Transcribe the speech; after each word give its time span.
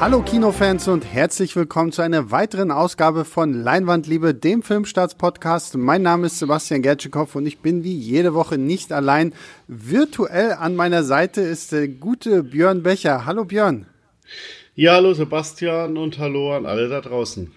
Hallo 0.00 0.22
Kinofans 0.22 0.88
und 0.88 1.04
herzlich 1.04 1.54
willkommen 1.56 1.92
zu 1.92 2.00
einer 2.00 2.30
weiteren 2.30 2.70
Ausgabe 2.70 3.26
von 3.26 3.52
Leinwandliebe, 3.52 4.32
dem 4.32 4.62
Filmstarts-Podcast. 4.62 5.76
Mein 5.76 6.00
Name 6.00 6.28
ist 6.28 6.38
Sebastian 6.38 6.80
Gertschikow 6.80 7.36
und 7.36 7.44
ich 7.44 7.58
bin 7.58 7.84
wie 7.84 7.94
jede 7.94 8.32
Woche 8.32 8.56
nicht 8.56 8.92
allein. 8.92 9.34
Virtuell 9.68 10.52
an 10.54 10.74
meiner 10.74 11.04
Seite 11.04 11.42
ist 11.42 11.72
der 11.72 11.86
gute 11.86 12.44
Björn 12.44 12.82
Becher. 12.82 13.26
Hallo 13.26 13.44
Björn. 13.44 13.84
Ja, 14.74 14.94
hallo 14.94 15.12
Sebastian 15.12 15.98
und 15.98 16.18
hallo 16.18 16.56
an 16.56 16.64
alle 16.64 16.88
da 16.88 17.02
draußen. 17.02 17.52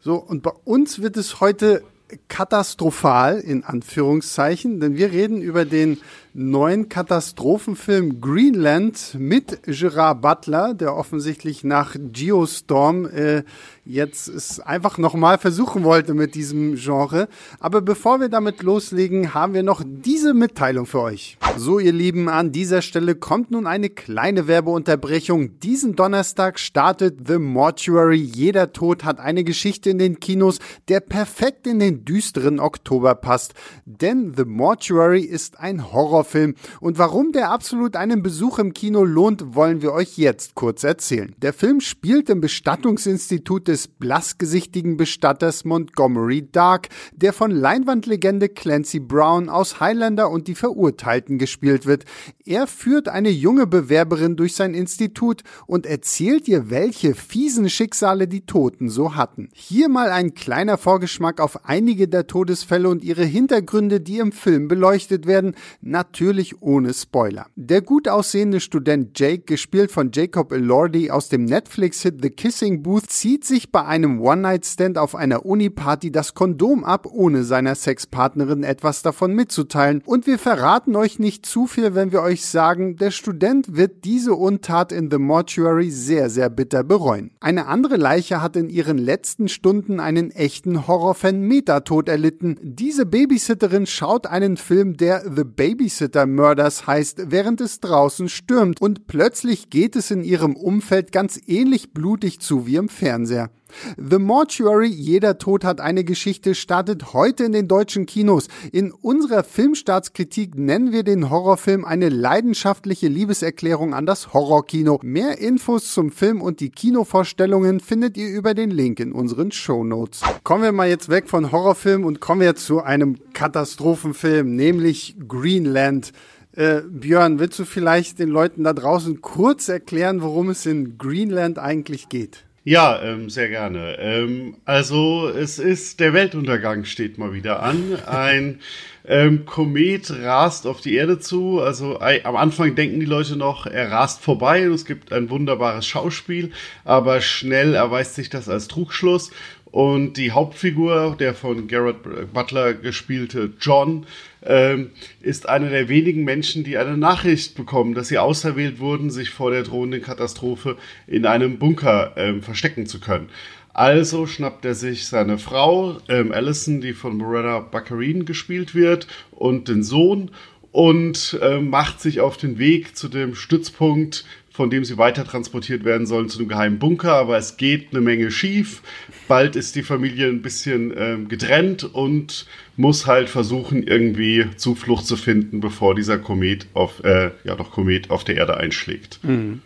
So, 0.00 0.16
und 0.16 0.42
bei 0.42 0.52
uns 0.64 1.00
wird 1.00 1.16
es 1.16 1.40
heute 1.40 1.84
katastrophal 2.26 3.38
in 3.38 3.62
Anführungszeichen, 3.62 4.80
denn 4.80 4.96
wir 4.96 5.12
reden 5.12 5.40
über 5.40 5.64
den 5.64 5.98
neuen 6.36 6.88
Katastrophenfilm 6.88 8.20
Greenland 8.20 9.16
mit 9.16 9.62
Gerard 9.62 10.20
Butler, 10.20 10.74
der 10.74 10.96
offensichtlich 10.96 11.62
nach 11.62 11.94
Geostorm 11.96 13.06
äh, 13.06 13.44
jetzt 13.84 14.28
es 14.28 14.58
einfach 14.58 14.98
nochmal 14.98 15.38
versuchen 15.38 15.84
wollte 15.84 16.14
mit 16.14 16.34
diesem 16.34 16.74
Genre. 16.74 17.28
Aber 17.60 17.82
bevor 17.82 18.20
wir 18.20 18.28
damit 18.28 18.62
loslegen, 18.62 19.32
haben 19.32 19.54
wir 19.54 19.62
noch 19.62 19.82
diese 19.86 20.34
Mitteilung 20.34 20.86
für 20.86 21.02
euch. 21.02 21.38
So, 21.56 21.78
ihr 21.78 21.92
Lieben, 21.92 22.28
an 22.28 22.50
dieser 22.50 22.82
Stelle 22.82 23.14
kommt 23.14 23.52
nun 23.52 23.68
eine 23.68 23.90
kleine 23.90 24.48
Werbeunterbrechung. 24.48 25.60
Diesen 25.60 25.94
Donnerstag 25.94 26.58
startet 26.58 27.28
The 27.28 27.38
Mortuary. 27.38 28.18
Jeder 28.18 28.72
Tod 28.72 29.04
hat 29.04 29.20
eine 29.20 29.44
Geschichte 29.44 29.90
in 29.90 29.98
den 29.98 30.18
Kinos, 30.18 30.58
der 30.88 30.98
perfekt 30.98 31.68
in 31.68 31.78
den 31.78 32.04
düsteren 32.04 32.58
Oktober 32.58 33.14
passt. 33.14 33.54
Denn 33.84 34.34
The 34.36 34.44
Mortuary 34.44 35.22
ist 35.22 35.60
ein 35.60 35.92
Horror 35.92 36.23
Horrorfilm. 36.24 36.54
Und 36.80 36.98
warum 36.98 37.32
der 37.32 37.50
absolut 37.50 37.96
einen 37.96 38.22
Besuch 38.22 38.58
im 38.58 38.72
Kino 38.72 39.04
lohnt, 39.04 39.54
wollen 39.54 39.82
wir 39.82 39.92
euch 39.92 40.16
jetzt 40.16 40.54
kurz 40.54 40.82
erzählen. 40.84 41.34
Der 41.38 41.52
Film 41.52 41.80
spielt 41.80 42.28
im 42.30 42.40
Bestattungsinstitut 42.40 43.68
des 43.68 43.88
blassgesichtigen 43.88 44.96
Bestatters 44.96 45.64
Montgomery 45.64 46.48
Dark, 46.50 46.88
der 47.14 47.32
von 47.32 47.50
Leinwandlegende 47.50 48.48
Clancy 48.48 49.00
Brown 49.00 49.48
aus 49.48 49.80
Highlander 49.80 50.30
und 50.30 50.48
die 50.48 50.54
Verurteilten 50.54 51.38
gespielt 51.38 51.86
wird. 51.86 52.04
Er 52.44 52.66
führt 52.66 53.08
eine 53.08 53.30
junge 53.30 53.66
Bewerberin 53.66 54.36
durch 54.36 54.54
sein 54.54 54.74
Institut 54.74 55.42
und 55.66 55.86
erzählt 55.86 56.48
ihr, 56.48 56.70
welche 56.70 57.14
fiesen 57.14 57.68
Schicksale 57.68 58.28
die 58.28 58.46
Toten 58.46 58.88
so 58.88 59.14
hatten. 59.14 59.48
Hier 59.52 59.88
mal 59.88 60.10
ein 60.10 60.34
kleiner 60.34 60.78
Vorgeschmack 60.78 61.40
auf 61.40 61.64
einige 61.66 62.08
der 62.08 62.26
Todesfälle 62.26 62.88
und 62.88 63.04
ihre 63.04 63.24
Hintergründe, 63.24 64.00
die 64.00 64.18
im 64.18 64.32
Film 64.32 64.68
beleuchtet 64.68 65.26
werden. 65.26 65.54
Natürlich 65.80 66.13
natürlich 66.14 66.62
ohne 66.62 66.94
Spoiler. 66.94 67.46
Der 67.56 67.82
gut 67.82 68.06
aussehende 68.06 68.60
Student 68.60 69.18
Jake, 69.18 69.46
gespielt 69.46 69.90
von 69.90 70.12
Jacob 70.14 70.52
Elordi 70.52 71.10
aus 71.10 71.28
dem 71.28 71.44
Netflix-Hit 71.44 72.22
The 72.22 72.30
Kissing 72.30 72.84
Booth, 72.84 73.10
zieht 73.10 73.44
sich 73.44 73.72
bei 73.72 73.84
einem 73.84 74.20
One-Night-Stand 74.20 74.96
auf 74.96 75.16
einer 75.16 75.44
Uni-Party 75.44 76.12
das 76.12 76.34
Kondom 76.34 76.84
ab, 76.84 77.08
ohne 77.10 77.42
seiner 77.42 77.74
Sexpartnerin 77.74 78.62
etwas 78.62 79.02
davon 79.02 79.34
mitzuteilen. 79.34 80.02
Und 80.06 80.28
wir 80.28 80.38
verraten 80.38 80.94
euch 80.94 81.18
nicht 81.18 81.46
zu 81.46 81.66
viel, 81.66 81.96
wenn 81.96 82.12
wir 82.12 82.22
euch 82.22 82.46
sagen, 82.46 82.94
der 82.94 83.10
Student 83.10 83.76
wird 83.76 84.04
diese 84.04 84.34
Untat 84.34 84.92
in 84.92 85.10
The 85.10 85.18
Mortuary 85.18 85.90
sehr, 85.90 86.30
sehr 86.30 86.48
bitter 86.48 86.84
bereuen. 86.84 87.32
Eine 87.40 87.66
andere 87.66 87.96
Leiche 87.96 88.40
hat 88.40 88.54
in 88.54 88.68
ihren 88.68 88.98
letzten 88.98 89.48
Stunden 89.48 89.98
einen 89.98 90.30
echten 90.30 90.86
Horrorfan 90.86 91.40
Metatod 91.40 92.08
erlitten. 92.08 92.56
Diese 92.62 93.04
Babysitterin 93.04 93.86
schaut 93.86 94.28
einen 94.28 94.56
Film, 94.56 94.96
der 94.96 95.24
The 95.28 95.42
Babysitter 95.42 96.03
Babysitter 96.04 96.26
Murders 96.26 96.86
heißt, 96.86 97.30
während 97.30 97.62
es 97.62 97.80
draußen 97.80 98.28
stürmt 98.28 98.78
und 98.80 99.06
plötzlich 99.06 99.70
geht 99.70 99.96
es 99.96 100.10
in 100.10 100.22
ihrem 100.22 100.54
Umfeld 100.54 101.12
ganz 101.12 101.40
ähnlich 101.46 101.94
blutig 101.94 102.40
zu 102.40 102.66
wie 102.66 102.76
im 102.76 102.90
Fernseher. 102.90 103.50
The 103.96 104.18
Mortuary, 104.18 104.88
jeder 104.88 105.38
Tod 105.38 105.64
hat 105.64 105.80
eine 105.80 106.04
Geschichte, 106.04 106.54
startet 106.54 107.12
heute 107.12 107.44
in 107.44 107.52
den 107.52 107.68
deutschen 107.68 108.06
Kinos. 108.06 108.48
In 108.72 108.92
unserer 108.92 109.44
Filmstartskritik 109.44 110.56
nennen 110.56 110.92
wir 110.92 111.02
den 111.02 111.30
Horrorfilm 111.30 111.84
eine 111.84 112.08
leidenschaftliche 112.08 113.08
Liebeserklärung 113.08 113.94
an 113.94 114.06
das 114.06 114.32
Horrorkino. 114.32 115.00
Mehr 115.02 115.38
Infos 115.38 115.92
zum 115.92 116.10
Film 116.10 116.40
und 116.40 116.60
die 116.60 116.70
Kinovorstellungen 116.70 117.80
findet 117.80 118.16
ihr 118.16 118.28
über 118.28 118.54
den 118.54 118.70
Link 118.70 119.00
in 119.00 119.12
unseren 119.12 119.52
Shownotes. 119.52 120.22
Kommen 120.42 120.62
wir 120.62 120.72
mal 120.72 120.88
jetzt 120.88 121.08
weg 121.08 121.28
von 121.28 121.52
Horrorfilm 121.52 122.04
und 122.04 122.20
kommen 122.20 122.40
wir 122.40 122.56
zu 122.56 122.82
einem 122.82 123.16
Katastrophenfilm, 123.32 124.54
nämlich 124.54 125.16
Greenland. 125.28 126.12
Äh, 126.52 126.82
Björn, 126.88 127.40
willst 127.40 127.58
du 127.58 127.64
vielleicht 127.64 128.18
den 128.18 128.28
Leuten 128.28 128.62
da 128.64 128.72
draußen 128.72 129.20
kurz 129.20 129.68
erklären, 129.68 130.22
worum 130.22 130.50
es 130.50 130.66
in 130.66 130.98
Greenland 130.98 131.58
eigentlich 131.58 132.08
geht? 132.08 132.44
Ja, 132.66 133.02
ähm, 133.02 133.28
sehr 133.28 133.50
gerne. 133.50 133.98
Ähm, 133.98 134.56
also 134.64 135.28
es 135.28 135.58
ist 135.58 136.00
der 136.00 136.14
Weltuntergang 136.14 136.86
steht 136.86 137.18
mal 137.18 137.34
wieder 137.34 137.62
an. 137.62 137.98
Ein 138.06 138.60
ähm, 139.06 139.44
Komet 139.44 140.10
rast 140.10 140.66
auf 140.66 140.80
die 140.80 140.94
Erde 140.94 141.18
zu. 141.18 141.60
Also 141.60 142.00
äh, 142.00 142.22
am 142.24 142.36
Anfang 142.36 142.74
denken 142.74 143.00
die 143.00 143.06
Leute 143.06 143.36
noch, 143.36 143.66
er 143.66 143.90
rast 143.90 144.22
vorbei 144.22 144.66
und 144.66 144.72
es 144.72 144.86
gibt 144.86 145.12
ein 145.12 145.28
wunderbares 145.28 145.86
Schauspiel, 145.86 146.52
aber 146.86 147.20
schnell 147.20 147.74
erweist 147.74 148.14
sich 148.14 148.30
das 148.30 148.48
als 148.48 148.66
Trugschluss. 148.66 149.30
Und 149.74 150.18
die 150.18 150.30
Hauptfigur, 150.30 151.16
der 151.18 151.34
von 151.34 151.66
Garrett 151.66 152.32
Butler 152.32 152.74
gespielte 152.74 153.54
John, 153.60 154.06
ähm, 154.44 154.90
ist 155.20 155.48
einer 155.48 155.68
der 155.68 155.88
wenigen 155.88 156.22
Menschen, 156.22 156.62
die 156.62 156.78
eine 156.78 156.96
Nachricht 156.96 157.56
bekommen, 157.56 157.92
dass 157.92 158.06
sie 158.06 158.18
auserwählt 158.18 158.78
wurden, 158.78 159.10
sich 159.10 159.30
vor 159.30 159.50
der 159.50 159.64
drohenden 159.64 160.00
Katastrophe 160.00 160.76
in 161.08 161.26
einem 161.26 161.58
Bunker 161.58 162.12
ähm, 162.16 162.40
verstecken 162.40 162.86
zu 162.86 163.00
können. 163.00 163.30
Also 163.72 164.28
schnappt 164.28 164.64
er 164.64 164.76
sich 164.76 165.08
seine 165.08 165.38
Frau, 165.38 165.98
ähm, 166.08 166.30
Allison, 166.30 166.80
die 166.80 166.92
von 166.92 167.16
Morena 167.16 167.58
Baccarin 167.58 168.26
gespielt 168.26 168.76
wird, 168.76 169.08
und 169.32 169.66
den 169.66 169.82
Sohn 169.82 170.30
und 170.70 171.36
äh, 171.42 171.58
macht 171.58 172.00
sich 172.00 172.20
auf 172.20 172.36
den 172.36 172.58
Weg 172.58 172.96
zu 172.96 173.08
dem 173.08 173.34
Stützpunkt, 173.34 174.24
von 174.54 174.70
dem 174.70 174.84
sie 174.84 174.98
weiter 174.98 175.24
transportiert 175.24 175.84
werden 175.84 176.06
sollen, 176.06 176.28
zu 176.28 176.38
einem 176.38 176.48
geheimen 176.48 176.78
Bunker. 176.78 177.14
Aber 177.14 177.36
es 177.36 177.56
geht 177.56 177.88
eine 177.90 178.00
Menge 178.00 178.30
schief. 178.30 178.82
Bald 179.28 179.56
ist 179.56 179.74
die 179.76 179.82
Familie 179.82 180.28
ein 180.28 180.42
bisschen 180.42 180.92
ähm, 180.96 181.28
getrennt 181.28 181.84
und 181.84 182.46
muss 182.76 183.06
halt 183.06 183.28
versuchen, 183.28 183.82
irgendwie 183.82 184.46
Zuflucht 184.56 185.06
zu 185.06 185.16
finden, 185.16 185.60
bevor 185.60 185.94
dieser 185.94 186.18
Komet 186.18 186.66
auf, 186.74 187.02
äh, 187.04 187.30
ja 187.44 187.54
doch 187.56 187.70
Komet 187.70 188.10
auf 188.10 188.24
der 188.24 188.36
Erde 188.36 188.56
einschlägt. 188.56 189.20
Mhm. 189.22 189.62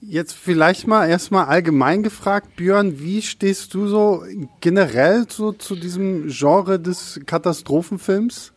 Jetzt 0.00 0.34
vielleicht 0.34 0.86
mal 0.86 1.08
erstmal 1.08 1.46
allgemein 1.46 2.04
gefragt, 2.04 2.54
Björn, 2.54 3.00
wie 3.00 3.20
stehst 3.20 3.74
du 3.74 3.88
so 3.88 4.22
generell 4.60 5.26
so 5.28 5.52
zu 5.52 5.74
diesem 5.74 6.28
Genre 6.28 6.78
des 6.78 7.20
Katastrophenfilms? 7.26 8.52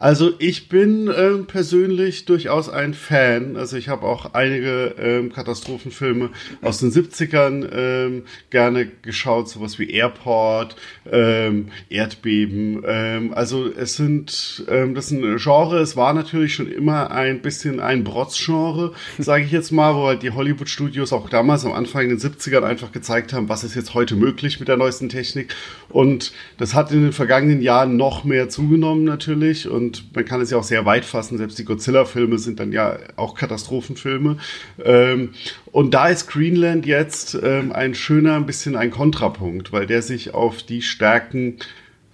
Also 0.00 0.30
ich 0.38 0.68
bin 0.68 1.10
ähm, 1.16 1.46
persönlich 1.46 2.24
durchaus 2.24 2.68
ein 2.68 2.94
Fan. 2.94 3.56
Also 3.56 3.76
ich 3.76 3.88
habe 3.88 4.06
auch 4.06 4.32
einige 4.32 4.94
ähm, 4.96 5.32
Katastrophenfilme 5.32 6.30
aus 6.62 6.78
den 6.78 6.92
70ern 6.92 7.68
ähm, 7.72 8.22
gerne 8.50 8.86
geschaut, 9.02 9.48
sowas 9.48 9.80
wie 9.80 9.90
Airport, 9.90 10.76
ähm, 11.10 11.70
Erdbeben. 11.88 12.84
Ähm, 12.86 13.34
also 13.34 13.66
es 13.66 13.96
sind, 13.96 14.64
ähm, 14.68 14.94
das 14.94 15.06
ist 15.06 15.12
ein 15.12 15.36
Genre, 15.36 15.80
es 15.80 15.96
war 15.96 16.14
natürlich 16.14 16.54
schon 16.54 16.70
immer 16.70 17.10
ein 17.10 17.42
bisschen 17.42 17.80
ein 17.80 18.04
Brotz-Genre, 18.04 18.92
sage 19.18 19.44
ich 19.44 19.50
jetzt 19.50 19.72
mal, 19.72 19.96
wo 19.96 20.06
halt 20.06 20.22
die 20.22 20.30
Hollywood-Studios 20.30 21.12
auch 21.12 21.28
damals 21.28 21.64
am 21.64 21.72
Anfang 21.72 22.02
in 22.02 22.10
den 22.10 22.18
70ern 22.18 22.62
einfach 22.62 22.92
gezeigt 22.92 23.32
haben, 23.32 23.48
was 23.48 23.64
ist 23.64 23.74
jetzt 23.74 23.94
heute 23.94 24.14
möglich 24.14 24.60
mit 24.60 24.68
der 24.68 24.76
neuesten 24.76 25.08
Technik. 25.08 25.56
Und 25.88 26.32
das 26.56 26.74
hat 26.74 26.92
in 26.92 27.02
den 27.02 27.12
vergangenen 27.12 27.62
Jahren 27.62 27.96
noch 27.96 28.22
mehr 28.22 28.48
zugenommen 28.48 29.02
natürlich 29.02 29.68
und 29.68 29.87
und 29.88 30.14
man 30.14 30.26
kann 30.26 30.42
es 30.42 30.50
ja 30.50 30.58
auch 30.58 30.64
sehr 30.64 30.84
weit 30.84 31.06
fassen. 31.06 31.38
Selbst 31.38 31.58
die 31.58 31.64
Godzilla-Filme 31.64 32.38
sind 32.38 32.60
dann 32.60 32.72
ja 32.72 32.98
auch 33.16 33.34
Katastrophenfilme. 33.34 34.36
Ähm, 34.84 35.30
und 35.72 35.94
da 35.94 36.08
ist 36.08 36.28
Greenland 36.28 36.84
jetzt 36.84 37.38
ähm, 37.42 37.72
ein 37.72 37.94
schöner, 37.94 38.36
ein 38.36 38.44
bisschen 38.44 38.76
ein 38.76 38.90
Kontrapunkt, 38.90 39.72
weil 39.72 39.86
der 39.86 40.02
sich 40.02 40.34
auf 40.34 40.62
die 40.62 40.82
Stärken 40.82 41.56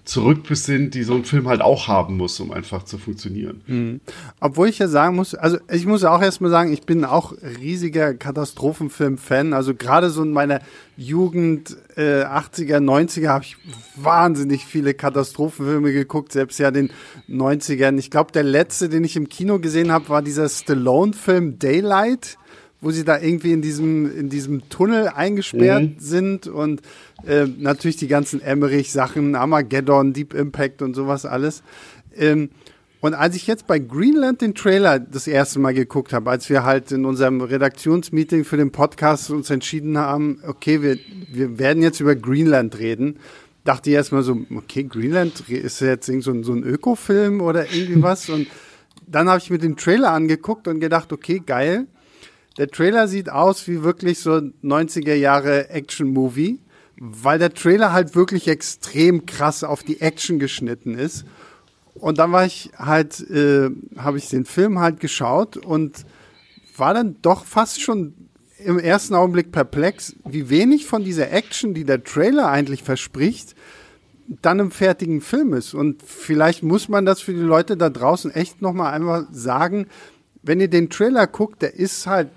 zurückbesinnt, 0.05 0.95
die 0.95 1.03
so 1.03 1.15
ein 1.15 1.25
Film 1.25 1.49
halt 1.49 1.63
auch 1.63 1.89
haben 1.89 2.19
muss, 2.19 2.39
um 2.39 2.53
einfach 2.53 2.85
zu 2.85 2.99
funktionieren. 2.99 3.63
Mhm. 3.67 4.01
Obwohl 4.39 4.69
ich 4.69 4.79
ja 4.79 4.87
sagen 4.87 5.17
muss, 5.17 5.35
also 5.35 5.59
ich 5.71 5.87
muss 5.87 6.05
auch 6.05 6.21
erstmal 6.21 6.51
sagen, 6.51 6.73
ich 6.73 6.83
bin 6.83 7.05
auch 7.05 7.33
riesiger 7.61 8.13
Katastrophenfilm-Fan. 8.13 9.55
Also 9.55 9.75
gerade 9.75 10.11
so 10.11 10.23
in 10.23 10.33
meiner 10.33 10.61
Jugend, 10.97 11.77
äh, 11.97 12.23
80er, 12.25 12.79
90er 12.79 13.29
habe 13.29 13.45
ich 13.45 13.57
wahnsinnig 13.97 14.67
viele 14.67 14.93
Katastrophenfilme 14.93 15.93
geguckt, 15.93 16.33
selbst 16.33 16.59
ja 16.59 16.71
den 16.71 16.91
90ern. 17.29 17.99
Ich 17.99 18.11
glaube, 18.11 18.31
der 18.33 18.43
letzte, 18.43 18.91
den 18.91 19.05
ich 19.05 19.17
im 19.17 19.31
Kino 19.31 19.59
gesehen 19.59 19.91
habe, 19.91 20.11
war 20.11 20.21
dieser 20.21 20.49
Stallone-Film 20.49 21.59
Daylight 21.59 22.37
wo 22.85 22.91
sie 22.91 23.05
da 23.05 23.19
irgendwie 23.19 23.53
in 23.53 23.63
diesem, 23.63 24.15
in 24.15 24.29
diesem 24.29 24.69
Tunnel 24.69 25.09
eingesperrt 25.09 25.83
mhm. 25.83 25.97
sind 25.99 26.47
und 26.47 26.83
äh, 27.27 27.47
natürlich 27.59 27.97
die 27.97 28.09
ganzen 28.09 28.41
Emmerich-Sachen, 28.41 29.35
Armageddon, 29.35 30.13
Deep 30.13 30.35
Impact 30.35 30.83
und 30.83 30.95
sowas 30.95 31.27
alles. 31.27 31.63
Ähm, 32.17 32.51
Und 33.01 33.13
als 33.13 33.37
ich 33.37 33.47
jetzt 33.47 33.67
bei 33.67 33.79
Greenland 33.79 34.41
den 34.41 34.55
Trailer 34.55 34.99
das 34.99 35.27
erste 35.27 35.59
Mal 35.59 35.75
geguckt 35.75 36.15
habe, 36.15 36.31
als 36.31 36.49
wir 36.49 36.65
halt 36.65 36.91
in 36.91 37.05
unserem 37.05 37.43
Redaktionsmeeting 37.43 38.45
für 38.45 38.57
den 38.57 38.73
Podcast 38.73 39.31
uns 39.31 39.51
entschieden 39.51 39.99
haben, 39.99 40.39
okay, 40.47 40.81
wir, 40.81 40.97
wir 41.31 41.59
werden 41.59 41.83
jetzt 41.83 42.01
über 42.01 42.15
Greenland 42.17 42.79
reden, 42.79 43.19
dachte 43.65 43.91
ich 43.91 43.97
erstmal 43.97 44.23
so, 44.23 44.39
okay, 44.57 44.85
Greenland 44.85 45.47
ist 45.51 45.81
jetzt 45.81 46.07
so 46.07 46.31
ein, 46.31 46.45
so 46.45 46.55
ein 46.55 46.63
Ökofilm 46.63 47.43
oder 47.43 47.71
irgendwie 47.75 48.03
was. 48.03 48.29
Und 48.31 48.47
dann 49.07 49.29
habe 49.29 49.39
ich 49.39 49.51
mir 49.51 49.59
den 49.59 49.77
Trailer 49.77 50.13
angeguckt 50.13 50.67
und 50.67 50.81
gedacht, 50.81 51.13
okay, 51.13 51.43
geil. 51.45 51.87
Der 52.57 52.69
Trailer 52.69 53.07
sieht 53.07 53.29
aus 53.29 53.69
wie 53.69 53.83
wirklich 53.83 54.21
so 54.21 54.41
90er 54.63 55.15
Jahre 55.15 55.69
Action-Movie, 55.69 56.59
weil 56.99 57.39
der 57.39 57.53
Trailer 57.53 57.93
halt 57.93 58.15
wirklich 58.15 58.49
extrem 58.49 59.27
krass 59.27 59.65
auf 59.65 59.83
die 59.83 60.01
Action 60.01 60.39
geschnitten 60.39 60.95
ist. 60.95 61.25
Und 61.95 62.19
dann 62.19 62.33
war 62.33 62.45
ich 62.45 62.71
halt, 62.77 63.21
äh, 63.31 63.71
habe 63.97 64.19
ich 64.19 64.29
den 64.29 64.45
Film 64.45 64.79
halt 64.79 65.01
geschaut 65.01 65.57
und 65.57 66.05
war 66.77 66.95
dann 66.95 67.17
doch 67.23 67.45
fast 67.45 67.81
schon 67.81 68.15
im 68.59 68.79
ersten 68.79 69.15
Augenblick 69.15 69.53
perplex, 69.53 70.17
wie 70.25 70.49
wenig 70.49 70.87
von 70.87 71.05
dieser 71.05 71.31
Action, 71.31 71.75
die 71.75 71.85
der 71.85 72.03
Trailer 72.03 72.49
eigentlich 72.49 72.83
verspricht, 72.83 73.55
dann 74.43 74.59
im 74.59 74.71
fertigen 74.71 75.21
Film 75.21 75.53
ist. 75.53 75.75
Und 75.75 76.03
vielleicht 76.03 76.63
muss 76.63 76.89
man 76.89 77.05
das 77.05 77.21
für 77.21 77.35
die 77.35 77.41
Leute 77.41 77.77
da 77.77 77.91
draußen 77.91 78.31
echt 78.31 78.63
nochmal 78.63 78.95
einmal 78.95 79.27
sagen, 79.31 79.87
wenn 80.43 80.61
ihr 80.61 80.69
den 80.69 80.91
Trailer 80.91 81.27
guckt, 81.27 81.63
der 81.63 81.75
ist 81.75 82.07
halt 82.07 82.29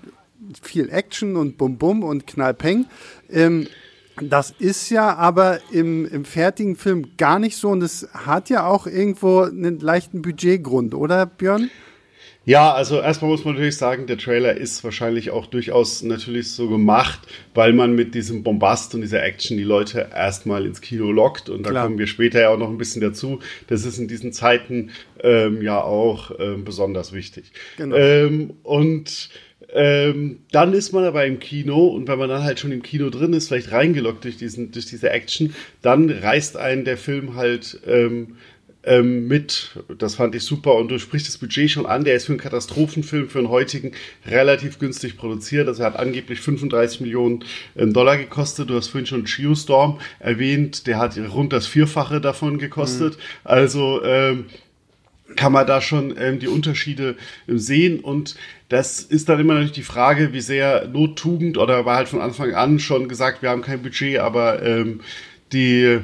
viel 0.62 0.90
Action 0.90 1.36
und 1.36 1.58
Bum 1.58 1.78
Bum 1.78 2.02
und 2.02 2.26
Knallpeng. 2.26 2.86
Ähm, 3.30 3.66
das 4.22 4.54
ist 4.58 4.90
ja 4.90 5.14
aber 5.16 5.60
im, 5.70 6.06
im 6.06 6.24
fertigen 6.24 6.76
Film 6.76 7.16
gar 7.16 7.38
nicht 7.38 7.56
so 7.56 7.68
und 7.70 7.82
es 7.82 8.08
hat 8.12 8.50
ja 8.50 8.66
auch 8.66 8.86
irgendwo 8.86 9.40
einen 9.42 9.80
leichten 9.80 10.22
Budgetgrund, 10.22 10.94
oder 10.94 11.26
Björn? 11.26 11.70
Ja, 12.48 12.72
also 12.72 13.02
erstmal 13.02 13.30
muss 13.30 13.44
man 13.44 13.56
natürlich 13.56 13.76
sagen, 13.76 14.06
der 14.06 14.16
Trailer 14.16 14.56
ist 14.56 14.82
wahrscheinlich 14.82 15.30
auch 15.32 15.44
durchaus 15.44 16.02
natürlich 16.02 16.50
so 16.50 16.70
gemacht, 16.70 17.20
weil 17.52 17.74
man 17.74 17.94
mit 17.94 18.14
diesem 18.14 18.42
Bombast 18.42 18.94
und 18.94 19.02
dieser 19.02 19.22
Action 19.22 19.58
die 19.58 19.64
Leute 19.64 20.08
erstmal 20.14 20.64
ins 20.64 20.80
Kino 20.80 21.12
lockt. 21.12 21.50
Und 21.50 21.66
da 21.66 21.70
Klar. 21.72 21.84
kommen 21.84 21.98
wir 21.98 22.06
später 22.06 22.40
ja 22.40 22.48
auch 22.48 22.56
noch 22.56 22.70
ein 22.70 22.78
bisschen 22.78 23.02
dazu. 23.02 23.40
Das 23.66 23.84
ist 23.84 23.98
in 23.98 24.08
diesen 24.08 24.32
Zeiten 24.32 24.92
ähm, 25.22 25.60
ja 25.60 25.82
auch 25.82 26.30
ähm, 26.38 26.64
besonders 26.64 27.12
wichtig. 27.12 27.52
Genau. 27.76 27.96
Ähm, 27.96 28.54
und 28.62 29.28
ähm, 29.72 30.40
dann 30.50 30.72
ist 30.72 30.92
man 30.92 31.04
aber 31.04 31.26
im 31.26 31.40
Kino 31.40 31.88
und 31.88 32.08
wenn 32.08 32.18
man 32.18 32.28
dann 32.28 32.42
halt 32.42 32.58
schon 32.58 32.72
im 32.72 32.82
Kino 32.82 33.10
drin 33.10 33.32
ist, 33.34 33.48
vielleicht 33.48 33.72
reingelockt 33.72 34.24
durch, 34.24 34.36
diesen, 34.36 34.72
durch 34.72 34.86
diese 34.86 35.10
Action, 35.10 35.54
dann 35.82 36.10
reißt 36.10 36.56
einen 36.56 36.84
der 36.84 36.96
Film 36.96 37.34
halt 37.34 37.80
ähm, 37.86 38.36
ähm, 38.84 39.28
mit. 39.28 39.78
Das 39.98 40.14
fand 40.14 40.34
ich 40.34 40.42
super 40.44 40.74
und 40.76 40.88
du 40.88 40.98
sprichst 40.98 41.28
das 41.28 41.38
Budget 41.38 41.70
schon 41.70 41.86
an. 41.86 42.04
Der 42.04 42.14
ist 42.14 42.26
für 42.26 42.32
einen 42.32 42.40
Katastrophenfilm, 42.40 43.28
für 43.28 43.38
einen 43.38 43.50
heutigen 43.50 43.92
relativ 44.26 44.78
günstig 44.78 45.16
produziert. 45.16 45.68
Also 45.68 45.82
er 45.82 45.92
hat 45.92 45.98
angeblich 45.98 46.40
35 46.40 47.00
Millionen 47.00 47.44
ähm, 47.76 47.92
Dollar 47.92 48.16
gekostet. 48.16 48.70
Du 48.70 48.74
hast 48.74 48.88
vorhin 48.88 49.06
schon 49.06 49.24
Geostorm 49.24 50.00
erwähnt. 50.18 50.86
Der 50.86 50.98
hat 50.98 51.18
rund 51.18 51.52
das 51.52 51.66
Vierfache 51.66 52.20
davon 52.20 52.58
gekostet. 52.58 53.16
Mhm. 53.16 53.20
Also 53.44 54.02
ähm, 54.02 54.46
kann 55.36 55.52
man 55.52 55.66
da 55.66 55.80
schon 55.80 56.14
ähm, 56.18 56.38
die 56.38 56.48
Unterschiede 56.48 57.16
ähm, 57.48 57.58
sehen 57.58 58.00
und 58.00 58.36
das 58.68 59.00
ist 59.00 59.28
dann 59.28 59.40
immer 59.40 59.54
natürlich 59.54 59.72
die 59.72 59.82
Frage, 59.82 60.32
wie 60.32 60.40
sehr 60.40 60.88
Nottugend 60.88 61.56
oder 61.58 61.84
war 61.84 61.96
halt 61.96 62.08
von 62.08 62.20
Anfang 62.20 62.54
an 62.54 62.78
schon 62.78 63.08
gesagt, 63.08 63.42
wir 63.42 63.50
haben 63.50 63.62
kein 63.62 63.82
Budget, 63.82 64.18
aber 64.18 64.62
ähm, 64.62 65.00
die 65.52 66.00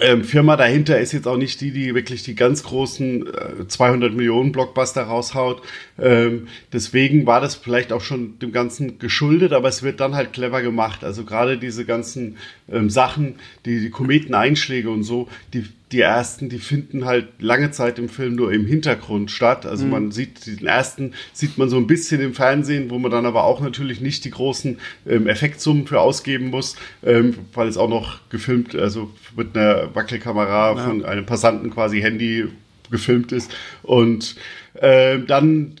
ähm, 0.00 0.22
Firma 0.22 0.56
dahinter 0.56 0.98
ist 0.98 1.12
jetzt 1.12 1.26
auch 1.26 1.36
nicht 1.36 1.60
die, 1.60 1.72
die 1.72 1.94
wirklich 1.94 2.22
die 2.22 2.34
ganz 2.34 2.62
großen 2.62 3.26
äh, 3.26 3.66
200 3.66 4.14
Millionen 4.14 4.52
Blockbuster 4.52 5.02
raushaut. 5.02 5.62
Ähm, 5.98 6.48
deswegen 6.72 7.26
war 7.26 7.40
das 7.40 7.56
vielleicht 7.56 7.92
auch 7.92 8.00
schon 8.00 8.38
dem 8.38 8.52
Ganzen 8.52 8.98
geschuldet, 8.98 9.52
aber 9.52 9.68
es 9.68 9.82
wird 9.82 10.00
dann 10.00 10.14
halt 10.14 10.32
clever 10.32 10.62
gemacht. 10.62 11.02
Also 11.02 11.24
gerade 11.24 11.58
diese 11.58 11.84
ganzen 11.84 12.36
ähm, 12.70 12.90
Sachen, 12.90 13.36
die, 13.64 13.80
die 13.80 13.90
Kometeneinschläge 13.90 14.90
und 14.90 15.02
so, 15.02 15.28
die 15.52 15.64
die 15.92 16.00
ersten, 16.00 16.48
die 16.48 16.58
finden 16.58 17.06
halt 17.06 17.28
lange 17.38 17.70
Zeit 17.70 17.98
im 17.98 18.08
Film 18.08 18.34
nur 18.34 18.52
im 18.52 18.66
Hintergrund 18.66 19.30
statt. 19.30 19.64
Also 19.64 19.84
mhm. 19.86 19.90
man 19.90 20.10
sieht 20.12 20.46
den 20.46 20.66
ersten, 20.66 21.14
sieht 21.32 21.56
man 21.56 21.68
so 21.68 21.76
ein 21.76 21.86
bisschen 21.86 22.20
im 22.20 22.34
Fernsehen, 22.34 22.90
wo 22.90 22.98
man 22.98 23.10
dann 23.10 23.24
aber 23.24 23.44
auch 23.44 23.60
natürlich 23.60 24.00
nicht 24.00 24.24
die 24.24 24.30
großen 24.30 24.78
ähm, 25.06 25.26
Effektsummen 25.26 25.86
für 25.86 26.00
ausgeben 26.00 26.50
muss, 26.50 26.76
ähm, 27.02 27.34
weil 27.54 27.68
es 27.68 27.78
auch 27.78 27.88
noch 27.88 28.28
gefilmt, 28.28 28.74
also 28.74 29.10
mit 29.36 29.56
einer 29.56 29.94
Wackelkamera 29.94 30.76
ja. 30.76 30.84
von 30.84 31.04
einem 31.04 31.24
Passanten 31.24 31.70
quasi 31.70 32.00
Handy 32.00 32.48
gefilmt 32.90 33.32
ist. 33.32 33.50
Und 33.82 34.36
äh, 34.74 35.18
dann 35.20 35.76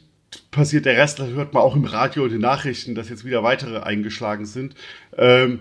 passiert 0.50 0.86
der 0.86 0.96
Rest, 0.96 1.18
das 1.18 1.30
hört 1.30 1.52
man 1.52 1.62
auch 1.62 1.76
im 1.76 1.84
Radio 1.84 2.24
und 2.24 2.32
den 2.32 2.40
Nachrichten, 2.40 2.94
dass 2.94 3.08
jetzt 3.08 3.24
wieder 3.24 3.42
weitere 3.42 3.80
eingeschlagen 3.80 4.46
sind. 4.46 4.74
Ähm, 5.16 5.60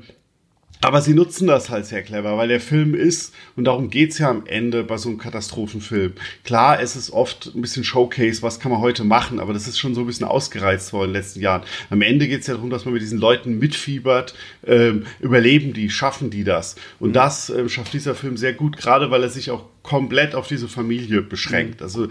aber 0.82 1.02
sie 1.02 1.14
nutzen 1.14 1.48
das 1.48 1.70
halt 1.70 1.86
sehr 1.86 2.04
clever, 2.04 2.38
weil 2.38 2.48
der 2.48 2.60
Film 2.60 2.94
ist, 2.94 3.34
und 3.56 3.66
darum 3.66 3.90
geht's 3.90 4.20
ja 4.20 4.30
am 4.30 4.46
Ende 4.46 4.84
bei 4.84 4.98
so 4.98 5.10
einem 5.10 5.18
Katastrophenfilm. 5.18 6.14
Klar, 6.44 6.80
es 6.82 6.96
ist 6.96 7.12
oft 7.12 7.52
ein 7.56 7.62
bisschen 7.62 7.84
Showcase, 7.84 8.42
was 8.42 8.60
kann 8.60 8.72
man 8.72 8.82
heute 8.82 9.04
machen, 9.04 9.40
aber 9.40 9.54
das 9.54 9.68
ist 9.68 9.80
schon 9.80 9.96
so 9.96 10.02
ein 10.02 10.08
bisschen 10.08 10.28
ausgereizt 10.28 10.94
worden 10.94 11.10
in 11.10 11.14
den 11.14 11.22
letzten 11.22 11.42
Jahren. 11.42 11.64
Am 11.90 12.02
Ende 12.02 12.28
geht's 12.28 12.48
ja 12.48 12.54
darum, 12.54 12.70
dass 12.70 12.86
man 12.86 12.94
mit 12.94 13.02
diesen 13.02 13.20
Leuten 13.20 13.58
mitfiebert, 13.60 14.36
ähm, 14.66 15.06
überleben 15.20 15.74
die, 15.74 15.90
schaffen 15.90 16.30
die 16.30 16.44
das. 16.44 16.76
Und 17.00 17.10
mhm. 17.10 17.14
das 17.14 17.50
ähm, 17.50 17.70
schafft 17.70 17.94
dieser 17.94 18.16
Film 18.16 18.38
sehr 18.38 18.54
gut, 18.54 18.78
gerade 18.78 19.10
weil 19.10 19.24
er 19.24 19.30
sich 19.30 19.52
auch 19.52 19.66
komplett 19.84 20.36
auf 20.36 20.48
diese 20.48 20.68
Familie 20.68 21.22
beschränkt. 21.22 21.80
Mhm. 21.80 21.84
Also 21.84 22.08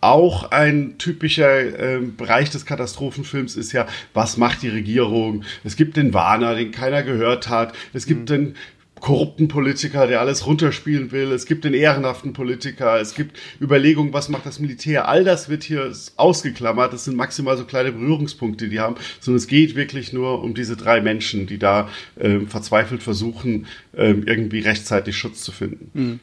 auch 0.00 0.50
ein 0.50 0.98
typischer 0.98 1.96
äh, 1.96 2.00
Bereich 2.00 2.50
des 2.50 2.66
Katastrophenfilms 2.66 3.56
ist 3.56 3.72
ja, 3.72 3.86
was 4.14 4.36
macht 4.36 4.62
die 4.62 4.68
Regierung? 4.68 5.44
Es 5.64 5.76
gibt 5.76 5.96
den 5.96 6.14
Warner, 6.14 6.54
den 6.54 6.70
keiner 6.70 7.02
gehört 7.02 7.48
hat. 7.48 7.74
Es 7.92 8.06
gibt 8.06 8.22
mhm. 8.22 8.26
den 8.26 8.54
korrupten 9.00 9.48
Politiker, 9.48 10.06
der 10.06 10.20
alles 10.20 10.46
runterspielen 10.46 11.12
will. 11.12 11.30
Es 11.32 11.46
gibt 11.46 11.64
den 11.64 11.74
ehrenhaften 11.74 12.32
Politiker. 12.32 12.98
Es 13.00 13.14
gibt 13.14 13.38
Überlegungen, 13.60 14.12
was 14.12 14.28
macht 14.28 14.46
das 14.46 14.58
Militär. 14.58 15.08
All 15.08 15.22
das 15.22 15.48
wird 15.48 15.62
hier 15.62 15.92
ausgeklammert. 16.16 16.92
Das 16.92 17.04
sind 17.04 17.16
maximal 17.16 17.56
so 17.56 17.64
kleine 17.64 17.92
Berührungspunkte, 17.92 18.68
die 18.68 18.80
haben. 18.80 18.96
Sondern 19.20 19.36
es 19.36 19.46
geht 19.46 19.76
wirklich 19.76 20.12
nur 20.12 20.42
um 20.42 20.54
diese 20.54 20.76
drei 20.76 21.00
Menschen, 21.00 21.46
die 21.46 21.58
da 21.58 21.88
ähm, 22.18 22.48
verzweifelt 22.48 23.02
versuchen, 23.02 23.66
ähm, 23.94 24.24
irgendwie 24.26 24.60
rechtzeitig 24.60 25.16
Schutz 25.16 25.42
zu 25.42 25.52
finden. 25.52 25.90
Mhm. 25.92 26.20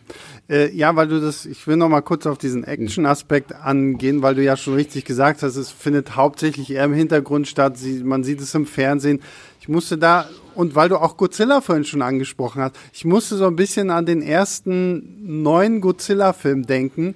Äh, 0.50 0.76
ja, 0.76 0.96
weil 0.96 1.08
du 1.08 1.22
das, 1.22 1.46
ich 1.46 1.66
will 1.68 1.78
noch 1.78 1.90
mal 1.90 2.02
kurz 2.02 2.26
auf 2.26 2.38
diesen 2.38 2.64
Action-Aspekt 2.64 3.54
angehen, 3.56 4.22
weil 4.22 4.36
du 4.36 4.44
ja 4.44 4.58
schon 4.58 4.74
richtig 4.74 5.06
gesagt 5.06 5.42
hast, 5.42 5.56
es 5.56 5.72
findet 5.72 6.16
hauptsächlich 6.16 6.72
eher 6.72 6.86
im 6.86 6.94
Hintergrund 6.94 7.48
statt. 7.48 7.78
Sie, 7.78 8.04
man 8.04 8.24
sieht 8.24 8.42
es 8.42 8.54
im 8.56 8.66
Fernsehen. 8.66 9.22
Ich 9.62 9.70
musste 9.70 9.98
da, 9.98 10.28
und 10.56 10.76
weil 10.76 10.90
du 10.90 10.98
auch 10.98 11.18
Godzilla 11.18 11.62
vorhin 11.62 11.86
schon 11.86 12.02
angesprochen 12.02 12.62
hast, 12.62 12.76
ich 12.94 13.06
musste 13.06 13.36
so 13.36 13.48
ein 13.48 13.56
bisschen 13.56 13.90
an 13.90 14.06
den 14.06 14.22
ersten 14.22 15.42
neuen 15.44 15.82
Godzilla-Film 15.82 16.66
denken, 16.66 17.16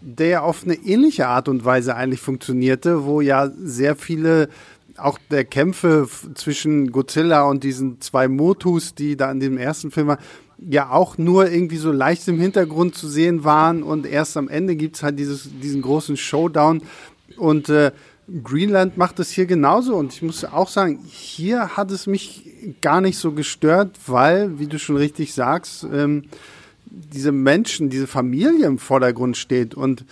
der 0.00 0.44
auf 0.44 0.64
eine 0.64 0.74
ähnliche 0.74 1.26
Art 1.26 1.48
und 1.48 1.64
Weise 1.64 1.96
eigentlich 1.96 2.20
funktionierte, 2.20 3.04
wo 3.04 3.20
ja 3.20 3.50
sehr 3.58 3.96
viele 3.96 4.48
auch 4.96 5.18
der 5.30 5.44
Kämpfe 5.44 6.08
zwischen 6.34 6.90
Godzilla 6.92 7.44
und 7.44 7.64
diesen 7.64 8.00
zwei 8.00 8.28
Motus, 8.28 8.94
die 8.94 9.16
da 9.16 9.30
in 9.30 9.40
dem 9.40 9.58
ersten 9.58 9.90
Film 9.90 10.08
waren, 10.08 10.18
ja 10.58 10.90
auch 10.90 11.18
nur 11.18 11.50
irgendwie 11.50 11.76
so 11.76 11.92
leicht 11.92 12.26
im 12.28 12.40
Hintergrund 12.40 12.96
zu 12.96 13.08
sehen 13.08 13.44
waren. 13.44 13.82
Und 13.82 14.06
erst 14.06 14.36
am 14.36 14.48
Ende 14.48 14.76
gibt's 14.76 15.02
halt 15.02 15.18
dieses, 15.18 15.48
diesen 15.62 15.82
großen 15.82 16.16
Showdown. 16.16 16.82
Und 17.36 17.68
äh, 17.68 17.92
Greenland 18.42 18.96
macht 18.96 19.18
es 19.20 19.30
hier 19.30 19.46
genauso. 19.46 19.96
Und 19.96 20.12
ich 20.12 20.22
muss 20.22 20.44
auch 20.44 20.68
sagen, 20.68 20.98
hier 21.06 21.76
hat 21.76 21.90
es 21.90 22.06
mich 22.06 22.74
gar 22.80 23.00
nicht 23.00 23.18
so 23.18 23.32
gestört, 23.32 23.96
weil, 24.06 24.58
wie 24.58 24.66
du 24.66 24.78
schon 24.78 24.96
richtig 24.96 25.34
sagst, 25.34 25.84
ähm, 25.84 26.24
diese 26.86 27.32
Menschen, 27.32 27.90
diese 27.90 28.06
Familie 28.06 28.66
im 28.66 28.78
Vordergrund 28.78 29.36
steht. 29.36 29.74
Und 29.74 30.04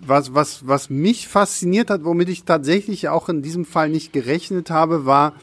was, 0.00 0.34
was, 0.34 0.66
was 0.66 0.90
mich 0.90 1.28
fasziniert 1.28 1.90
hat, 1.90 2.04
womit 2.04 2.28
ich 2.28 2.44
tatsächlich 2.44 3.08
auch 3.08 3.28
in 3.28 3.42
diesem 3.42 3.64
Fall 3.64 3.88
nicht 3.88 4.12
gerechnet 4.12 4.70
habe, 4.70 5.06
war 5.06 5.34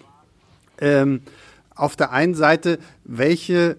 ähm, 0.80 1.22
auf 1.76 1.96
der 1.96 2.12
einen 2.12 2.36
Seite, 2.36 2.80
welche 3.04 3.78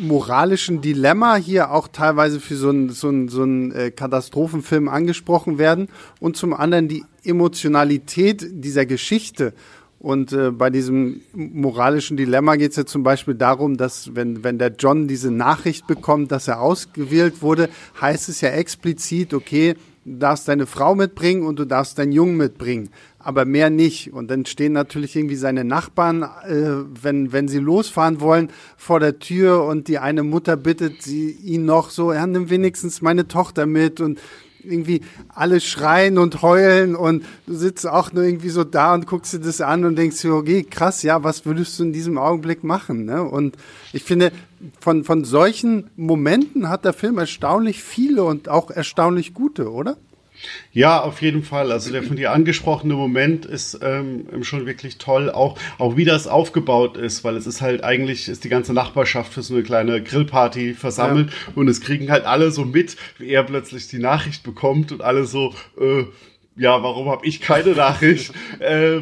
moralischen 0.00 0.80
Dilemma 0.80 1.36
hier 1.36 1.70
auch 1.70 1.88
teilweise 1.88 2.40
für 2.40 2.56
so 2.56 2.70
einen 2.70 2.88
so 2.90 3.28
so 3.28 3.42
einen 3.42 3.72
äh, 3.72 3.90
Katastrophenfilm 3.90 4.88
angesprochen 4.88 5.58
werden 5.58 5.88
und 6.20 6.36
zum 6.36 6.54
anderen 6.54 6.88
die 6.88 7.04
Emotionalität 7.24 8.46
dieser 8.50 8.86
Geschichte. 8.86 9.52
Und 10.00 10.32
äh, 10.32 10.50
bei 10.50 10.70
diesem 10.70 11.20
moralischen 11.34 12.16
Dilemma 12.16 12.56
geht 12.56 12.70
es 12.70 12.78
ja 12.78 12.86
zum 12.86 13.02
Beispiel 13.02 13.34
darum, 13.34 13.76
dass 13.76 14.14
wenn, 14.16 14.42
wenn 14.42 14.58
der 14.58 14.72
John 14.78 15.08
diese 15.08 15.30
Nachricht 15.30 15.86
bekommt, 15.86 16.32
dass 16.32 16.48
er 16.48 16.62
ausgewählt 16.62 17.42
wurde, 17.42 17.68
heißt 18.00 18.30
es 18.30 18.40
ja 18.40 18.48
explizit, 18.48 19.34
okay, 19.34 19.74
du 20.06 20.16
darfst 20.16 20.48
deine 20.48 20.66
Frau 20.66 20.94
mitbringen 20.94 21.42
und 21.42 21.58
du 21.58 21.66
darfst 21.66 21.98
deinen 21.98 22.12
Jungen 22.12 22.38
mitbringen. 22.38 22.88
Aber 23.20 23.44
mehr 23.44 23.70
nicht. 23.70 24.12
Und 24.12 24.30
dann 24.30 24.46
stehen 24.46 24.72
natürlich 24.72 25.14
irgendwie 25.14 25.36
seine 25.36 25.64
Nachbarn, 25.64 26.22
äh, 26.22 26.84
wenn, 27.02 27.32
wenn 27.32 27.48
sie 27.48 27.58
losfahren 27.58 28.20
wollen, 28.20 28.48
vor 28.76 28.98
der 28.98 29.18
Tür 29.18 29.64
und 29.64 29.88
die 29.88 29.98
eine 29.98 30.22
Mutter 30.22 30.56
bittet 30.56 31.02
sie 31.02 31.30
ihn 31.30 31.64
noch 31.64 31.90
so, 31.90 32.12
ja, 32.12 32.26
nimm 32.26 32.50
wenigstens 32.50 33.02
meine 33.02 33.28
Tochter 33.28 33.66
mit 33.66 34.00
und 34.00 34.18
irgendwie 34.64 35.00
alle 35.28 35.60
schreien 35.60 36.18
und 36.18 36.42
heulen 36.42 36.94
und 36.94 37.24
du 37.46 37.54
sitzt 37.54 37.86
auch 37.86 38.12
nur 38.12 38.24
irgendwie 38.24 38.50
so 38.50 38.64
da 38.64 38.94
und 38.94 39.06
guckst 39.06 39.32
dir 39.32 39.40
das 39.40 39.60
an 39.60 39.84
und 39.84 39.96
denkst 39.96 40.20
dir, 40.20 40.34
okay, 40.34 40.64
krass, 40.64 41.02
ja, 41.02 41.24
was 41.24 41.46
würdest 41.46 41.78
du 41.78 41.84
in 41.84 41.92
diesem 41.92 42.18
Augenblick 42.18 42.64
machen? 42.64 43.04
Ne? 43.04 43.22
Und 43.22 43.56
ich 43.92 44.04
finde, 44.04 44.32
von, 44.80 45.04
von 45.04 45.24
solchen 45.24 45.90
Momenten 45.96 46.68
hat 46.68 46.84
der 46.84 46.92
Film 46.92 47.18
erstaunlich 47.18 47.82
viele 47.82 48.24
und 48.24 48.48
auch 48.48 48.70
erstaunlich 48.70 49.34
gute, 49.34 49.70
oder? 49.70 49.96
Ja, 50.72 51.00
auf 51.00 51.20
jeden 51.22 51.42
Fall. 51.42 51.72
Also 51.72 51.90
der 51.90 52.02
von 52.02 52.16
dir 52.16 52.32
angesprochene 52.32 52.94
Moment 52.94 53.46
ist 53.46 53.78
ähm, 53.82 54.26
schon 54.42 54.66
wirklich 54.66 54.98
toll, 54.98 55.30
auch, 55.30 55.58
auch 55.78 55.96
wie 55.96 56.04
das 56.04 56.26
aufgebaut 56.26 56.96
ist, 56.96 57.24
weil 57.24 57.36
es 57.36 57.46
ist 57.46 57.60
halt 57.60 57.82
eigentlich, 57.82 58.28
ist 58.28 58.44
die 58.44 58.48
ganze 58.48 58.72
Nachbarschaft 58.72 59.32
für 59.32 59.42
so 59.42 59.54
eine 59.54 59.62
kleine 59.62 60.02
Grillparty 60.02 60.74
versammelt 60.74 61.30
ja. 61.30 61.52
und 61.54 61.68
es 61.68 61.80
kriegen 61.80 62.10
halt 62.10 62.24
alle 62.24 62.50
so 62.50 62.64
mit, 62.64 62.96
wie 63.18 63.30
er 63.30 63.42
plötzlich 63.42 63.88
die 63.88 63.98
Nachricht 63.98 64.42
bekommt 64.42 64.92
und 64.92 65.02
alle 65.02 65.24
so, 65.24 65.54
äh, 65.80 66.04
ja, 66.56 66.82
warum 66.82 67.08
habe 67.08 67.26
ich 67.26 67.40
keine 67.40 67.70
Nachricht? 67.70 68.32
äh, 68.60 69.00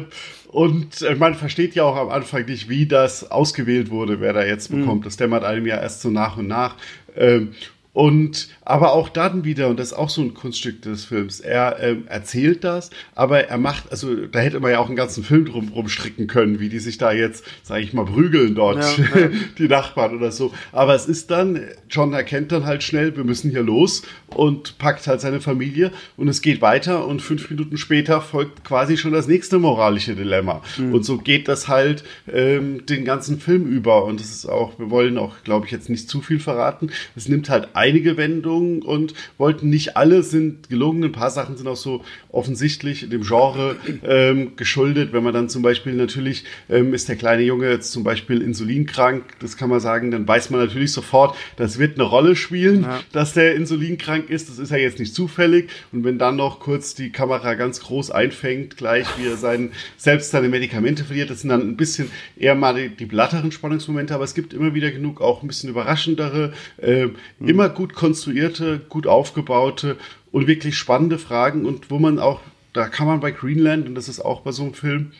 und 0.51 1.05
man 1.19 1.35
versteht 1.35 1.75
ja 1.75 1.83
auch 1.83 1.95
am 1.95 2.09
Anfang 2.09 2.45
nicht, 2.45 2.69
wie 2.69 2.87
das 2.87 3.29
ausgewählt 3.29 3.91
wurde, 3.91 4.19
wer 4.19 4.33
da 4.33 4.43
jetzt 4.43 4.71
mhm. 4.71 4.79
bekommt. 4.79 5.01
Mhm. 5.01 5.03
Das 5.05 5.17
dämmert 5.17 5.43
einem 5.43 5.67
ja 5.67 5.77
erst 5.77 6.01
so 6.01 6.09
nach 6.09 6.37
und 6.37 6.47
nach. 6.47 6.75
Ähm, 7.15 7.53
und 7.99 8.47
aber 8.63 8.93
auch 8.93 9.09
dann 9.09 9.43
wieder, 9.43 9.67
und 9.67 9.77
das 9.77 9.87
ist 9.87 9.97
auch 9.97 10.07
so 10.07 10.21
ein 10.21 10.33
Kunststück 10.33 10.81
des 10.83 11.03
Films, 11.03 11.41
er 11.41 11.79
ähm, 11.81 12.03
erzählt 12.07 12.63
das, 12.63 12.91
aber 13.13 13.49
er 13.49 13.57
macht, 13.57 13.91
also 13.91 14.15
da 14.27 14.39
hätte 14.39 14.61
man 14.61 14.71
ja 14.71 14.79
auch 14.79 14.87
einen 14.87 14.95
ganzen 14.95 15.21
Film 15.21 15.43
drum 15.43 15.67
rumstricken 15.67 16.27
können, 16.27 16.61
wie 16.61 16.69
die 16.69 16.79
sich 16.79 16.97
da 16.97 17.11
jetzt, 17.11 17.43
sage 17.61 17.81
ich 17.81 17.91
mal, 17.91 18.05
prügeln 18.05 18.55
dort, 18.55 18.77
ja, 18.77 19.05
ja. 19.19 19.29
die 19.57 19.67
Nachbarn 19.67 20.15
oder 20.15 20.31
so. 20.31 20.53
Aber 20.71 20.95
es 20.95 21.07
ist 21.07 21.29
dann, 21.29 21.59
John 21.89 22.13
erkennt 22.13 22.53
dann 22.53 22.65
halt 22.65 22.83
schnell, 22.83 23.17
wir 23.17 23.25
müssen 23.25 23.51
hier 23.51 23.63
los 23.63 24.03
und 24.27 24.77
packt 24.77 25.05
halt 25.05 25.19
seine 25.19 25.41
Familie 25.41 25.91
und 26.15 26.29
es 26.29 26.41
geht 26.41 26.61
weiter 26.61 27.05
und 27.05 27.21
fünf 27.21 27.49
Minuten 27.49 27.75
später 27.77 28.21
folgt 28.21 28.63
quasi 28.63 28.95
schon 28.95 29.11
das 29.11 29.27
nächste 29.27 29.59
moralische 29.59 30.15
Dilemma. 30.15 30.61
Mhm. 30.77 30.93
Und 30.93 31.03
so 31.03 31.17
geht 31.17 31.49
das 31.49 31.67
halt 31.67 32.05
ähm, 32.31 32.85
den 32.85 33.03
ganzen 33.03 33.41
Film 33.41 33.67
über 33.67 34.05
und 34.05 34.21
es 34.21 34.29
ist 34.29 34.45
auch, 34.45 34.79
wir 34.79 34.89
wollen 34.89 35.17
auch, 35.17 35.43
glaube 35.43 35.65
ich, 35.65 35.73
jetzt 35.73 35.89
nicht 35.89 36.09
zu 36.09 36.21
viel 36.21 36.39
verraten. 36.39 36.91
Es 37.17 37.27
nimmt 37.27 37.49
halt 37.49 37.67
einige 37.89 38.17
Wendungen 38.17 38.81
und 38.81 39.13
wollten 39.37 39.69
nicht 39.69 39.97
alle 39.97 40.23
sind 40.23 40.69
gelungen. 40.69 41.03
Ein 41.03 41.11
paar 41.11 41.31
Sachen 41.31 41.57
sind 41.57 41.67
auch 41.67 41.75
so 41.75 42.03
offensichtlich 42.31 43.09
dem 43.09 43.23
Genre 43.23 43.75
ähm, 44.03 44.55
geschuldet. 44.55 45.11
Wenn 45.11 45.23
man 45.23 45.33
dann 45.33 45.49
zum 45.49 45.61
Beispiel 45.61 45.93
natürlich 45.93 46.43
ähm, 46.69 46.93
ist 46.93 47.09
der 47.09 47.15
kleine 47.15 47.43
Junge 47.43 47.69
jetzt 47.69 47.91
zum 47.91 48.03
Beispiel 48.03 48.41
insulinkrank, 48.41 49.23
das 49.39 49.57
kann 49.57 49.69
man 49.69 49.79
sagen, 49.79 50.11
dann 50.11 50.27
weiß 50.27 50.51
man 50.51 50.59
natürlich 50.59 50.91
sofort, 50.91 51.35
das 51.57 51.79
wird 51.79 51.95
eine 51.95 52.07
Rolle 52.07 52.35
spielen, 52.35 52.83
ja. 52.83 53.01
dass 53.11 53.33
der 53.33 53.55
insulinkrank 53.55 54.29
ist. 54.29 54.49
Das 54.49 54.59
ist 54.59 54.71
ja 54.71 54.77
jetzt 54.77 54.99
nicht 54.99 55.15
zufällig. 55.15 55.69
Und 55.91 56.03
wenn 56.03 56.19
dann 56.19 56.35
noch 56.35 56.59
kurz 56.59 56.93
die 56.93 57.11
Kamera 57.11 57.55
ganz 57.55 57.79
groß 57.79 58.11
einfängt, 58.11 58.77
gleich 58.77 59.07
wie 59.17 59.27
er 59.27 59.37
sein, 59.37 59.71
selbst 59.97 60.31
seine 60.31 60.49
Medikamente 60.49 61.03
verliert, 61.03 61.29
das 61.29 61.41
sind 61.41 61.49
dann 61.49 61.61
ein 61.61 61.77
bisschen 61.77 62.11
eher 62.37 62.55
mal 62.55 62.75
die, 62.75 62.89
die 62.89 63.05
blatteren 63.05 63.51
Spannungsmomente, 63.51 64.13
aber 64.13 64.23
es 64.23 64.35
gibt 64.35 64.53
immer 64.53 64.73
wieder 64.73 64.91
genug 64.91 65.21
auch 65.21 65.41
ein 65.41 65.47
bisschen 65.47 65.69
überraschendere, 65.69 66.53
äh, 66.81 67.05
mhm. 67.05 67.47
immer 67.47 67.69
gut 67.79 67.93
konstruierte, 67.93 68.81
gut 68.89 69.07
aufgebaute 69.07 69.95
und 70.33 70.47
wirklich 70.47 70.77
spannende 70.77 71.17
Fragen 71.17 71.65
und 71.65 71.89
wo 71.89 71.97
man 71.97 72.19
auch, 72.19 72.41
da 72.73 72.89
kann 72.89 73.07
man 73.07 73.21
bei 73.21 73.31
Greenland, 73.31 73.87
und 73.87 73.95
das 73.95 74.09
ist 74.09 74.19
auch 74.19 74.41
bei 74.41 74.51
so 74.51 74.63
einem 74.63 74.73
Film, 74.73 75.13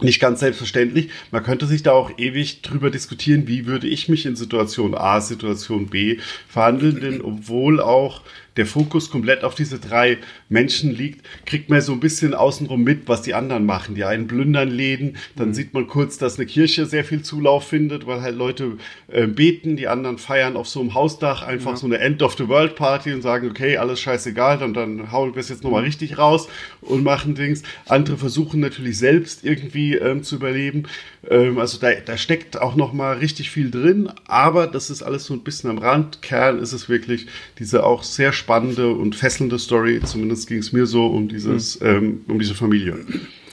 nicht 0.00 0.18
ganz 0.18 0.40
selbstverständlich. 0.40 1.10
Man 1.30 1.42
könnte 1.42 1.66
sich 1.66 1.82
da 1.82 1.92
auch 1.92 2.16
ewig 2.16 2.62
drüber 2.62 2.90
diskutieren, 2.90 3.46
wie 3.48 3.66
würde 3.66 3.86
ich 3.86 4.08
mich 4.08 4.24
in 4.24 4.34
Situation 4.34 4.94
A, 4.94 5.20
Situation 5.20 5.88
B 5.88 6.16
verhandeln, 6.48 7.00
denn 7.00 7.20
obwohl 7.20 7.82
auch 7.82 8.22
der 8.56 8.64
Fokus 8.64 9.10
komplett 9.10 9.44
auf 9.44 9.54
diese 9.54 9.78
drei 9.78 10.16
Menschen 10.54 10.94
liegt, 10.94 11.26
kriegt 11.44 11.68
man 11.68 11.82
so 11.82 11.92
ein 11.92 12.00
bisschen 12.00 12.32
außenrum 12.32 12.82
mit, 12.82 13.08
was 13.08 13.20
die 13.20 13.34
anderen 13.34 13.66
machen. 13.66 13.94
Die 13.94 14.04
einen 14.04 14.26
plündern 14.26 14.70
Läden, 14.70 15.18
dann 15.36 15.48
mhm. 15.48 15.54
sieht 15.54 15.74
man 15.74 15.86
kurz, 15.86 16.16
dass 16.16 16.38
eine 16.38 16.46
Kirche 16.46 16.86
sehr 16.86 17.04
viel 17.04 17.20
Zulauf 17.20 17.68
findet, 17.68 18.06
weil 18.06 18.22
halt 18.22 18.36
Leute 18.36 18.78
äh, 19.08 19.26
beten, 19.26 19.76
die 19.76 19.88
anderen 19.88 20.16
feiern 20.16 20.56
auf 20.56 20.68
so 20.68 20.80
einem 20.80 20.94
Hausdach 20.94 21.42
einfach 21.42 21.72
ja. 21.72 21.76
so 21.76 21.86
eine 21.86 21.98
End 21.98 22.22
of 22.22 22.36
the 22.38 22.48
World 22.48 22.76
Party 22.76 23.12
und 23.12 23.20
sagen, 23.20 23.50
okay, 23.50 23.76
alles 23.76 24.00
scheißegal, 24.00 24.58
dann, 24.58 24.72
dann 24.72 25.12
hauen 25.12 25.34
wir 25.34 25.40
es 25.40 25.50
jetzt 25.50 25.64
nochmal 25.64 25.82
mhm. 25.82 25.86
richtig 25.86 26.16
raus 26.16 26.48
und 26.80 27.02
machen 27.02 27.34
Dings. 27.34 27.62
Andere 27.86 28.16
versuchen 28.16 28.60
natürlich 28.60 28.96
selbst 28.96 29.44
irgendwie 29.44 29.96
ähm, 29.96 30.22
zu 30.22 30.36
überleben. 30.36 30.84
Ähm, 31.28 31.58
also 31.58 31.78
da, 31.78 31.90
da 32.04 32.16
steckt 32.16 32.60
auch 32.60 32.76
nochmal 32.76 33.18
richtig 33.18 33.50
viel 33.50 33.70
drin, 33.70 34.10
aber 34.26 34.66
das 34.66 34.90
ist 34.90 35.02
alles 35.02 35.24
so 35.24 35.34
ein 35.34 35.42
bisschen 35.42 35.70
am 35.70 35.78
Rand. 35.78 36.22
Kern 36.22 36.58
ist 36.60 36.72
es 36.72 36.88
wirklich 36.88 37.26
diese 37.58 37.84
auch 37.84 38.02
sehr 38.02 38.32
spannende 38.32 38.92
und 38.92 39.16
fesselnde 39.16 39.58
Story. 39.58 40.00
Zumindest 40.04 40.43
ging 40.46 40.58
es 40.58 40.72
mir 40.72 40.86
so 40.86 41.06
um 41.06 41.28
dieses, 41.28 41.80
mhm. 41.80 41.86
ähm, 41.86 42.24
um 42.28 42.38
diese 42.38 42.54
Familie. 42.54 42.98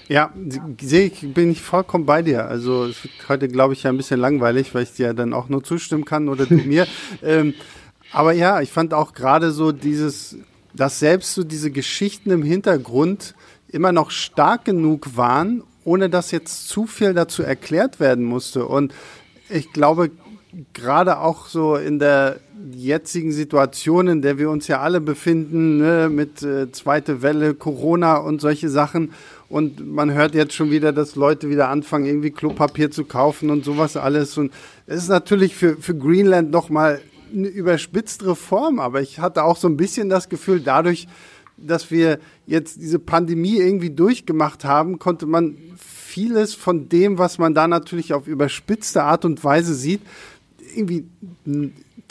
Ja, 0.07 0.33
sehe 0.81 1.05
ich, 1.05 1.33
bin 1.33 1.51
ich 1.51 1.61
vollkommen 1.61 2.05
bei 2.05 2.21
dir. 2.21 2.45
Also 2.45 2.85
es 2.85 3.03
wird 3.03 3.13
heute, 3.29 3.47
glaube 3.47 3.73
ich, 3.73 3.83
ja 3.83 3.91
ein 3.91 3.97
bisschen 3.97 4.19
langweilig, 4.19 4.75
weil 4.75 4.83
ich 4.83 4.91
dir 4.91 5.13
dann 5.13 5.33
auch 5.33 5.47
nur 5.47 5.63
zustimmen 5.63 6.03
kann 6.03 6.27
oder 6.27 6.45
du 6.45 6.55
mir. 6.55 6.85
ähm, 7.23 7.53
aber 8.11 8.33
ja, 8.33 8.59
ich 8.61 8.71
fand 8.71 8.93
auch 8.93 9.13
gerade 9.13 9.51
so 9.51 9.71
dieses, 9.71 10.37
dass 10.73 10.99
selbst 10.99 11.33
so 11.33 11.43
diese 11.43 11.71
Geschichten 11.71 12.29
im 12.31 12.43
Hintergrund 12.43 13.35
immer 13.69 13.93
noch 13.93 14.11
stark 14.11 14.65
genug 14.65 15.15
waren, 15.15 15.63
ohne 15.85 16.09
dass 16.09 16.31
jetzt 16.31 16.67
zu 16.67 16.87
viel 16.87 17.13
dazu 17.13 17.43
erklärt 17.43 17.99
werden 17.99 18.25
musste. 18.25 18.65
Und 18.65 18.93
ich 19.49 19.71
glaube, 19.71 20.11
gerade 20.73 21.19
auch 21.19 21.47
so 21.47 21.75
in 21.75 21.99
der 21.99 22.39
jetzigen 22.73 23.31
Situation, 23.31 24.07
in 24.07 24.21
der 24.21 24.37
wir 24.37 24.49
uns 24.49 24.67
ja 24.67 24.81
alle 24.81 25.01
befinden, 25.01 25.77
ne, 25.77 26.09
mit 26.09 26.43
äh, 26.43 26.71
zweite 26.71 27.21
Welle, 27.21 27.53
Corona 27.53 28.17
und 28.17 28.41
solche 28.41 28.69
Sachen. 28.69 29.13
Und 29.49 29.85
man 29.85 30.13
hört 30.13 30.35
jetzt 30.35 30.53
schon 30.53 30.71
wieder, 30.71 30.93
dass 30.93 31.15
Leute 31.15 31.49
wieder 31.49 31.69
anfangen, 31.69 32.05
irgendwie 32.05 32.31
Klopapier 32.31 32.91
zu 32.91 33.05
kaufen 33.05 33.49
und 33.49 33.65
sowas 33.65 33.97
alles. 33.97 34.37
Und 34.37 34.51
es 34.87 35.03
ist 35.03 35.09
natürlich 35.09 35.55
für, 35.55 35.77
für 35.77 35.95
Greenland 35.95 36.51
nochmal 36.51 37.01
eine 37.33 37.47
überspitztere 37.47 38.35
Form, 38.35 38.79
aber 38.79 39.01
ich 39.01 39.19
hatte 39.19 39.43
auch 39.43 39.57
so 39.57 39.67
ein 39.67 39.77
bisschen 39.77 40.09
das 40.09 40.29
Gefühl, 40.29 40.59
dadurch, 40.59 41.07
dass 41.57 41.91
wir 41.91 42.19
jetzt 42.45 42.81
diese 42.81 42.99
Pandemie 42.99 43.57
irgendwie 43.57 43.89
durchgemacht 43.89 44.65
haben, 44.65 44.99
konnte 44.99 45.25
man 45.25 45.57
vieles 45.77 46.53
von 46.53 46.89
dem, 46.89 47.17
was 47.17 47.37
man 47.37 47.53
da 47.53 47.67
natürlich 47.67 48.13
auf 48.13 48.27
überspitzte 48.27 49.03
Art 49.03 49.23
und 49.23 49.43
Weise 49.43 49.73
sieht, 49.73 50.01
irgendwie 50.75 51.05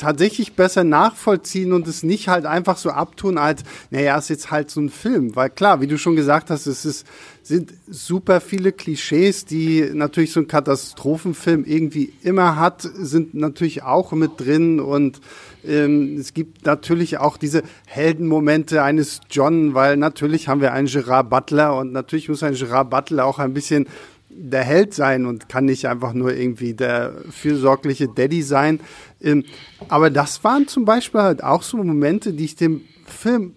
tatsächlich 0.00 0.54
besser 0.54 0.82
nachvollziehen 0.82 1.72
und 1.72 1.86
es 1.86 2.02
nicht 2.02 2.28
halt 2.28 2.46
einfach 2.46 2.78
so 2.78 2.90
abtun 2.90 3.36
als, 3.36 3.62
naja, 3.90 4.16
ist 4.16 4.30
jetzt 4.30 4.50
halt 4.50 4.70
so 4.70 4.80
ein 4.80 4.88
Film. 4.88 5.36
Weil 5.36 5.50
klar, 5.50 5.80
wie 5.80 5.86
du 5.86 5.98
schon 5.98 6.16
gesagt 6.16 6.50
hast, 6.50 6.66
es 6.66 6.84
ist, 6.84 7.06
sind 7.42 7.74
super 7.88 8.40
viele 8.40 8.72
Klischees, 8.72 9.44
die 9.44 9.90
natürlich 9.92 10.32
so 10.32 10.40
ein 10.40 10.48
Katastrophenfilm 10.48 11.64
irgendwie 11.64 12.12
immer 12.22 12.56
hat, 12.56 12.82
sind 12.82 13.34
natürlich 13.34 13.82
auch 13.82 14.12
mit 14.12 14.32
drin 14.38 14.80
und 14.80 15.20
ähm, 15.64 16.16
es 16.18 16.32
gibt 16.32 16.64
natürlich 16.64 17.18
auch 17.18 17.36
diese 17.36 17.62
Heldenmomente 17.86 18.82
eines 18.82 19.20
John, 19.30 19.74
weil 19.74 19.96
natürlich 19.98 20.48
haben 20.48 20.62
wir 20.62 20.72
einen 20.72 20.88
Gerard 20.88 21.28
Butler 21.28 21.76
und 21.76 21.92
natürlich 21.92 22.28
muss 22.28 22.42
ein 22.42 22.54
Gerard 22.54 22.88
Butler 22.88 23.26
auch 23.26 23.38
ein 23.38 23.52
bisschen 23.52 23.86
der 24.30 24.62
Held 24.62 24.94
sein 24.94 25.26
und 25.26 25.49
kann 25.49 25.64
nicht 25.64 25.87
einfach 25.87 26.12
nur 26.12 26.34
irgendwie 26.34 26.75
der 26.75 27.12
fürsorgliche 27.30 28.08
Daddy 28.08 28.42
sein. 28.42 28.80
Ähm, 29.20 29.44
aber 29.88 30.10
das 30.10 30.42
waren 30.44 30.68
zum 30.68 30.84
Beispiel 30.84 31.20
halt 31.20 31.44
auch 31.44 31.62
so 31.62 31.76
Momente, 31.76 32.32
die 32.32 32.44
ich 32.44 32.56
dem 32.56 32.82
Film 33.06 33.54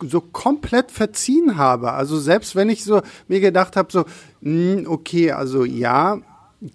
so 0.00 0.20
komplett 0.20 0.90
verziehen 0.90 1.56
habe. 1.56 1.92
Also 1.92 2.18
selbst 2.18 2.54
wenn 2.56 2.68
ich 2.68 2.84
so 2.84 3.00
mir 3.28 3.40
gedacht 3.40 3.76
habe, 3.76 3.90
so, 3.90 4.04
mh, 4.40 4.76
hm, 4.76 4.86
okay, 4.88 5.32
also 5.32 5.64
ja, 5.64 6.20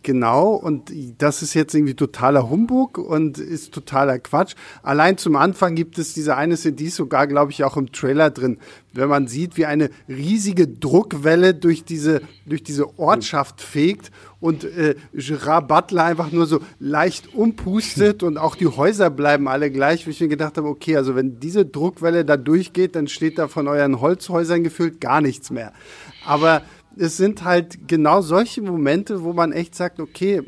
Genau, 0.04 0.54
und 0.54 0.92
das 1.18 1.42
ist 1.42 1.54
jetzt 1.54 1.74
irgendwie 1.74 1.96
totaler 1.96 2.50
Humbug 2.50 2.98
und 2.98 3.40
ist 3.40 3.74
totaler 3.74 4.20
Quatsch. 4.20 4.56
Allein 4.84 5.18
zum 5.18 5.36
Anfang 5.36 5.76
gibt 5.76 5.98
es 5.98 6.14
diese 6.14 6.38
eine 6.38 6.56
CD 6.56 6.90
sogar, 6.90 7.28
glaube 7.28 7.52
ich, 7.52 7.64
auch 7.64 7.78
im 7.78 7.92
Trailer 7.92 8.30
drin, 8.30 8.60
wenn 8.94 9.10
man 9.10 9.28
sieht, 9.28 9.58
wie 9.58 9.66
eine 9.66 9.90
riesige 10.08 10.68
Druckwelle 10.68 11.56
durch 11.56 11.84
diese, 11.84 12.22
durch 12.46 12.64
diese 12.64 13.00
Ortschaft 13.00 13.62
fegt 13.62 14.12
und 14.40 14.64
äh, 14.64 14.96
Gerard 15.14 15.68
Butler 15.68 16.06
einfach 16.06 16.32
nur 16.32 16.46
so 16.46 16.60
leicht 16.80 17.34
umpustet 17.34 18.24
und 18.24 18.38
auch 18.38 18.56
die 18.56 18.68
Häuser 18.68 19.10
bleiben 19.10 19.48
alle 19.48 19.72
gleich, 19.72 20.06
wie 20.06 20.12
ich 20.12 20.22
mir 20.22 20.28
gedacht 20.28 20.58
habe, 20.58 20.68
okay, 20.68 20.98
also 20.98 21.16
wenn 21.16 21.40
diese 21.40 21.66
Druckwelle 21.66 22.24
da 22.24 22.38
durchgeht, 22.38 22.96
dann 22.96 23.08
steht 23.08 23.38
da 23.38 23.48
von 23.48 23.68
euren 23.68 24.00
Holzhäusern 24.00 24.64
gefühlt 24.64 25.02
gar 25.02 25.22
nichts 25.22 25.50
mehr. 25.52 25.74
Aber 26.26 26.62
es 26.98 27.18
sind 27.18 27.44
halt 27.44 27.88
genau 27.88 28.22
solche 28.22 28.62
Momente, 28.62 29.24
wo 29.24 29.34
man 29.34 29.52
echt 29.52 29.76
sagt, 29.76 30.00
okay, 30.00 30.42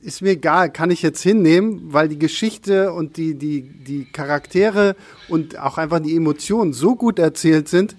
ist 0.00 0.20
mir 0.20 0.30
egal, 0.30 0.72
kann 0.72 0.90
ich 0.90 1.02
jetzt 1.02 1.22
hinnehmen, 1.22 1.92
weil 1.92 2.08
die 2.08 2.18
Geschichte 2.18 2.92
und 2.92 3.16
die, 3.16 3.36
die, 3.36 3.62
die 3.62 4.04
Charaktere 4.04 4.96
und 5.28 5.58
auch 5.58 5.78
einfach 5.78 6.00
die 6.00 6.16
Emotionen 6.16 6.72
so 6.72 6.96
gut 6.96 7.18
erzählt 7.18 7.68
sind, 7.68 7.94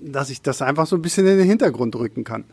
dass 0.00 0.30
ich 0.30 0.42
das 0.42 0.62
einfach 0.62 0.86
so 0.86 0.96
ein 0.96 1.02
bisschen 1.02 1.26
in 1.26 1.38
den 1.38 1.46
Hintergrund 1.46 1.96
rücken 1.96 2.24
kann. 2.24 2.44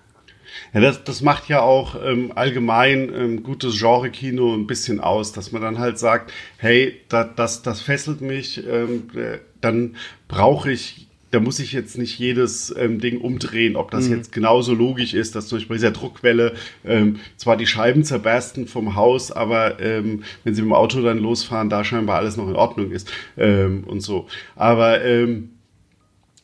Ja, 0.74 0.80
das, 0.80 1.04
das 1.04 1.22
macht 1.22 1.50
ja 1.50 1.62
auch 1.62 1.96
ähm, 2.04 2.32
allgemein 2.34 3.14
ähm, 3.14 3.44
gutes 3.44 3.78
Genre-Kino 3.78 4.54
ein 4.54 4.68
bisschen 4.68 5.00
aus, 5.00 5.32
dass 5.32 5.52
man 5.52 5.62
dann 5.62 5.80
halt 5.80 6.00
sagt, 6.00 6.32
hey, 6.58 7.02
da, 7.10 7.24
das, 7.24 7.62
das 7.62 7.82
fesselt 7.82 8.22
mich, 8.22 8.66
ähm, 8.66 9.10
äh, 9.16 9.40
dann 9.62 9.96
brauche 10.28 10.72
ich, 10.72 11.05
da 11.36 11.42
muss 11.42 11.60
ich 11.60 11.74
jetzt 11.74 11.98
nicht 11.98 12.18
jedes 12.18 12.74
ähm, 12.78 13.00
Ding 13.02 13.20
umdrehen, 13.20 13.76
ob 13.76 13.92
das 13.92 14.08
mhm. 14.08 14.16
jetzt 14.16 14.32
genauso 14.32 14.74
logisch 14.74 15.14
ist, 15.14 15.36
dass 15.36 15.48
zum 15.48 15.58
Beispiel 15.58 15.76
dieser 15.76 15.92
Druckwelle 15.92 16.54
ähm, 16.86 17.18
zwar 17.36 17.58
die 17.58 17.68
Scheiben 17.68 18.06
zerbersten 18.06 18.68
vom 18.68 18.96
Haus, 18.96 19.34
aber 19.34 19.82
ähm, 19.82 20.24
wenn 20.46 20.56
sie 20.56 20.62
mit 20.62 20.70
dem 20.70 20.74
Auto 20.74 21.02
dann 21.02 21.20
losfahren, 21.20 21.70
da 21.70 21.84
scheinbar 21.84 22.20
alles 22.20 22.38
noch 22.38 22.48
in 22.48 22.56
Ordnung 22.56 22.92
ist 22.92 23.12
ähm, 23.38 23.84
und 23.86 24.00
so. 24.00 24.28
Aber 24.56 25.04
ähm, 25.04 25.50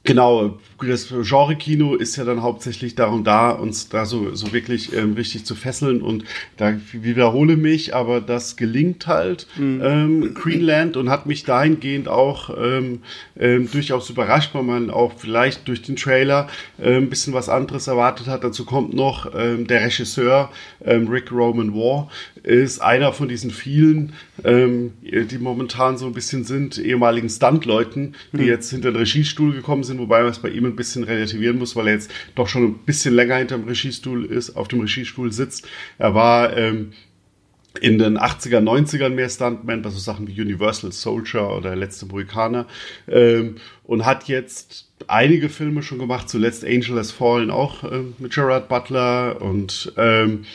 Genau, 0.03 0.57
das 0.87 1.09
Genre-Kino 1.09 1.93
ist 1.93 2.15
ja 2.15 2.23
dann 2.23 2.41
hauptsächlich 2.41 2.95
darum 2.95 3.23
da, 3.23 3.51
uns 3.51 3.89
da 3.89 4.05
so, 4.05 4.33
so 4.33 4.51
wirklich 4.51 4.93
ähm, 4.95 5.13
richtig 5.13 5.45
zu 5.45 5.53
fesseln 5.53 6.01
und 6.01 6.23
da 6.57 6.73
wiederhole 6.91 7.55
mich, 7.55 7.93
aber 7.93 8.19
das 8.19 8.55
gelingt 8.55 9.05
halt 9.05 9.45
mhm. 9.57 9.81
ähm, 9.83 10.33
Greenland 10.33 10.97
und 10.97 11.09
hat 11.11 11.27
mich 11.27 11.43
dahingehend 11.43 12.07
auch 12.07 12.49
ähm, 12.57 13.01
ähm, 13.39 13.69
durchaus 13.71 14.09
überrascht, 14.09 14.55
weil 14.55 14.63
man 14.63 14.89
auch 14.89 15.13
vielleicht 15.17 15.67
durch 15.67 15.83
den 15.83 15.97
Trailer 15.97 16.47
äh, 16.79 16.95
ein 16.95 17.09
bisschen 17.09 17.33
was 17.33 17.47
anderes 17.47 17.85
erwartet 17.85 18.25
hat. 18.25 18.43
Dazu 18.43 18.65
kommt 18.65 18.95
noch 18.95 19.31
ähm, 19.35 19.67
der 19.67 19.83
Regisseur 19.83 20.49
ähm, 20.83 21.07
Rick 21.09 21.31
Roman 21.31 21.75
War 21.75 22.09
ist 22.43 22.81
einer 22.81 23.13
von 23.13 23.27
diesen 23.27 23.51
vielen, 23.51 24.13
die 24.43 25.37
momentan 25.39 25.99
so 25.99 26.07
ein 26.07 26.13
bisschen 26.13 26.43
sind, 26.43 26.79
ehemaligen 26.79 27.29
Stuntleuten, 27.29 28.15
die 28.31 28.41
mhm. 28.41 28.47
jetzt 28.47 28.71
hinter 28.71 28.91
den 28.91 28.97
Regiestuhl 28.97 29.53
gekommen 29.53 29.83
sind, 29.83 29.90
wobei 29.99 30.21
man 30.21 30.31
es 30.31 30.39
bei 30.39 30.49
ihm 30.49 30.65
ein 30.65 30.75
bisschen 30.75 31.03
relativieren 31.03 31.57
muss, 31.57 31.75
weil 31.75 31.87
er 31.87 31.93
jetzt 31.93 32.11
doch 32.35 32.47
schon 32.47 32.63
ein 32.63 32.73
bisschen 32.85 33.13
länger 33.13 33.37
hinter 33.37 33.57
dem 33.57 33.67
Regiestuhl 33.67 34.25
ist, 34.25 34.55
auf 34.55 34.67
dem 34.67 34.81
Regiestuhl 34.81 35.31
sitzt. 35.31 35.67
Er 35.97 36.13
war 36.15 36.55
ähm, 36.55 36.93
in 37.79 37.97
den 37.97 38.17
80er, 38.17 38.59
90ern 38.59 39.09
mehr 39.09 39.29
Stuntman, 39.29 39.81
bei 39.81 39.89
so 39.89 39.99
Sachen 39.99 40.27
wie 40.27 40.39
Universal 40.39 40.91
Soldier 40.91 41.49
oder 41.55 41.75
Letzte 41.75 42.05
Mohikaner 42.05 42.67
ähm, 43.07 43.55
und 43.83 44.05
hat 44.05 44.27
jetzt 44.27 44.89
einige 45.07 45.49
Filme 45.49 45.81
schon 45.81 45.99
gemacht, 45.99 46.29
zuletzt 46.29 46.65
Angel 46.65 46.97
Has 46.97 47.11
Fallen 47.11 47.49
auch 47.49 47.83
ähm, 47.83 48.13
mit 48.19 48.33
Gerard 48.33 48.67
Butler 48.67 49.41
und 49.41 49.93
ähm, 49.97 50.45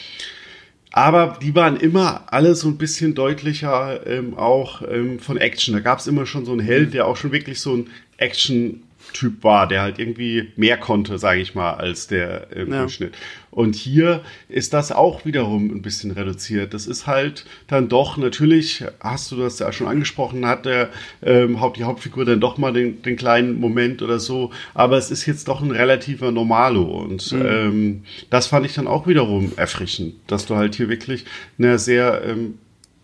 aber 0.93 1.39
die 1.43 1.55
waren 1.55 1.77
immer 1.77 2.25
alle 2.33 2.55
so 2.55 2.69
ein 2.69 2.79
bisschen 2.79 3.15
deutlicher 3.15 4.07
ähm, 4.07 4.33
auch 4.39 4.81
ähm, 4.81 5.19
von 5.19 5.37
Action. 5.37 5.75
Da 5.75 5.81
gab 5.81 5.99
es 5.99 6.07
immer 6.07 6.25
schon 6.25 6.47
so 6.47 6.53
einen 6.53 6.61
Held, 6.61 6.95
der 6.95 7.07
auch 7.07 7.19
schon 7.19 7.33
wirklich 7.33 7.61
so 7.61 7.77
ein 7.77 7.91
Action 8.17 8.83
Typ 9.13 9.45
war, 9.45 9.67
der 9.67 9.83
halt 9.83 9.99
irgendwie 9.99 10.53
mehr 10.57 10.77
konnte, 10.77 11.19
sage 11.19 11.41
ich 11.41 11.55
mal, 11.55 11.75
als 11.75 12.07
der 12.07 12.51
im 12.53 12.73
ja. 12.73 12.81
Durchschnitt. 12.81 13.15
Und 13.51 13.75
hier 13.75 14.21
ist 14.51 14.75
das 14.75 14.93
auch 14.93 15.25
wiederum 15.25 15.71
ein 15.71 15.81
bisschen 15.81 16.11
reduziert. 16.11 16.75
Das 16.75 16.87
ist 16.87 17.07
halt 17.07 17.47
dann 17.69 17.89
doch, 17.89 18.19
natürlich 18.19 18.85
hast 19.01 19.33
du 19.33 19.37
das 19.37 19.59
ja 19.59 19.73
schon 19.73 19.87
angesprochen, 19.87 20.45
hat 20.45 20.67
der 20.67 20.91
ähm, 21.23 21.59
Haupt, 21.59 21.79
die 21.79 21.85
Hauptfigur 21.85 22.27
dann 22.27 22.39
doch 22.39 22.59
mal 22.59 22.75
den, 22.75 23.01
den 23.01 23.17
kleinen 23.17 23.59
Moment 23.59 24.03
oder 24.03 24.19
so, 24.19 24.51
aber 24.75 24.99
es 24.99 25.11
ist 25.11 25.25
jetzt 25.25 25.49
doch 25.49 25.63
ein 25.63 25.71
relativer 25.71 26.33
Normalo 26.33 26.83
und 26.83 27.33
mhm. 27.33 27.47
ähm, 27.47 28.03
das 28.29 28.47
fand 28.47 28.67
ich 28.67 28.75
dann 28.75 28.87
auch 28.87 29.07
wiederum 29.07 29.53
erfrischend, 29.57 30.17
dass 30.27 30.45
du 30.45 30.57
halt 30.57 30.75
hier 30.75 30.91
wirklich 30.91 31.25
eine 31.59 31.79
sehr 31.79 32.23
ähm, 32.27 32.59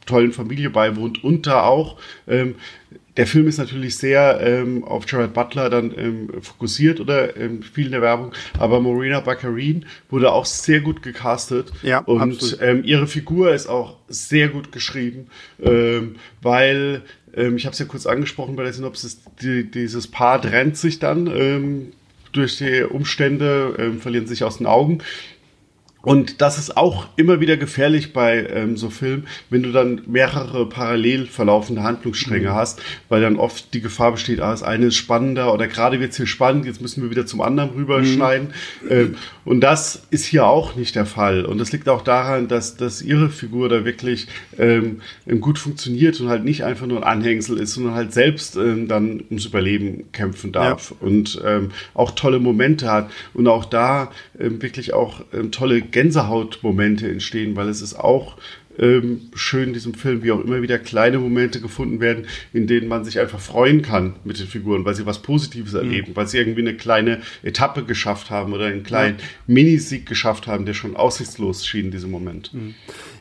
tollen 0.04 0.32
Familie 0.32 0.68
beiwohnt 0.68 1.24
und 1.24 1.46
da 1.46 1.62
auch 1.62 1.96
ähm, 2.28 2.56
der 3.16 3.26
Film 3.26 3.46
ist 3.46 3.58
natürlich 3.58 3.96
sehr 3.96 4.40
ähm, 4.40 4.84
auf 4.84 5.06
Gerard 5.06 5.34
Butler 5.34 5.68
dann 5.68 5.92
ähm, 5.96 6.30
fokussiert 6.40 7.00
oder 7.00 7.36
ähm, 7.36 7.62
viel 7.62 7.86
in 7.86 7.92
der 7.92 8.02
Werbung, 8.02 8.32
aber 8.58 8.80
Marina 8.80 9.20
Baccarin 9.20 9.84
wurde 10.08 10.32
auch 10.32 10.46
sehr 10.46 10.80
gut 10.80 11.02
gecastet. 11.02 11.72
Ja, 11.82 11.98
und 11.98 12.58
ähm, 12.60 12.82
ihre 12.84 13.06
Figur 13.06 13.52
ist 13.52 13.66
auch 13.66 13.96
sehr 14.08 14.48
gut 14.48 14.72
geschrieben, 14.72 15.26
ähm, 15.62 16.16
weil 16.40 17.02
ähm, 17.34 17.56
ich 17.56 17.66
habe 17.66 17.72
es 17.72 17.78
ja 17.78 17.86
kurz 17.86 18.06
angesprochen 18.06 18.56
bei 18.56 18.62
der 18.62 18.72
Synopsis, 18.72 19.20
die, 19.42 19.70
dieses 19.70 20.06
Paar 20.06 20.40
trennt 20.40 20.76
sich 20.76 20.98
dann 20.98 21.26
ähm, 21.26 21.92
durch 22.32 22.56
die 22.56 22.82
Umstände, 22.82 23.74
ähm, 23.78 24.00
verlieren 24.00 24.26
sich 24.26 24.42
aus 24.44 24.58
den 24.58 24.66
Augen 24.66 24.98
und 26.02 26.40
das 26.40 26.58
ist 26.58 26.76
auch 26.76 27.06
immer 27.16 27.40
wieder 27.40 27.56
gefährlich 27.56 28.12
bei 28.12 28.46
ähm, 28.48 28.76
so 28.76 28.90
Filmen, 28.90 29.26
wenn 29.50 29.62
du 29.62 29.70
dann 29.70 30.02
mehrere 30.06 30.68
parallel 30.68 31.26
verlaufende 31.26 31.84
Handlungsstränge 31.84 32.50
mhm. 32.50 32.54
hast, 32.54 32.82
weil 33.08 33.22
dann 33.22 33.36
oft 33.36 33.72
die 33.72 33.80
Gefahr 33.80 34.12
besteht, 34.12 34.40
ah, 34.40 34.50
das 34.50 34.64
eine 34.64 34.86
ist 34.86 34.96
spannender 34.96 35.54
oder 35.54 35.68
gerade 35.68 36.00
wird's 36.00 36.16
hier 36.16 36.26
spannend, 36.26 36.66
jetzt 36.66 36.80
müssen 36.80 37.02
wir 37.02 37.10
wieder 37.10 37.24
zum 37.24 37.40
anderen 37.40 37.70
rüberschneiden. 37.70 38.48
Mhm. 38.82 38.90
Ähm, 38.90 39.16
und 39.44 39.60
das 39.60 40.02
ist 40.10 40.24
hier 40.24 40.46
auch 40.46 40.74
nicht 40.74 40.96
der 40.96 41.06
Fall. 41.06 41.44
Und 41.44 41.58
das 41.58 41.70
liegt 41.72 41.88
auch 41.88 42.02
daran, 42.02 42.48
dass, 42.48 42.76
dass 42.76 43.00
ihre 43.00 43.30
Figur 43.30 43.68
da 43.68 43.84
wirklich 43.84 44.26
ähm, 44.58 45.00
gut 45.40 45.58
funktioniert 45.58 46.20
und 46.20 46.28
halt 46.28 46.44
nicht 46.44 46.64
einfach 46.64 46.86
nur 46.86 46.98
ein 46.98 47.04
Anhängsel 47.04 47.58
ist, 47.58 47.74
sondern 47.74 47.94
halt 47.94 48.12
selbst 48.12 48.56
ähm, 48.56 48.88
dann 48.88 49.22
ums 49.28 49.46
Überleben 49.46 50.10
kämpfen 50.10 50.50
darf 50.50 50.90
ja. 50.90 51.06
und 51.06 51.40
ähm, 51.44 51.70
auch 51.94 52.10
tolle 52.12 52.40
Momente 52.40 52.90
hat 52.90 53.10
und 53.34 53.46
auch 53.46 53.64
da 53.64 54.10
ähm, 54.38 54.60
wirklich 54.62 54.94
auch 54.94 55.20
ähm, 55.32 55.52
tolle 55.52 55.82
Gänsehautmomente 55.92 57.08
entstehen, 57.08 57.54
weil 57.54 57.68
es 57.68 57.82
ist 57.82 57.94
auch 57.94 58.36
ähm, 58.78 59.30
schön 59.34 59.68
in 59.68 59.72
diesem 59.74 59.94
Film, 59.94 60.22
wie 60.22 60.32
auch 60.32 60.40
immer 60.40 60.62
wieder 60.62 60.78
kleine 60.78 61.18
Momente 61.18 61.60
gefunden 61.60 62.00
werden, 62.00 62.26
in 62.52 62.66
denen 62.66 62.88
man 62.88 63.04
sich 63.04 63.18
einfach 63.20 63.40
freuen 63.40 63.82
kann 63.82 64.14
mit 64.24 64.38
den 64.38 64.46
Figuren, 64.46 64.84
weil 64.84 64.94
sie 64.94 65.06
was 65.06 65.20
Positives 65.20 65.74
erleben, 65.74 66.10
mhm. 66.10 66.16
weil 66.16 66.26
sie 66.26 66.38
irgendwie 66.38 66.62
eine 66.62 66.74
kleine 66.74 67.20
Etappe 67.42 67.84
geschafft 67.84 68.30
haben 68.30 68.52
oder 68.52 68.66
einen 68.66 68.82
kleinen 68.82 69.18
ja. 69.18 69.24
Minisieg 69.46 70.06
geschafft 70.06 70.46
haben, 70.46 70.64
der 70.64 70.74
schon 70.74 70.96
aussichtslos 70.96 71.66
schien 71.66 71.86
in 71.86 71.90
diesem 71.90 72.10
Moment. 72.10 72.52
Mhm. 72.54 72.74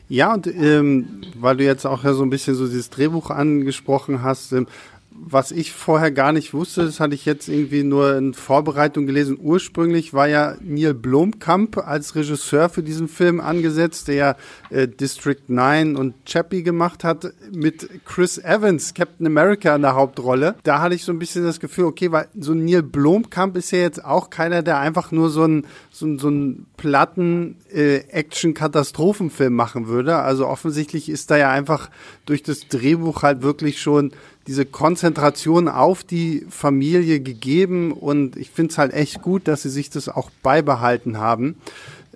Ja, 0.08 0.34
und 0.34 0.46
ähm, 0.46 1.22
weil 1.38 1.56
du 1.56 1.64
jetzt 1.64 1.86
auch 1.86 2.04
ja 2.04 2.12
so 2.12 2.22
ein 2.22 2.30
bisschen 2.30 2.54
so 2.54 2.66
dieses 2.66 2.90
Drehbuch 2.90 3.30
angesprochen 3.30 4.22
hast, 4.22 4.52
ähm, 4.52 4.66
was 5.14 5.50
ich 5.50 5.72
vorher 5.72 6.10
gar 6.10 6.32
nicht 6.32 6.52
wusste, 6.52 6.84
das 6.84 7.00
hatte 7.00 7.14
ich 7.14 7.24
jetzt 7.24 7.48
irgendwie 7.48 7.84
nur 7.84 8.16
in 8.16 8.34
Vorbereitung 8.34 9.06
gelesen. 9.06 9.38
Ursprünglich 9.40 10.12
war 10.12 10.28
ja 10.28 10.56
Neil 10.60 10.94
Blomkamp 10.94 11.78
als 11.78 12.14
Regisseur 12.14 12.68
für 12.68 12.82
diesen 12.82 13.08
Film 13.08 13.40
angesetzt, 13.40 14.08
der 14.08 14.36
äh, 14.70 14.88
District 14.88 15.40
9 15.48 15.96
und 15.96 16.14
Chappie 16.24 16.62
gemacht 16.62 17.04
hat, 17.04 17.32
mit 17.52 17.88
Chris 18.04 18.38
Evans, 18.38 18.94
Captain 18.94 19.26
America 19.26 19.74
in 19.74 19.82
der 19.82 19.94
Hauptrolle. 19.94 20.56
Da 20.64 20.80
hatte 20.80 20.94
ich 20.94 21.04
so 21.04 21.12
ein 21.12 21.18
bisschen 21.18 21.44
das 21.44 21.60
Gefühl, 21.60 21.84
okay, 21.84 22.12
weil 22.12 22.28
so 22.38 22.54
Neil 22.54 22.82
Blomkamp 22.82 23.56
ist 23.56 23.70
ja 23.70 23.78
jetzt 23.78 24.04
auch 24.04 24.30
keiner, 24.30 24.62
der 24.62 24.78
einfach 24.78 25.12
nur 25.12 25.30
so 25.30 25.44
ein 25.44 25.66
so, 25.90 26.18
so 26.18 26.28
einen 26.28 26.66
platten 26.76 27.56
äh, 27.72 27.98
Action-Katastrophenfilm 28.08 29.54
machen 29.54 29.86
würde. 29.86 30.16
Also 30.16 30.46
offensichtlich 30.46 31.08
ist 31.08 31.30
da 31.30 31.36
ja 31.36 31.50
einfach 31.50 31.90
durch 32.26 32.42
das 32.42 32.66
Drehbuch 32.68 33.22
halt 33.22 33.42
wirklich 33.42 33.80
schon 33.80 34.12
diese 34.46 34.66
Konzentration 34.66 35.68
auf 35.68 36.02
die 36.04 36.46
Familie 36.50 37.20
gegeben 37.20 37.92
und 37.92 38.36
ich 38.36 38.50
finde 38.50 38.72
es 38.72 38.78
halt 38.78 38.92
echt 38.92 39.22
gut, 39.22 39.46
dass 39.48 39.62
sie 39.62 39.70
sich 39.70 39.90
das 39.90 40.08
auch 40.08 40.30
beibehalten 40.42 41.18
haben. 41.18 41.56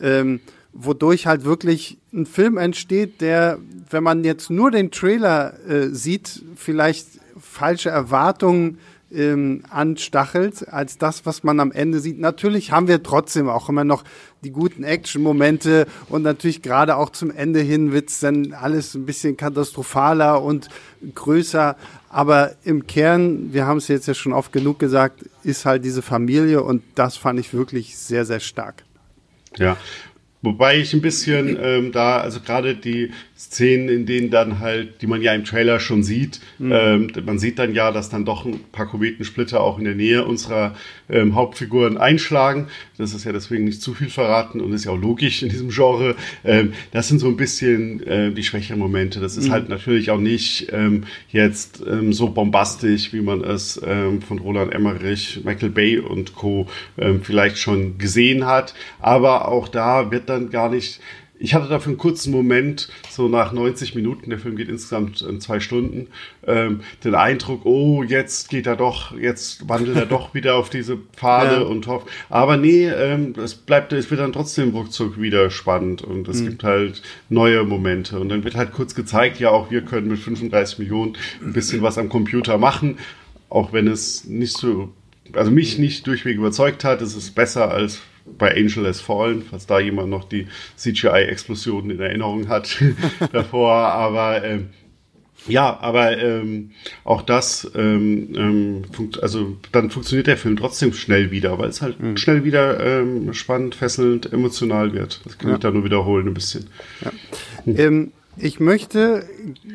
Ähm, 0.01 0.41
wodurch 0.73 1.27
halt 1.27 1.45
wirklich 1.45 1.99
ein 2.13 2.27
Film 2.27 2.59
entsteht, 2.59 3.21
der, 3.21 3.59
wenn 3.91 4.03
man 4.03 4.25
jetzt 4.25 4.51
nur 4.51 4.71
den 4.71 4.91
Trailer 4.91 5.55
äh, 5.69 5.89
sieht, 5.89 6.43
vielleicht 6.57 7.07
falsche 7.39 7.91
Erwartungen 7.91 8.79
ähm, 9.13 9.63
anstachelt, 9.71 10.69
als 10.69 10.99
das, 10.99 11.25
was 11.25 11.45
man 11.45 11.61
am 11.61 11.73
Ende 11.73 12.01
sieht. 12.01 12.19
Natürlich 12.19 12.73
haben 12.73 12.89
wir 12.89 13.03
trotzdem 13.03 13.49
auch 13.49 13.69
immer 13.69 13.85
noch 13.85 14.05
die 14.43 14.51
guten 14.51 14.85
Action-Momente 14.85 15.87
und 16.09 16.23
natürlich 16.23 16.63
gerade 16.63 16.97
auch 16.97 17.11
zum 17.11 17.31
Ende 17.31 17.61
hin 17.61 17.93
wird's 17.93 18.21
dann 18.21 18.53
alles 18.53 18.95
ein 18.95 19.07
bisschen 19.07 19.37
katastrophaler 19.37 20.43
und 20.43 20.69
größer. 21.15 21.77
Aber 22.17 22.53
im 22.65 22.87
Kern, 22.87 23.53
wir 23.53 23.67
haben 23.67 23.77
es 23.77 23.89
jetzt 23.89 24.09
ja 24.09 24.15
schon 24.15 24.33
oft 24.33 24.51
genug 24.51 24.79
gesagt, 24.79 25.27
ist 25.43 25.67
halt 25.67 25.85
diese 25.85 26.01
Familie 26.01 26.63
und 26.63 26.83
das 26.95 27.19
fand 27.19 27.39
ich 27.39 27.53
wirklich 27.53 27.99
sehr, 27.99 28.25
sehr 28.25 28.41
stark. 28.41 28.85
Ja, 29.59 29.77
Wobei 30.43 30.79
ich 30.79 30.93
ein 30.93 31.01
bisschen 31.01 31.59
ähm, 31.61 31.93
da, 31.93 32.19
also 32.19 32.41
gerade 32.41 32.75
die 32.75 33.11
Szenen, 33.37 33.89
in 33.89 34.07
denen 34.07 34.31
dann 34.31 34.61
halt, 34.61 35.03
die 35.03 35.07
man 35.07 35.21
ja 35.21 35.35
im 35.35 35.45
Trailer 35.45 35.81
schon 35.81 36.03
sieht, 36.03 36.41
mhm. 36.59 36.73
ähm, 36.73 37.13
man 37.25 37.39
sieht 37.39 37.59
dann 37.59 37.75
ja, 37.75 37.91
dass 37.91 38.11
dann 38.11 38.25
doch 38.25 38.45
ein 38.45 38.61
paar 38.73 38.87
Kometensplitter 38.87 39.61
auch 39.61 39.79
in 39.79 39.85
der 39.85 39.95
Nähe 39.95 40.25
unserer 40.25 40.75
ähm, 41.09 41.35
Hauptfiguren 41.35 41.99
einschlagen. 41.99 42.69
Das 42.97 43.13
ist 43.13 43.25
ja 43.25 43.33
deswegen 43.33 43.65
nicht 43.65 43.83
zu 43.83 43.95
viel 43.95 44.09
verraten 44.09 44.61
und 44.61 44.73
ist 44.73 44.85
ja 44.85 44.93
auch 44.93 45.01
logisch 45.01 45.43
in 45.43 45.49
diesem 45.49 45.71
Genre. 45.71 46.15
Ähm, 46.45 46.73
das 46.93 47.09
sind 47.09 47.19
so 47.19 47.29
ein 47.29 47.37
bisschen 47.37 48.03
äh, 48.07 48.31
die 48.31 48.43
schwächeren 48.43 48.79
Momente. 48.79 49.21
Das 49.21 49.37
ist 49.37 49.49
mhm. 49.49 49.53
halt 49.53 49.69
natürlich 49.69 50.11
auch 50.11 50.21
nicht 50.21 50.69
ähm, 50.73 51.05
jetzt 51.31 51.83
ähm, 51.87 52.13
so 52.13 52.31
bombastisch, 52.31 53.13
wie 53.13 53.21
man 53.21 53.43
es 53.43 53.81
von 54.27 54.39
Roland 54.39 54.73
Emmerich, 54.73 55.41
Michael 55.45 55.71
Bay 55.71 55.99
und 55.99 56.35
Co. 56.35 56.67
Vielleicht 57.23 57.59
schon 57.59 57.99
gesehen 57.99 58.47
hat. 58.47 58.75
Aber 59.01 59.49
auch 59.49 59.69
da 59.69 60.11
wird 60.11 60.26
dann 60.29 60.51
gar 60.51 60.71
nicht 60.71 61.01
ich 61.39 61.55
hatte 61.55 61.69
dafür 61.69 61.91
einen 61.91 61.99
kurzen 61.99 62.31
Moment, 62.31 62.89
so 63.11 63.29
nach 63.29 63.53
90 63.53 63.95
Minuten, 63.95 64.31
der 64.31 64.39
Film 64.39 64.57
geht 64.57 64.69
insgesamt 64.69 65.23
in 65.23 65.41
zwei 65.41 65.61
Stunden, 65.61 66.09
ähm, 66.47 66.81
den 67.05 67.15
Eindruck, 67.15 67.65
oh, 67.65 68.03
jetzt 68.03 68.49
geht 68.49 68.67
er 68.67 68.77
doch, 68.77 69.17
jetzt 69.17 69.69
wandelt 69.69 69.97
er 69.97 70.07
doch 70.07 70.35
wieder 70.35 70.57
auf 70.57 70.71
diese 70.71 70.97
Pfade 70.97 71.57
ja. 71.57 71.63
und 71.63 71.87
hofft. 71.87 72.09
Aber 72.29 72.57
nee, 72.57 72.89
ähm, 72.89 73.35
es 73.43 73.55
bleibt, 73.55 73.93
es 73.93 74.11
wird 74.11 74.21
dann 74.21 74.33
trotzdem 74.33 74.71
ruckzuck 74.71 75.21
wieder 75.21 75.51
spannend 75.51 76.03
und 76.03 76.29
es 76.29 76.41
mhm. 76.41 76.49
gibt 76.49 76.65
halt 76.65 77.03
neue 77.29 77.65
Momente. 77.65 78.19
Und 78.19 78.29
dann 78.29 78.45
wird 78.45 78.55
halt 78.55 78.73
kurz 78.73 78.95
gezeigt, 78.95 79.39
ja, 79.41 79.51
auch 79.51 79.71
wir 79.71 79.83
können 79.83 80.09
mit 80.09 80.19
35 80.19 80.79
Millionen 80.79 81.17
ein 81.43 81.53
bisschen 81.53 81.83
was 81.83 81.99
am 81.99 82.09
Computer 82.09 82.59
machen, 82.59 82.99
auch 83.49 83.73
wenn 83.73 83.89
es 83.89 84.25
nicht 84.25 84.57
so, 84.57 84.93
also 85.33 85.51
mich 85.51 85.79
nicht 85.79 86.07
durchweg 86.07 86.37
überzeugt 86.37 86.85
hat, 86.85 87.03
es 87.03 87.15
ist 87.15 87.35
besser 87.35 87.71
als 87.71 88.01
bei 88.39 88.55
Angel 88.55 88.87
Has 88.87 89.01
Fallen, 89.01 89.43
falls 89.43 89.67
da 89.67 89.81
jemand 89.81 90.11
noch 90.11 90.25
die 90.29 90.47
CGI-Explosionen 90.77 91.91
in 91.91 92.01
Erinnerung 92.01 92.49
hat 92.49 92.83
davor. 93.33 93.73
Aber 93.73 94.45
ähm, 94.45 94.71
ja, 95.49 95.79
aber 95.81 96.19
ähm, 96.19 96.73
auch 97.05 97.23
das, 97.23 97.71
ähm, 97.75 98.35
ähm, 98.35 98.83
also 99.23 99.57
dann 99.73 99.91
funktioniert 99.91 100.27
der 100.27 100.37
Film 100.37 100.57
trotzdem 100.57 100.93
schnell 100.93 101.31
wieder, 101.31 101.59
weil 101.59 101.69
es 101.69 101.83
halt 101.83 102.01
mhm. 102.01 102.17
schnell 102.17 102.45
wieder 102.45 102.81
ähm, 102.85 103.33
spannend, 103.33 103.75
fesselnd, 103.75 104.33
emotional 104.33 104.93
wird. 104.93 105.21
Das 105.25 105.39
kann 105.39 105.51
ja. 105.51 105.57
ich 105.57 105.61
da 105.61 105.71
nur 105.71 105.85
wiederholen 105.85 106.27
ein 106.27 106.35
bisschen. 106.35 106.67
Ja. 107.05 107.13
Hm. 107.65 108.13
Ich 108.39 108.61
möchte 108.61 109.27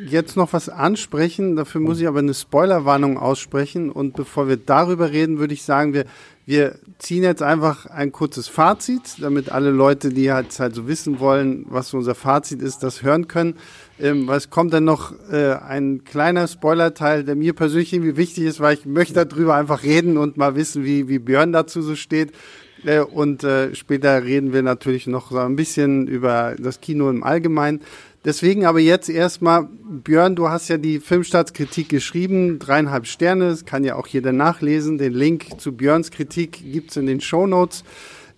jetzt 0.06 0.38
noch 0.38 0.54
was 0.54 0.70
ansprechen, 0.70 1.56
dafür 1.56 1.82
muss 1.82 2.00
ich 2.00 2.08
aber 2.08 2.20
eine 2.20 2.36
Spoilerwarnung 2.36 3.18
aussprechen 3.18 3.90
und 3.90 4.16
bevor 4.16 4.48
wir 4.48 4.58
darüber 4.58 5.12
reden, 5.12 5.40
würde 5.40 5.56
ich 5.56 5.64
sagen, 5.64 5.96
wir, 5.96 6.06
wir 6.46 6.76
ziehen 7.00 7.24
jetzt 7.24 7.42
einfach 7.42 7.88
ein 7.88 8.12
kurzes 8.12 8.48
Fazit, 8.48 9.16
damit 9.20 9.52
alle 9.52 9.72
Leute, 9.72 10.10
die 10.10 10.32
halt, 10.32 10.60
halt 10.60 10.76
so 10.76 10.88
wissen 10.88 11.20
wollen, 11.20 11.66
was 11.70 11.92
unser 11.96 12.14
Fazit 12.14 12.62
ist, 12.62 12.84
das 12.84 13.02
hören 13.02 13.28
können. 13.28 13.56
Ähm, 14.00 14.28
was 14.28 14.52
kommt 14.52 14.74
dann 14.74 14.84
noch 14.84 15.12
äh, 15.32 15.54
ein 15.54 16.04
kleiner 16.04 16.48
Spoilerteil, 16.48 17.24
der 17.24 17.36
mir 17.36 17.54
persönlich 17.54 17.94
irgendwie 17.94 18.16
wichtig 18.16 18.44
ist, 18.44 18.60
weil 18.60 18.76
ich 18.76 18.86
möchte 18.86 19.26
darüber 19.26 19.56
einfach 19.56 19.82
reden 19.82 20.18
und 20.18 20.38
mal 20.38 20.54
wissen, 20.54 20.84
wie, 20.84 21.08
wie 21.08 21.18
Björn 21.18 21.52
dazu 21.52 21.82
so 21.82 21.96
steht. 21.96 22.32
Äh, 22.84 23.00
und 23.00 23.44
äh, 23.44 23.76
später 23.76 24.24
reden 24.24 24.54
wir 24.54 24.62
natürlich 24.62 25.08
noch 25.08 25.32
so 25.32 25.38
ein 25.38 25.56
bisschen 25.56 26.08
über 26.08 26.56
das 26.58 26.82
Kino 26.82 27.10
im 27.10 27.24
Allgemeinen. 27.24 27.82
Deswegen 28.24 28.66
aber 28.66 28.80
jetzt 28.80 29.10
erstmal, 29.10 29.68
Björn, 30.04 30.36
du 30.36 30.50
hast 30.50 30.70
ja 30.70 30.78
die 30.78 31.00
Filmstartskritik 31.00 31.90
geschrieben, 31.90 32.60
dreieinhalb 32.60 33.08
Sterne, 33.08 33.50
das 33.50 33.66
kann 33.66 33.84
ja 33.84 33.96
auch 33.96 34.06
jeder 34.06 34.32
nachlesen. 34.32 35.00
Den 35.00 35.14
Link 35.14 35.60
zu 35.60 35.76
Björns 35.76 36.12
Kritik 36.12 36.62
gibt's 36.64 36.98
in 36.98 37.08
den 37.08 37.20
Show 37.20 37.48
Notes. 37.48 37.84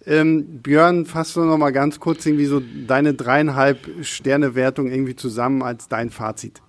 Ähm, 0.05 0.61
Björn, 0.61 1.05
fass 1.05 1.33
doch 1.33 1.45
noch 1.45 1.57
mal 1.57 1.71
ganz 1.71 1.99
kurz 1.99 2.25
irgendwie 2.25 2.45
so 2.45 2.61
deine 2.87 3.13
dreieinhalb 3.13 3.79
Sterne 4.01 4.55
Wertung 4.55 4.89
irgendwie 4.89 5.15
zusammen 5.15 5.61
als 5.61 5.89
dein 5.89 6.09
Fazit. 6.09 6.61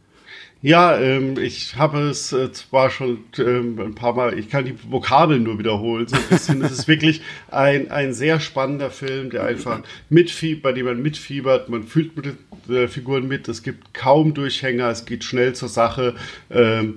Ja, 0.64 0.98
ähm, 0.98 1.36
ich 1.36 1.76
habe 1.76 2.08
es 2.08 2.32
äh, 2.32 2.50
zwar 2.50 2.88
schon 2.88 3.18
ähm, 3.36 3.78
ein 3.78 3.94
paar 3.94 4.14
Mal, 4.14 4.38
ich 4.38 4.48
kann 4.48 4.64
die 4.64 4.74
Vokabeln 4.88 5.42
nur 5.42 5.58
wiederholen, 5.58 6.06
so 6.08 6.16
ein 6.16 6.22
bisschen. 6.30 6.62
es 6.64 6.72
ist 6.72 6.88
wirklich 6.88 7.20
ein, 7.50 7.90
ein 7.90 8.14
sehr 8.14 8.40
spannender 8.40 8.88
Film, 8.90 9.28
der 9.28 9.44
einfach 9.44 9.82
mitfiebert, 10.08 10.62
bei 10.62 10.72
dem 10.72 10.86
man 10.86 11.02
mitfiebert, 11.02 11.68
man 11.68 11.82
fühlt 11.82 12.16
mit 12.16 12.24
den 12.24 12.74
äh, 12.74 12.88
Figuren 12.88 13.28
mit, 13.28 13.46
es 13.46 13.62
gibt 13.62 13.92
kaum 13.92 14.32
Durchhänger, 14.32 14.88
es 14.88 15.04
geht 15.04 15.22
schnell 15.22 15.52
zur 15.52 15.68
Sache. 15.68 16.14
Ähm, 16.50 16.96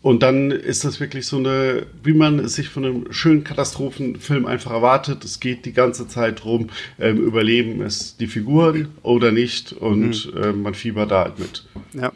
und 0.00 0.22
dann 0.22 0.50
ist 0.50 0.86
das 0.86 0.98
wirklich 0.98 1.26
so 1.26 1.36
eine, 1.36 1.84
wie 2.02 2.14
man 2.14 2.38
es 2.38 2.54
sich 2.54 2.70
von 2.70 2.86
einem 2.86 3.12
schönen 3.12 3.44
Katastrophenfilm 3.44 4.46
einfach 4.46 4.70
erwartet. 4.70 5.22
Es 5.22 5.38
geht 5.38 5.66
die 5.66 5.74
ganze 5.74 6.08
Zeit 6.08 6.42
drum, 6.42 6.70
ähm, 6.98 7.18
überleben 7.18 7.82
es 7.82 8.16
die 8.16 8.26
Figuren 8.26 8.88
oder 9.02 9.32
nicht 9.32 9.74
und 9.74 10.34
mhm. 10.34 10.42
äh, 10.42 10.52
man 10.52 10.72
fiebert 10.72 11.10
da 11.10 11.24
halt 11.24 11.38
mit. 11.38 11.66
Ja. 11.92 12.10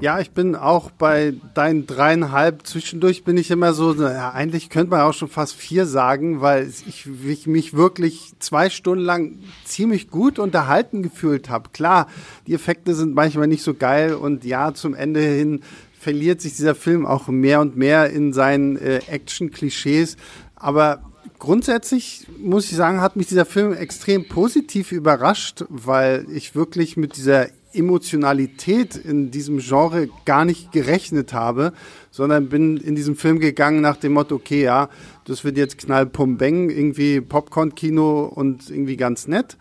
Ja. 0.00 0.20
ich 0.20 0.30
bin 0.30 0.54
auch 0.54 0.90
bei 0.90 1.34
deinen 1.54 1.86
dreieinhalb. 1.86 2.66
Zwischendurch 2.66 3.24
bin 3.24 3.36
ich 3.36 3.50
immer 3.50 3.74
so, 3.74 3.94
ja, 3.94 4.30
eigentlich 4.30 4.70
könnte 4.70 4.90
man 4.90 5.00
auch 5.00 5.14
schon 5.14 5.28
fast 5.28 5.54
vier 5.54 5.86
sagen, 5.86 6.40
weil 6.40 6.68
ich, 6.86 7.06
ich 7.26 7.46
mich 7.46 7.74
wirklich 7.74 8.32
zwei 8.38 8.70
Stunden 8.70 9.04
lang 9.04 9.38
ziemlich 9.64 10.10
gut 10.10 10.38
unterhalten 10.38 11.02
gefühlt 11.02 11.50
habe. 11.50 11.70
Klar, 11.72 12.06
die 12.46 12.54
Effekte 12.54 12.94
sind 12.94 13.14
manchmal 13.14 13.46
nicht 13.46 13.62
so 13.62 13.74
geil 13.74 14.14
und 14.14 14.44
ja, 14.44 14.74
zum 14.74 14.94
Ende 14.94 15.20
hin 15.20 15.62
verliert 15.98 16.40
sich 16.40 16.56
dieser 16.56 16.74
Film 16.74 17.06
auch 17.06 17.28
mehr 17.28 17.60
und 17.60 17.76
mehr 17.76 18.10
in 18.10 18.32
seinen 18.32 18.76
äh, 18.76 19.00
Action-Klischees. 19.06 20.16
Aber 20.56 21.02
grundsätzlich 21.38 22.26
muss 22.38 22.70
ich 22.70 22.76
sagen, 22.76 23.00
hat 23.00 23.16
mich 23.16 23.28
dieser 23.28 23.44
Film 23.44 23.72
extrem 23.72 24.28
positiv 24.28 24.92
überrascht, 24.92 25.64
weil 25.68 26.26
ich 26.32 26.54
wirklich 26.54 26.96
mit 26.96 27.16
dieser 27.16 27.48
Emotionalität 27.74 28.96
in 28.96 29.30
diesem 29.30 29.58
Genre 29.58 30.08
gar 30.24 30.44
nicht 30.44 30.72
gerechnet 30.72 31.32
habe, 31.32 31.72
sondern 32.10 32.48
bin 32.48 32.76
in 32.76 32.94
diesem 32.94 33.16
Film 33.16 33.38
gegangen 33.38 33.80
nach 33.80 33.96
dem 33.96 34.12
Motto, 34.12 34.34
okay, 34.36 34.64
ja, 34.64 34.88
das 35.24 35.44
wird 35.44 35.56
jetzt 35.56 35.78
knall 35.78 36.06
pum 36.06 36.36
bang, 36.36 36.70
irgendwie 36.70 37.20
Popcorn-Kino 37.20 38.24
und 38.24 38.70
irgendwie 38.70 38.96
ganz 38.96 39.28
nett. 39.28 39.56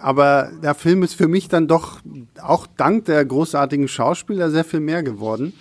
Aber 0.00 0.50
der 0.62 0.74
Film 0.74 1.02
ist 1.02 1.14
für 1.14 1.28
mich 1.28 1.48
dann 1.48 1.66
doch 1.66 2.00
auch 2.40 2.66
dank 2.76 3.06
der 3.06 3.24
großartigen 3.24 3.88
Schauspieler 3.88 4.50
sehr 4.50 4.64
viel 4.64 4.80
mehr 4.80 5.02
geworden. 5.02 5.54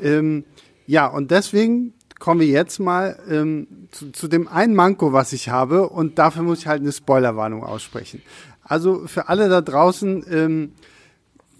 Ähm, 0.00 0.44
ja, 0.86 1.06
und 1.06 1.30
deswegen 1.30 1.92
kommen 2.18 2.40
wir 2.40 2.46
jetzt 2.46 2.78
mal 2.78 3.18
ähm, 3.28 3.66
zu, 3.90 4.12
zu 4.12 4.28
dem 4.28 4.48
einen 4.48 4.74
Manko, 4.74 5.12
was 5.12 5.32
ich 5.32 5.48
habe. 5.48 5.88
Und 5.88 6.18
dafür 6.18 6.44
muss 6.44 6.60
ich 6.60 6.66
halt 6.66 6.80
eine 6.80 6.92
Spoilerwarnung 6.92 7.62
aussprechen. 7.62 8.22
Also 8.62 9.06
für 9.06 9.28
alle 9.28 9.48
da 9.48 9.60
draußen, 9.60 10.24
ähm, 10.30 10.72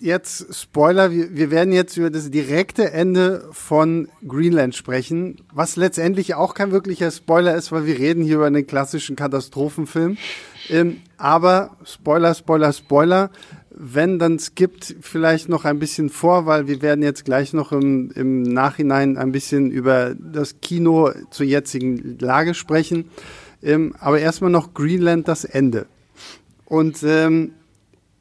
jetzt 0.03 0.55
Spoiler, 0.55 1.12
wir, 1.12 1.35
wir 1.35 1.51
werden 1.51 1.73
jetzt 1.73 1.97
über 1.97 2.11
das 2.11 2.31
direkte 2.31 2.93
Ende 2.93 3.49
von 3.53 4.09
Greenland 4.27 4.75
sprechen, 4.75 5.37
was 5.53 5.77
letztendlich 5.77 6.35
auch 6.35 6.55
kein 6.55 6.73
wirklicher 6.73 7.11
Spoiler 7.11 7.55
ist, 7.55 7.73
weil 7.73 7.87
wir 7.87 7.99
reden 7.99 8.25
hier 8.25 8.37
über 8.37 8.47
einen 8.47 8.67
klassischen 8.67 9.17
Katastrophenfilm. 9.17 10.19
Ähm, 10.69 10.99
aber 11.17 11.77
Spoiler, 11.85 12.35
Spoiler, 12.35 12.73
Spoiler. 12.73 13.31
Wenn, 13.71 14.19
dann 14.19 14.38
skippt 14.38 14.97
vielleicht 15.01 15.49
noch 15.49 15.65
ein 15.65 15.79
bisschen 15.79 16.11
vor, 16.11 16.45
weil 16.47 16.67
wir 16.67 16.83
werden 16.83 17.03
jetzt 17.03 17.25
gleich 17.25 17.53
noch 17.53 17.73
im, 17.73 18.11
im 18.15 18.43
Nachhinein 18.43 19.17
ein 19.17 19.33
bisschen 19.33 19.71
über 19.71 20.15
das 20.15 20.61
Kino 20.61 21.11
zur 21.31 21.47
jetzigen 21.47 22.19
Lage 22.19 22.55
sprechen. 22.55 23.07
Ähm, 23.62 23.95
aber 23.99 24.19
erstmal 24.19 24.51
noch 24.51 24.75
Greenland 24.75 25.27
das 25.27 25.45
Ende. 25.45 25.87
Und 26.67 27.03
ähm, 27.03 27.53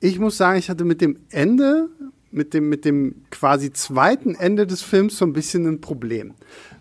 ich 0.01 0.19
muss 0.19 0.35
sagen, 0.35 0.59
ich 0.59 0.69
hatte 0.69 0.83
mit 0.83 0.99
dem 0.99 1.17
Ende, 1.29 1.87
mit 2.31 2.53
dem, 2.53 2.67
mit 2.67 2.83
dem 2.85 3.23
quasi 3.29 3.71
zweiten 3.71 4.35
Ende 4.35 4.67
des 4.67 4.81
Films 4.81 5.17
so 5.17 5.25
ein 5.25 5.33
bisschen 5.33 5.65
ein 5.67 5.79
Problem. 5.79 6.33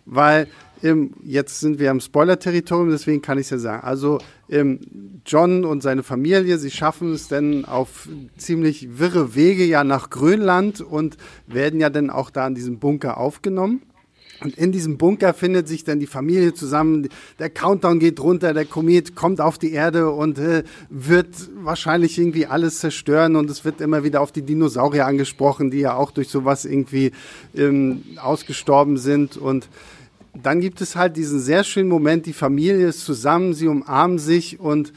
Weil 0.06 0.48
ähm, 0.82 1.12
jetzt 1.22 1.60
sind 1.60 1.78
wir 1.78 1.90
am 1.90 2.00
Spoiler-Territorium, 2.00 2.88
deswegen 2.90 3.20
kann 3.20 3.36
ich 3.36 3.44
es 3.44 3.50
ja 3.50 3.58
sagen. 3.58 3.84
Also 3.84 4.18
ähm, 4.48 4.80
John 5.26 5.66
und 5.66 5.82
seine 5.82 6.02
Familie, 6.02 6.56
sie 6.56 6.70
schaffen 6.70 7.12
es 7.12 7.28
dann 7.28 7.66
auf 7.66 8.08
ziemlich 8.38 8.98
wirre 8.98 9.34
Wege 9.34 9.64
ja 9.64 9.84
nach 9.84 10.08
Grönland 10.08 10.80
und 10.80 11.18
werden 11.46 11.78
ja 11.78 11.90
dann 11.90 12.08
auch 12.08 12.30
da 12.30 12.46
in 12.46 12.54
diesem 12.54 12.78
Bunker 12.78 13.18
aufgenommen. 13.18 13.82
Und 14.42 14.56
in 14.56 14.72
diesem 14.72 14.96
Bunker 14.96 15.34
findet 15.34 15.68
sich 15.68 15.84
dann 15.84 16.00
die 16.00 16.06
Familie 16.06 16.54
zusammen. 16.54 17.08
Der 17.38 17.50
Countdown 17.50 17.98
geht 17.98 18.20
runter, 18.20 18.54
der 18.54 18.64
Komet 18.64 19.14
kommt 19.14 19.40
auf 19.40 19.58
die 19.58 19.72
Erde 19.72 20.10
und 20.10 20.38
äh, 20.38 20.64
wird 20.88 21.28
wahrscheinlich 21.62 22.18
irgendwie 22.18 22.46
alles 22.46 22.78
zerstören. 22.78 23.36
Und 23.36 23.50
es 23.50 23.64
wird 23.64 23.80
immer 23.80 24.02
wieder 24.02 24.20
auf 24.20 24.32
die 24.32 24.42
Dinosaurier 24.42 25.06
angesprochen, 25.06 25.70
die 25.70 25.80
ja 25.80 25.94
auch 25.94 26.10
durch 26.10 26.28
sowas 26.28 26.64
irgendwie 26.64 27.12
ähm, 27.54 28.02
ausgestorben 28.16 28.96
sind. 28.96 29.36
Und 29.36 29.68
dann 30.34 30.60
gibt 30.60 30.80
es 30.80 30.96
halt 30.96 31.16
diesen 31.16 31.40
sehr 31.40 31.64
schönen 31.64 31.88
Moment, 31.88 32.26
die 32.26 32.32
Familie 32.32 32.86
ist 32.88 33.04
zusammen, 33.04 33.52
sie 33.52 33.68
umarmen 33.68 34.18
sich 34.18 34.60
und 34.60 34.92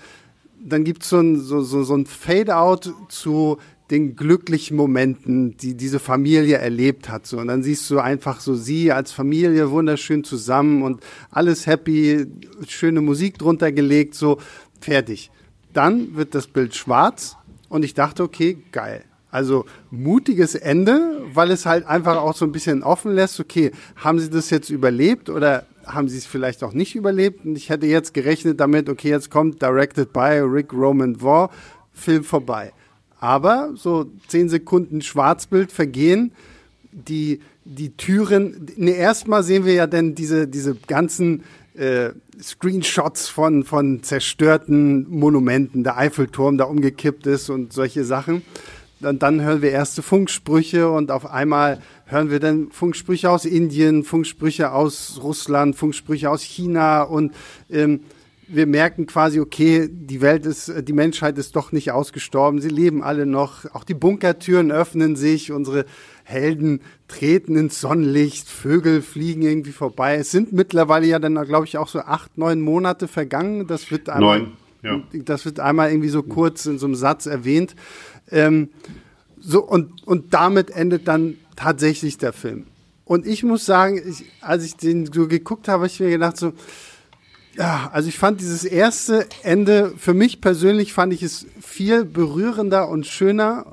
dann 0.65 0.85
gibt 0.85 1.03
so 1.03 1.19
es 1.19 1.43
so, 1.47 1.61
so, 1.61 1.83
so 1.83 1.95
ein 1.95 2.05
Fade-out 2.05 2.93
zu 3.09 3.57
den 3.93 4.15
glücklichen 4.15 4.75
Momenten, 4.75 5.55
die 5.55 5.75
diese 5.75 5.99
Familie 5.99 6.57
erlebt 6.57 7.09
hat. 7.09 7.27
So. 7.27 7.37
Und 7.37 7.47
dann 7.47 7.61
siehst 7.61 7.87
du 7.91 7.99
einfach 7.99 8.39
so 8.39 8.55
sie 8.55 8.91
als 8.91 9.11
Familie 9.11 9.69
wunderschön 9.69 10.23
zusammen 10.23 10.81
und 10.81 11.03
alles 11.29 11.67
happy, 11.67 12.25
schöne 12.67 13.01
Musik 13.01 13.37
drunter 13.37 13.71
gelegt, 13.71 14.15
so 14.15 14.39
fertig. 14.81 15.29
Dann 15.73 16.15
wird 16.15 16.33
das 16.33 16.47
Bild 16.47 16.73
schwarz 16.73 17.37
und 17.69 17.85
ich 17.85 17.93
dachte, 17.93 18.23
okay, 18.23 18.57
geil. 18.71 19.03
Also 19.29 19.65
mutiges 19.91 20.55
Ende, 20.55 21.21
weil 21.31 21.51
es 21.51 21.67
halt 21.67 21.85
einfach 21.85 22.17
auch 22.17 22.35
so 22.35 22.45
ein 22.45 22.51
bisschen 22.51 22.81
offen 22.81 23.13
lässt, 23.13 23.39
okay, 23.39 23.71
haben 23.95 24.19
sie 24.19 24.31
das 24.31 24.49
jetzt 24.49 24.71
überlebt 24.71 25.29
oder 25.29 25.67
haben 25.85 26.07
sie 26.07 26.17
es 26.17 26.25
vielleicht 26.25 26.63
auch 26.63 26.73
nicht 26.73 26.95
überlebt? 26.95 27.45
Und 27.45 27.55
ich 27.55 27.69
hätte 27.69 27.85
jetzt 27.85 28.15
gerechnet 28.15 28.59
damit, 28.59 28.89
okay, 28.89 29.09
jetzt 29.09 29.29
kommt 29.29 29.61
Directed 29.61 30.11
by 30.13 30.39
Rick 30.39 30.73
Roman 30.73 31.21
War, 31.21 31.51
Film 31.93 32.23
vorbei. 32.23 32.73
Aber 33.23 33.71
so 33.75 34.11
zehn 34.27 34.49
Sekunden 34.49 35.01
Schwarzbild 35.01 35.71
vergehen 35.71 36.33
die, 36.91 37.39
die 37.63 37.95
Türen, 37.95 38.67
ne, 38.75 38.91
erstmal 38.91 39.43
sehen 39.43 39.63
wir 39.63 39.71
ja 39.71 39.87
dann 39.87 40.13
diese, 40.13 40.45
diese 40.45 40.75
ganzen 40.75 41.45
äh, 41.73 42.09
Screenshots 42.41 43.29
von, 43.29 43.63
von 43.63 44.03
zerstörten 44.03 45.09
Monumenten, 45.09 45.85
der 45.85 45.97
Eiffelturm, 45.97 46.57
der 46.57 46.67
umgekippt 46.67 47.25
ist 47.25 47.49
und 47.49 47.71
solche 47.71 48.03
Sachen. 48.03 48.41
Und 48.99 49.23
dann 49.23 49.39
hören 49.39 49.61
wir 49.61 49.71
erste 49.71 50.01
Funksprüche 50.01 50.91
und 50.91 51.09
auf 51.09 51.25
einmal 51.25 51.81
hören 52.07 52.29
wir 52.29 52.41
dann 52.41 52.71
Funksprüche 52.71 53.29
aus 53.29 53.45
Indien, 53.45 54.03
Funksprüche 54.03 54.73
aus 54.73 55.21
Russland, 55.23 55.77
Funksprüche 55.77 56.29
aus 56.29 56.41
China 56.41 57.03
und 57.03 57.33
ähm, 57.69 58.01
wir 58.47 58.67
merken 58.67 59.05
quasi, 59.05 59.39
okay, 59.39 59.87
die 59.89 60.21
Welt 60.21 60.45
ist, 60.45 60.71
die 60.87 60.93
Menschheit 60.93 61.37
ist 61.37 61.55
doch 61.55 61.71
nicht 61.71 61.91
ausgestorben, 61.91 62.61
sie 62.61 62.69
leben 62.69 63.03
alle 63.03 63.25
noch, 63.25 63.65
auch 63.73 63.83
die 63.83 63.93
Bunkertüren 63.93 64.71
öffnen 64.71 65.15
sich, 65.15 65.51
unsere 65.51 65.85
Helden 66.23 66.81
treten 67.07 67.55
ins 67.55 67.81
Sonnenlicht, 67.81 68.47
Vögel 68.47 69.01
fliegen 69.01 69.41
irgendwie 69.41 69.71
vorbei. 69.71 70.15
Es 70.15 70.31
sind 70.31 70.53
mittlerweile 70.53 71.05
ja 71.05 71.19
dann, 71.19 71.35
glaube 71.45 71.65
ich, 71.65 71.77
auch 71.77 71.87
so 71.87 71.99
acht, 71.99 72.37
neun 72.37 72.61
Monate 72.61 73.07
vergangen. 73.07 73.67
Das 73.67 73.91
wird 73.91 74.09
einmal, 74.09 74.39
neun, 74.39 74.51
ja. 74.81 75.01
das 75.11 75.45
wird 75.45 75.59
einmal 75.59 75.91
irgendwie 75.91 76.09
so 76.09 76.23
kurz 76.23 76.65
in 76.65 76.79
so 76.79 76.85
einem 76.85 76.95
Satz 76.95 77.25
erwähnt. 77.25 77.75
Ähm, 78.31 78.69
so, 79.39 79.61
und, 79.63 80.07
und 80.07 80.33
damit 80.33 80.71
endet 80.71 81.07
dann 81.07 81.35
tatsächlich 81.55 82.17
der 82.17 82.33
Film. 82.33 82.67
Und 83.05 83.27
ich 83.27 83.43
muss 83.43 83.65
sagen, 83.65 84.01
ich, 84.07 84.23
als 84.41 84.63
ich 84.63 84.77
den 84.77 85.11
so 85.11 85.27
geguckt 85.27 85.67
habe, 85.67 85.79
habe 85.79 85.87
ich 85.87 85.99
mir 85.99 86.09
gedacht 86.09 86.37
so, 86.37 86.53
ja, 87.55 87.89
also 87.93 88.09
ich 88.09 88.17
fand 88.17 88.41
dieses 88.41 88.63
erste 88.63 89.27
Ende, 89.43 89.93
für 89.97 90.13
mich 90.13 90.41
persönlich 90.41 90.93
fand 90.93 91.13
ich 91.13 91.23
es 91.23 91.45
viel 91.61 92.03
berührender 92.05 92.89
und 92.89 93.05
schöner 93.05 93.65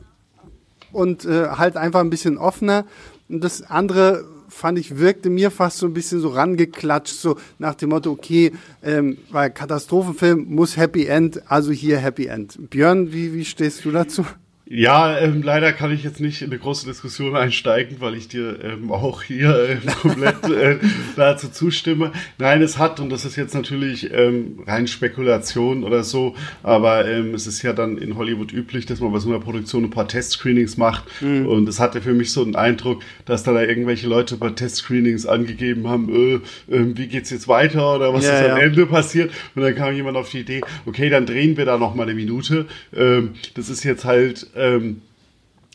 und 0.92 1.24
äh, 1.24 1.48
halt 1.48 1.76
einfach 1.76 2.00
ein 2.00 2.10
bisschen 2.10 2.38
offener. 2.38 2.84
Und 3.28 3.42
das 3.42 3.62
andere 3.62 4.24
fand 4.48 4.78
ich, 4.78 4.98
wirkte 4.98 5.30
mir 5.30 5.50
fast 5.50 5.78
so 5.78 5.86
ein 5.86 5.94
bisschen 5.94 6.20
so 6.20 6.28
rangeklatscht, 6.28 7.14
so 7.14 7.36
nach 7.58 7.74
dem 7.74 7.90
Motto, 7.90 8.10
okay, 8.10 8.52
ähm, 8.82 9.16
weil 9.30 9.50
Katastrophenfilm 9.50 10.46
muss 10.48 10.76
Happy 10.76 11.06
End, 11.06 11.42
also 11.50 11.72
hier 11.72 11.98
Happy 11.98 12.26
End. 12.26 12.70
Björn, 12.70 13.12
wie, 13.12 13.32
wie 13.32 13.44
stehst 13.44 13.84
du 13.84 13.90
dazu? 13.90 14.24
Ja, 14.72 15.18
ähm, 15.18 15.42
leider 15.42 15.72
kann 15.72 15.92
ich 15.92 16.04
jetzt 16.04 16.20
nicht 16.20 16.42
in 16.42 16.50
eine 16.50 16.60
große 16.60 16.86
Diskussion 16.86 17.34
einsteigen, 17.34 17.96
weil 17.98 18.14
ich 18.14 18.28
dir 18.28 18.62
ähm, 18.62 18.92
auch 18.92 19.24
hier 19.24 19.68
ähm, 19.68 19.80
komplett 20.00 20.44
äh, 20.48 20.78
dazu 21.16 21.48
zustimme. 21.48 22.12
Nein, 22.38 22.62
es 22.62 22.78
hat, 22.78 23.00
und 23.00 23.10
das 23.10 23.24
ist 23.24 23.34
jetzt 23.34 23.52
natürlich 23.52 24.12
ähm, 24.14 24.62
rein 24.68 24.86
Spekulation 24.86 25.82
oder 25.82 26.04
so, 26.04 26.36
aber 26.62 27.08
ähm, 27.08 27.34
es 27.34 27.48
ist 27.48 27.62
ja 27.62 27.72
dann 27.72 27.98
in 27.98 28.16
Hollywood 28.16 28.52
üblich, 28.52 28.86
dass 28.86 29.00
man 29.00 29.12
bei 29.12 29.18
so 29.18 29.28
einer 29.28 29.40
Produktion 29.40 29.82
ein 29.82 29.90
paar 29.90 30.06
Testscreenings 30.06 30.76
macht. 30.76 31.02
Mhm. 31.20 31.46
Und 31.46 31.68
es 31.68 31.80
hatte 31.80 32.00
für 32.00 32.14
mich 32.14 32.32
so 32.32 32.44
einen 32.44 32.54
Eindruck, 32.54 33.02
dass 33.24 33.42
da, 33.42 33.52
da 33.52 33.62
irgendwelche 33.62 34.06
Leute 34.06 34.36
bei 34.36 34.50
Testscreenings 34.50 35.26
angegeben 35.26 35.88
haben, 35.88 36.08
äh, 36.14 36.34
äh, 36.72 36.96
wie 36.96 37.08
geht's 37.08 37.30
jetzt 37.30 37.48
weiter 37.48 37.96
oder 37.96 38.14
was 38.14 38.24
ja, 38.24 38.38
ist 38.38 38.50
am 38.50 38.56
ja. 38.56 38.62
Ende 38.62 38.86
passiert. 38.86 39.32
Und 39.56 39.62
dann 39.62 39.74
kam 39.74 39.96
jemand 39.96 40.16
auf 40.16 40.30
die 40.30 40.38
Idee, 40.38 40.60
okay, 40.86 41.10
dann 41.10 41.26
drehen 41.26 41.56
wir 41.56 41.64
da 41.64 41.76
noch 41.76 41.96
mal 41.96 42.04
eine 42.04 42.14
Minute. 42.14 42.66
Ähm, 42.94 43.30
das 43.54 43.68
ist 43.68 43.82
jetzt 43.82 44.04
halt 44.04 44.46
ähm, 44.60 45.02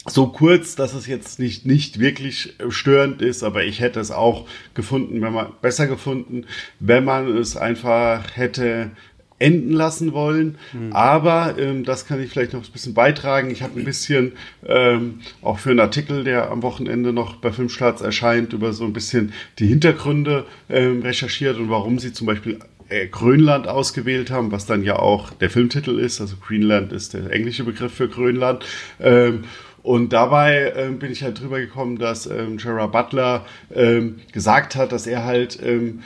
so 0.07 0.27
kurz, 0.27 0.75
dass 0.75 0.93
es 0.93 1.07
jetzt 1.07 1.39
nicht, 1.39 1.65
nicht 1.65 1.99
wirklich 1.99 2.53
störend 2.69 3.21
ist, 3.21 3.43
aber 3.43 3.63
ich 3.63 3.79
hätte 3.79 3.99
es 3.99 4.11
auch 4.11 4.47
gefunden, 4.75 5.21
wenn 5.21 5.33
man 5.33 5.47
besser 5.61 5.87
gefunden, 5.87 6.45
wenn 6.79 7.03
man 7.03 7.35
es 7.35 7.57
einfach 7.57 8.35
hätte 8.35 8.91
enden 9.37 9.71
lassen 9.71 10.13
wollen. 10.13 10.57
Mhm. 10.73 10.93
Aber 10.93 11.55
ähm, 11.57 11.83
das 11.83 12.05
kann 12.05 12.21
ich 12.21 12.29
vielleicht 12.29 12.53
noch 12.53 12.63
ein 12.63 12.71
bisschen 12.71 12.93
beitragen. 12.93 13.51
Ich 13.51 13.63
habe 13.63 13.79
ein 13.79 13.85
bisschen 13.85 14.33
ähm, 14.65 15.21
auch 15.41 15.59
für 15.59 15.71
einen 15.71 15.79
Artikel, 15.79 16.23
der 16.23 16.51
am 16.51 16.63
Wochenende 16.63 17.11
noch 17.11 17.37
bei 17.37 17.51
Filmstarts 17.51 18.01
erscheint, 18.01 18.53
über 18.53 18.73
so 18.73 18.85
ein 18.85 18.93
bisschen 18.93 19.33
die 19.59 19.67
Hintergründe 19.67 20.45
ähm, 20.69 21.01
recherchiert 21.01 21.57
und 21.57 21.69
warum 21.69 21.99
sie 21.99 22.13
zum 22.13 22.27
Beispiel 22.27 22.59
äh, 22.89 23.07
Grönland 23.07 23.67
ausgewählt 23.67 24.31
haben, 24.31 24.51
was 24.51 24.65
dann 24.65 24.83
ja 24.83 24.97
auch 24.97 25.31
der 25.31 25.49
Filmtitel 25.49 25.99
ist. 25.99 26.21
Also 26.21 26.35
Greenland 26.37 26.91
ist 26.91 27.13
der 27.13 27.31
englische 27.31 27.63
Begriff 27.63 27.93
für 27.93 28.07
Grönland. 28.07 28.65
Ähm, 28.99 29.43
und 29.83 30.13
dabei 30.13 30.73
ähm, 30.75 30.97
bin 30.97 31.11
ich 31.11 31.21
halt 31.21 31.39
drüber 31.39 31.59
gekommen, 31.59 31.99
dass 31.99 32.25
ähm, 32.25 32.57
Gerard 32.57 32.91
Butler 32.91 33.45
ähm, 33.73 34.15
gesagt 34.31 34.75
hat, 34.75 34.91
dass 34.91 35.05
er 35.05 35.25
halt 35.25 35.59
ähm, 35.63 36.01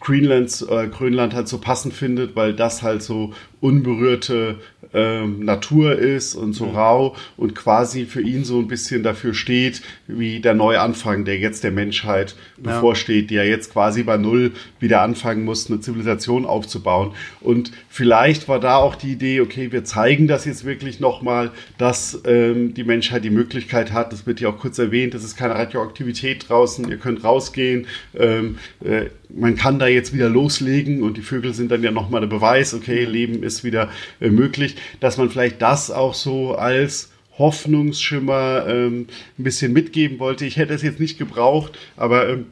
Greenlands, 0.00 0.62
äh, 0.62 0.88
Grönland 0.88 1.34
halt 1.34 1.48
so 1.48 1.58
passend 1.58 1.94
findet, 1.94 2.36
weil 2.36 2.54
das 2.54 2.82
halt 2.82 3.02
so 3.02 3.32
unberührte 3.62 4.56
ähm, 4.92 5.44
Natur 5.44 5.96
ist 5.96 6.34
und 6.34 6.52
so 6.52 6.66
mhm. 6.66 6.76
rau 6.76 7.16
und 7.36 7.54
quasi 7.54 8.06
für 8.06 8.20
ihn 8.20 8.44
so 8.44 8.58
ein 8.58 8.66
bisschen 8.66 9.02
dafür 9.02 9.34
steht, 9.34 9.82
wie 10.06 10.40
der 10.40 10.54
Neuanfang, 10.54 11.24
der 11.24 11.38
jetzt 11.38 11.64
der 11.64 11.70
Menschheit 11.70 12.34
ja. 12.62 12.74
bevorsteht, 12.74 13.30
die 13.30 13.34
ja 13.34 13.44
jetzt 13.44 13.72
quasi 13.72 14.02
bei 14.02 14.16
Null 14.16 14.52
wieder 14.80 15.00
anfangen 15.00 15.44
muss, 15.44 15.70
eine 15.70 15.80
Zivilisation 15.80 16.44
aufzubauen. 16.44 17.12
Und 17.40 17.70
vielleicht 17.88 18.48
war 18.48 18.58
da 18.58 18.76
auch 18.76 18.96
die 18.96 19.12
Idee, 19.12 19.40
okay, 19.40 19.70
wir 19.70 19.84
zeigen 19.84 20.26
das 20.26 20.44
jetzt 20.44 20.64
wirklich 20.64 20.98
nochmal, 21.00 21.52
dass 21.78 22.20
ähm, 22.26 22.74
die 22.74 22.84
Menschheit 22.84 23.24
die 23.24 23.30
Möglichkeit 23.30 23.92
hat, 23.92 24.12
das 24.12 24.26
wird 24.26 24.40
ja 24.40 24.48
auch 24.48 24.58
kurz 24.58 24.78
erwähnt, 24.78 25.14
es 25.14 25.24
ist 25.24 25.36
keine 25.36 25.54
Radioaktivität 25.54 26.48
draußen, 26.48 26.88
ihr 26.90 26.96
könnt 26.96 27.22
rausgehen, 27.22 27.86
ähm, 28.18 28.58
äh, 28.84 29.06
man 29.34 29.56
kann 29.56 29.78
da 29.78 29.86
jetzt 29.86 30.12
wieder 30.12 30.28
loslegen 30.28 31.02
und 31.02 31.16
die 31.16 31.22
Vögel 31.22 31.54
sind 31.54 31.70
dann 31.70 31.82
ja 31.82 31.90
nochmal 31.90 32.20
der 32.20 32.28
Beweis, 32.28 32.74
okay, 32.74 33.04
Leben 33.04 33.42
ist 33.42 33.51
wieder 33.64 33.90
äh, 34.20 34.30
möglich, 34.30 34.76
dass 35.00 35.16
man 35.16 35.30
vielleicht 35.30 35.60
das 35.62 35.90
auch 35.90 36.14
so 36.14 36.54
als 36.54 37.10
Hoffnungsschimmer 37.38 38.66
ähm, 38.68 39.06
ein 39.38 39.44
bisschen 39.44 39.72
mitgeben 39.72 40.18
wollte. 40.18 40.44
Ich 40.44 40.56
hätte 40.56 40.74
es 40.74 40.82
jetzt 40.82 41.00
nicht 41.00 41.18
gebraucht, 41.18 41.78
aber 41.96 42.28
ähm, 42.28 42.46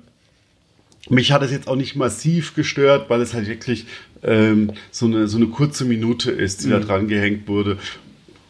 mich 1.08 1.32
hat 1.32 1.42
es 1.42 1.50
jetzt 1.50 1.68
auch 1.68 1.76
nicht 1.76 1.96
massiv 1.96 2.54
gestört, 2.54 3.10
weil 3.10 3.20
es 3.20 3.34
halt 3.34 3.48
wirklich 3.48 3.86
ähm, 4.22 4.72
so, 4.90 5.06
eine, 5.06 5.28
so 5.28 5.36
eine 5.36 5.46
kurze 5.46 5.84
Minute 5.84 6.30
ist, 6.30 6.62
die 6.62 6.68
mhm. 6.68 6.72
da 6.72 6.80
dran 6.80 7.08
gehängt 7.08 7.48
wurde 7.48 7.78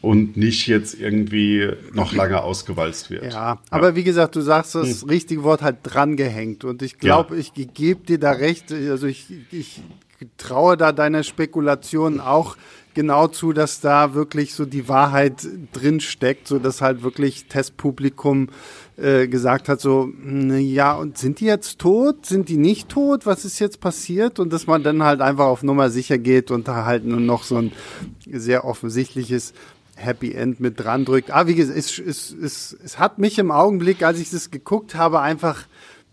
und 0.00 0.36
nicht 0.36 0.66
jetzt 0.66 0.98
irgendwie 0.98 1.68
noch 1.92 2.12
lange 2.12 2.42
ausgewalzt 2.42 3.10
wird. 3.10 3.32
Ja, 3.32 3.60
aber 3.70 3.96
wie 3.96 4.04
gesagt, 4.04 4.34
du 4.34 4.40
sagst 4.40 4.74
das 4.74 5.02
hm. 5.02 5.10
richtige 5.10 5.42
Wort 5.42 5.62
halt 5.62 5.78
drangehängt 5.82 6.64
und 6.64 6.82
ich 6.82 6.98
glaube, 6.98 7.34
ja. 7.34 7.40
ich 7.40 7.52
gebe 7.74 8.06
dir 8.06 8.18
da 8.18 8.30
recht, 8.30 8.72
also 8.72 9.06
ich, 9.06 9.26
ich 9.50 9.82
traue 10.36 10.76
da 10.76 10.92
deiner 10.92 11.22
Spekulation 11.22 12.20
auch 12.20 12.56
genau 12.94 13.28
zu, 13.28 13.52
dass 13.52 13.80
da 13.80 14.14
wirklich 14.14 14.54
so 14.54 14.66
die 14.66 14.88
Wahrheit 14.88 15.46
drin 15.72 16.00
steckt, 16.00 16.48
so 16.48 16.58
dass 16.58 16.80
halt 16.82 17.02
wirklich 17.02 17.46
Testpublikum 17.46 18.48
äh, 18.96 19.28
gesagt 19.28 19.68
hat, 19.68 19.80
so, 19.80 20.10
ja, 20.24 20.92
und 20.94 21.16
sind 21.16 21.40
die 21.40 21.46
jetzt 21.46 21.78
tot? 21.78 22.26
Sind 22.26 22.48
die 22.48 22.56
nicht 22.56 22.88
tot? 22.88 23.26
Was 23.26 23.44
ist 23.44 23.58
jetzt 23.58 23.80
passiert? 23.80 24.38
Und 24.38 24.52
dass 24.52 24.66
man 24.66 24.82
dann 24.82 25.02
halt 25.02 25.20
einfach 25.20 25.46
auf 25.46 25.62
Nummer 25.62 25.90
sicher 25.90 26.18
geht 26.18 26.50
und 26.50 26.68
da 26.68 26.84
halt 26.84 27.04
nur 27.04 27.20
noch 27.20 27.44
so 27.44 27.56
ein 27.56 27.72
sehr 28.26 28.64
offensichtliches 28.64 29.54
Happy 29.96 30.32
End 30.32 30.60
mit 30.60 30.80
dran 30.80 31.04
drückt. 31.04 31.30
Ah, 31.30 31.46
wie 31.46 31.54
gesagt, 31.54 31.78
es, 31.78 31.98
es, 31.98 32.32
es, 32.32 32.76
es 32.82 32.98
hat 32.98 33.18
mich 33.18 33.38
im 33.38 33.50
Augenblick, 33.50 34.02
als 34.02 34.18
ich 34.18 34.30
das 34.30 34.50
geguckt 34.50 34.94
habe, 34.94 35.20
einfach 35.20 35.66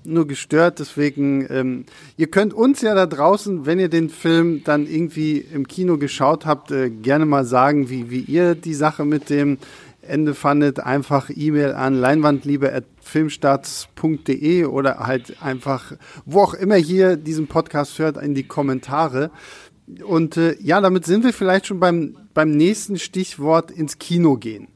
nur 0.07 0.25
gestört. 0.27 0.79
Deswegen, 0.79 1.45
ähm, 1.49 1.85
ihr 2.15 2.27
könnt 2.27 2.53
uns 2.53 2.79
ja 2.81 2.95
da 2.95 3.05
draußen, 3.05 3.65
wenn 3.65 3.79
ihr 3.79 3.89
den 3.89 4.09
Film 4.09 4.63
dann 4.63 4.87
irgendwie 4.87 5.39
im 5.39 5.67
Kino 5.67 5.97
geschaut 5.97 6.45
habt, 6.45 6.71
äh, 6.71 6.89
gerne 6.89 7.25
mal 7.25 7.43
sagen, 7.45 7.89
wie, 7.89 8.09
wie 8.09 8.21
ihr 8.21 8.55
die 8.55 8.73
Sache 8.73 9.03
mit 9.05 9.29
dem 9.29 9.57
Ende 10.01 10.33
fandet. 10.33 10.79
Einfach 10.79 11.29
E-Mail 11.33 11.73
an 11.73 11.93
leinwandliebe.filmstarts.de 11.93 14.65
oder 14.65 14.99
halt 14.99 15.35
einfach, 15.41 15.93
wo 16.25 16.41
auch 16.41 16.53
immer 16.53 16.75
hier 16.75 17.15
diesen 17.17 17.47
Podcast 17.47 17.99
hört, 17.99 18.15
in 18.17 18.33
die 18.33 18.47
Kommentare. 18.47 19.31
Und 20.05 20.37
äh, 20.37 20.55
ja, 20.61 20.79
damit 20.81 21.05
sind 21.05 21.23
wir 21.23 21.31
vielleicht 21.33 21.67
schon 21.67 21.79
beim, 21.79 22.17
beim 22.33 22.49
nächsten 22.51 22.99
Stichwort 22.99 23.71
ins 23.71 23.99
Kino 23.99 24.35
gehen. 24.37 24.67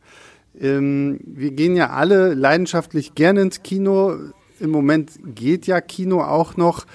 Ähm, 0.59 1.19
wir 1.25 1.51
gehen 1.51 1.75
ja 1.75 1.91
alle 1.91 2.33
leidenschaftlich 2.33 3.13
gerne 3.15 3.41
ins 3.41 3.63
Kino. 3.63 4.17
Im 4.61 4.69
Moment 4.69 5.11
geht 5.35 5.67
ja 5.67 5.81
Kino 5.81 6.21
auch 6.21 6.57
noch. 6.57 6.85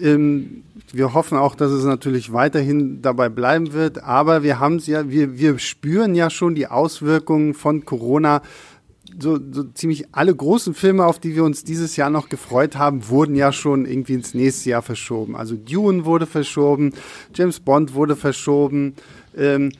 Ähm, 0.00 0.64
wir 0.92 1.14
hoffen 1.14 1.38
auch, 1.38 1.54
dass 1.54 1.70
es 1.70 1.84
natürlich 1.84 2.32
weiterhin 2.32 3.02
dabei 3.02 3.28
bleiben 3.28 3.72
wird. 3.72 4.02
Aber 4.02 4.42
wir 4.42 4.58
haben 4.60 4.76
es 4.76 4.86
ja, 4.86 5.08
wir, 5.08 5.38
wir 5.38 5.58
spüren 5.58 6.14
ja 6.14 6.30
schon 6.30 6.54
die 6.54 6.66
Auswirkungen 6.66 7.54
von 7.54 7.84
Corona 7.84 8.42
so, 9.18 9.38
so 9.50 9.64
ziemlich 9.64 10.06
alle 10.12 10.34
großen 10.34 10.74
Filme, 10.74 11.04
auf 11.04 11.18
die 11.18 11.34
wir 11.34 11.44
uns 11.44 11.64
dieses 11.64 11.96
Jahr 11.96 12.10
noch 12.10 12.28
gefreut 12.28 12.76
haben, 12.76 13.08
wurden 13.08 13.34
ja 13.34 13.52
schon 13.52 13.84
irgendwie 13.84 14.14
ins 14.14 14.34
nächste 14.34 14.70
Jahr 14.70 14.82
verschoben. 14.82 15.36
Also 15.36 15.56
Dune 15.56 16.04
wurde 16.04 16.26
verschoben, 16.26 16.92
James 17.34 17.60
Bond 17.60 17.94
wurde 17.94 18.16
verschoben. 18.16 18.94
Ähm, 19.36 19.72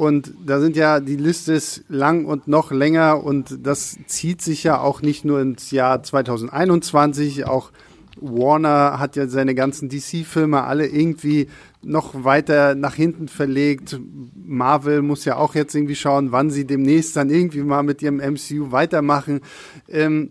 und 0.00 0.32
da 0.46 0.60
sind 0.60 0.76
ja, 0.76 0.98
die 0.98 1.16
Liste 1.16 1.52
ist 1.52 1.84
lang 1.90 2.24
und 2.24 2.48
noch 2.48 2.70
länger 2.70 3.22
und 3.22 3.66
das 3.66 3.98
zieht 4.06 4.40
sich 4.40 4.64
ja 4.64 4.80
auch 4.80 5.02
nicht 5.02 5.26
nur 5.26 5.42
ins 5.42 5.72
Jahr 5.72 6.02
2021, 6.02 7.44
auch 7.44 7.70
Warner 8.18 8.98
hat 8.98 9.14
ja 9.16 9.26
seine 9.26 9.54
ganzen 9.54 9.90
DC-Filme 9.90 10.64
alle 10.64 10.86
irgendwie 10.86 11.48
noch 11.82 12.24
weiter 12.24 12.74
nach 12.74 12.94
hinten 12.94 13.28
verlegt. 13.28 14.00
Marvel 14.34 15.02
muss 15.02 15.26
ja 15.26 15.36
auch 15.36 15.54
jetzt 15.54 15.74
irgendwie 15.74 15.96
schauen, 15.96 16.32
wann 16.32 16.48
sie 16.48 16.66
demnächst 16.66 17.14
dann 17.16 17.28
irgendwie 17.28 17.62
mal 17.62 17.82
mit 17.82 18.00
ihrem 18.00 18.22
MCU 18.22 18.72
weitermachen. 18.72 19.42
Ähm, 19.86 20.30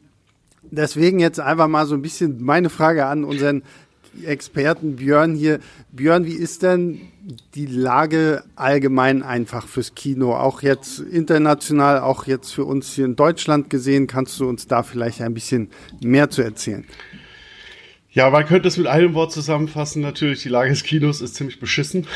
Deswegen 0.71 1.19
jetzt 1.19 1.39
einfach 1.39 1.67
mal 1.67 1.86
so 1.86 1.95
ein 1.95 2.01
bisschen 2.01 2.43
meine 2.43 2.69
Frage 2.69 3.05
an 3.05 3.23
unseren 3.23 3.63
Experten 4.25 4.95
Björn 4.95 5.36
hier. 5.36 5.60
Björn, 5.91 6.25
wie 6.25 6.34
ist 6.34 6.63
denn 6.63 7.01
die 7.55 7.65
Lage 7.65 8.43
allgemein 8.55 9.23
einfach 9.23 9.67
fürs 9.67 9.95
Kino? 9.95 10.36
Auch 10.36 10.62
jetzt 10.62 10.99
international, 10.99 11.99
auch 11.99 12.25
jetzt 12.25 12.51
für 12.51 12.65
uns 12.65 12.93
hier 12.93 13.05
in 13.05 13.15
Deutschland 13.15 13.69
gesehen, 13.69 14.08
kannst 14.08 14.39
du 14.39 14.47
uns 14.47 14.67
da 14.67 14.84
vielleicht 14.84 15.21
ein 15.21 15.34
bisschen 15.34 15.69
mehr 16.01 16.29
zu 16.29 16.41
erzählen? 16.41 16.86
Ja, 18.12 18.32
man 18.32 18.43
könnte 18.48 18.67
es 18.67 18.78
mit 18.78 18.88
einem 18.88 19.13
Wort 19.13 19.32
zusammenfassen. 19.32 20.02
Natürlich, 20.02 20.41
die 20.41 20.50
Lage 20.50 20.72
des 20.72 20.84
Kinos 20.84 21.22
ist 21.22 21.36
ziemlich 21.36 21.60
beschissen. 21.60 22.08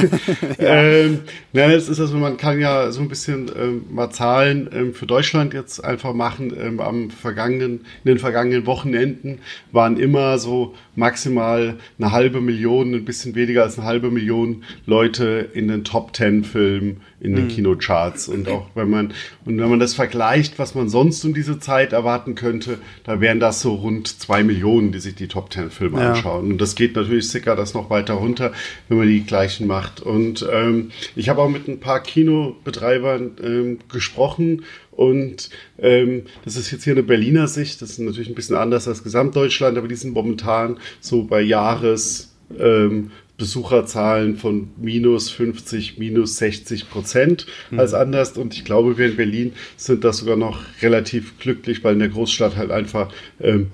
ja. 0.58 0.82
ähm, 0.82 1.20
na, 1.52 1.70
es 1.70 1.90
ist 1.90 2.00
also, 2.00 2.16
man 2.16 2.38
kann 2.38 2.58
ja 2.58 2.90
so 2.90 3.02
ein 3.02 3.08
bisschen 3.08 3.50
ähm, 3.54 3.84
mal 3.90 4.10
Zahlen 4.10 4.70
ähm, 4.72 4.94
für 4.94 5.04
Deutschland 5.04 5.52
jetzt 5.52 5.84
einfach 5.84 6.14
machen. 6.14 6.54
Ähm, 6.58 6.80
am 6.80 7.10
vergangenen, 7.10 7.80
in 8.02 8.06
den 8.06 8.18
vergangenen 8.18 8.64
Wochenenden 8.64 9.40
waren 9.72 9.98
immer 9.98 10.38
so 10.38 10.74
maximal 10.94 11.76
eine 11.98 12.12
halbe 12.12 12.40
Million, 12.40 12.94
ein 12.94 13.04
bisschen 13.04 13.34
weniger 13.34 13.64
als 13.64 13.78
eine 13.78 13.86
halbe 13.86 14.10
Million 14.10 14.64
Leute 14.86 15.50
in 15.52 15.68
den 15.68 15.84
Top 15.84 16.14
Ten 16.14 16.44
Filmen 16.44 17.02
in 17.22 17.36
den 17.36 17.44
mhm. 17.44 17.48
Kinocharts. 17.48 18.28
Und 18.28 18.48
auch 18.48 18.66
wenn 18.74 18.90
man, 18.90 19.12
und 19.44 19.58
wenn 19.58 19.70
man 19.70 19.78
das 19.78 19.94
vergleicht, 19.94 20.58
was 20.58 20.74
man 20.74 20.88
sonst 20.88 21.24
um 21.24 21.34
diese 21.34 21.60
Zeit 21.60 21.92
erwarten 21.92 22.34
könnte, 22.34 22.78
da 23.04 23.20
wären 23.20 23.38
das 23.38 23.60
so 23.60 23.74
rund 23.74 24.08
zwei 24.08 24.42
Millionen, 24.42 24.90
die 24.90 24.98
sich 24.98 25.14
die 25.14 25.28
Top 25.28 25.41
Ten 25.48 25.70
Filme 25.70 26.00
ja. 26.00 26.12
anschauen. 26.12 26.52
Und 26.52 26.60
das 26.60 26.74
geht 26.74 26.96
natürlich 26.96 27.28
sicker 27.28 27.56
das 27.56 27.74
noch 27.74 27.90
weiter 27.90 28.14
runter, 28.14 28.52
wenn 28.88 28.98
man 28.98 29.08
die 29.08 29.24
gleichen 29.24 29.66
macht. 29.66 30.00
Und 30.00 30.46
ähm, 30.52 30.90
ich 31.16 31.28
habe 31.28 31.42
auch 31.42 31.48
mit 31.48 31.68
ein 31.68 31.80
paar 31.80 32.02
Kinobetreibern 32.02 33.32
ähm, 33.42 33.78
gesprochen 33.90 34.64
und 34.90 35.48
ähm, 35.78 36.24
das 36.44 36.56
ist 36.56 36.70
jetzt 36.70 36.84
hier 36.84 36.92
eine 36.92 37.02
Berliner 37.02 37.48
Sicht, 37.48 37.80
das 37.80 37.92
ist 37.92 37.98
natürlich 37.98 38.28
ein 38.28 38.34
bisschen 38.34 38.56
anders 38.56 38.86
als 38.86 39.02
Gesamtdeutschland, 39.02 39.78
aber 39.78 39.88
die 39.88 39.94
sind 39.94 40.12
momentan 40.12 40.78
so 41.00 41.24
bei 41.24 41.40
Jahres 41.40 42.34
ähm, 42.58 43.10
Besucherzahlen 43.38 44.36
von 44.36 44.68
minus 44.76 45.30
50, 45.30 45.98
minus 45.98 46.36
60 46.36 46.88
Prozent 46.88 47.46
mhm. 47.70 47.80
als 47.80 47.92
anders. 47.92 48.36
Und 48.36 48.54
ich 48.54 48.64
glaube, 48.64 48.98
wir 48.98 49.06
in 49.06 49.16
Berlin 49.16 49.52
sind 49.76 50.04
da 50.04 50.12
sogar 50.12 50.36
noch 50.36 50.60
relativ 50.80 51.38
glücklich, 51.38 51.82
weil 51.82 51.94
in 51.94 51.98
der 51.98 52.10
Großstadt 52.10 52.56
halt 52.56 52.70
einfach 52.70 53.12
ähm, 53.40 53.72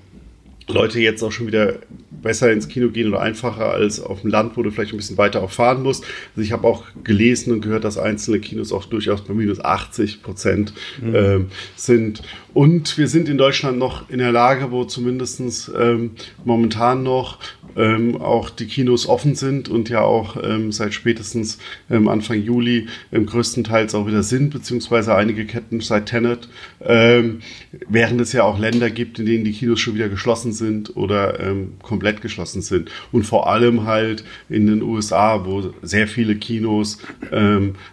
Leute 0.68 1.00
jetzt 1.00 1.22
auch 1.22 1.32
schon 1.32 1.46
wieder 1.46 1.78
besser 2.10 2.52
ins 2.52 2.68
Kino 2.68 2.90
gehen 2.90 3.08
oder 3.08 3.20
einfacher 3.20 3.70
als 3.70 4.00
auf 4.00 4.22
dem 4.22 4.30
Land, 4.30 4.56
wo 4.56 4.62
du 4.62 4.70
vielleicht 4.70 4.92
ein 4.92 4.96
bisschen 4.96 5.18
weiter 5.18 5.42
auch 5.42 5.50
fahren 5.50 5.82
musst. 5.82 6.04
Also 6.30 6.42
ich 6.42 6.52
habe 6.52 6.66
auch 6.66 6.84
gelesen 7.04 7.52
und 7.52 7.60
gehört, 7.60 7.84
dass 7.84 7.98
einzelne 7.98 8.40
Kinos 8.40 8.72
auch 8.72 8.84
durchaus 8.84 9.22
bei 9.24 9.34
minus 9.34 9.60
80 9.60 10.22
Prozent 10.22 10.72
mhm. 11.00 11.14
ähm, 11.14 11.46
sind. 11.76 12.22
Und 12.54 12.98
wir 12.98 13.08
sind 13.08 13.28
in 13.28 13.38
Deutschland 13.38 13.78
noch 13.78 14.08
in 14.10 14.18
der 14.18 14.32
Lage, 14.32 14.70
wo 14.70 14.84
zumindestens 14.84 15.70
ähm, 15.78 16.12
momentan 16.44 17.02
noch 17.02 17.38
ähm, 17.76 18.20
auch 18.20 18.50
die 18.50 18.66
Kinos 18.66 19.08
offen 19.08 19.34
sind 19.34 19.68
und 19.68 19.88
ja 19.88 20.02
auch 20.02 20.36
ähm, 20.42 20.72
seit 20.72 20.94
spätestens 20.94 21.58
ähm, 21.90 22.08
Anfang 22.08 22.42
Juli 22.42 22.86
ähm, 23.12 23.26
größtenteils 23.26 23.94
auch 23.94 24.06
wieder 24.06 24.22
sind, 24.22 24.50
beziehungsweise 24.50 25.14
einige 25.14 25.44
Ketten 25.44 25.80
seit 25.80 26.06
Tenet, 26.06 26.48
ähm, 26.80 27.40
während 27.88 28.20
es 28.20 28.32
ja 28.32 28.44
auch 28.44 28.58
Länder 28.58 28.90
gibt, 28.90 29.18
in 29.18 29.26
denen 29.26 29.44
die 29.44 29.52
Kinos 29.52 29.80
schon 29.80 29.94
wieder 29.94 30.08
geschlossen 30.08 30.52
sind 30.52 30.96
oder 30.96 31.40
ähm, 31.40 31.74
komplett 31.82 32.20
geschlossen 32.20 32.62
sind. 32.62 32.90
Und 33.12 33.24
vor 33.24 33.48
allem 33.48 33.84
halt 33.84 34.24
in 34.48 34.66
den 34.66 34.82
USA, 34.82 35.44
wo 35.44 35.72
sehr 35.82 36.08
viele 36.08 36.36
Kinos 36.36 36.98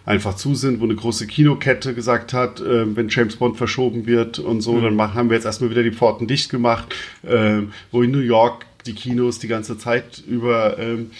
einfach 0.04 0.34
zu 0.34 0.54
sind, 0.54 0.80
wo 0.80 0.84
eine 0.84 0.94
große 0.94 1.26
Kinokette 1.26 1.94
gesagt 1.94 2.32
hat, 2.32 2.60
äh, 2.60 2.96
wenn 2.96 3.08
James 3.08 3.36
Bond 3.36 3.56
verschoben 3.56 4.06
wird 4.06 4.38
und 4.38 4.60
so, 4.60 4.74
mhm. 4.74 4.82
dann 4.82 4.96
machen, 4.96 5.14
haben 5.14 5.30
wir 5.30 5.36
jetzt 5.36 5.44
erstmal 5.44 5.70
wieder 5.70 5.82
die 5.82 5.92
Pforten 5.92 6.26
dicht 6.26 6.50
gemacht, 6.50 6.94
äh, 7.22 7.62
wo 7.90 8.02
in 8.02 8.10
New 8.10 8.20
York 8.20 8.66
die 8.86 8.94
Kinos 8.94 9.38
die 9.38 9.48
ganze 9.48 9.78
Zeit 9.78 10.22
über 10.26 10.78
ähm, 10.78 11.10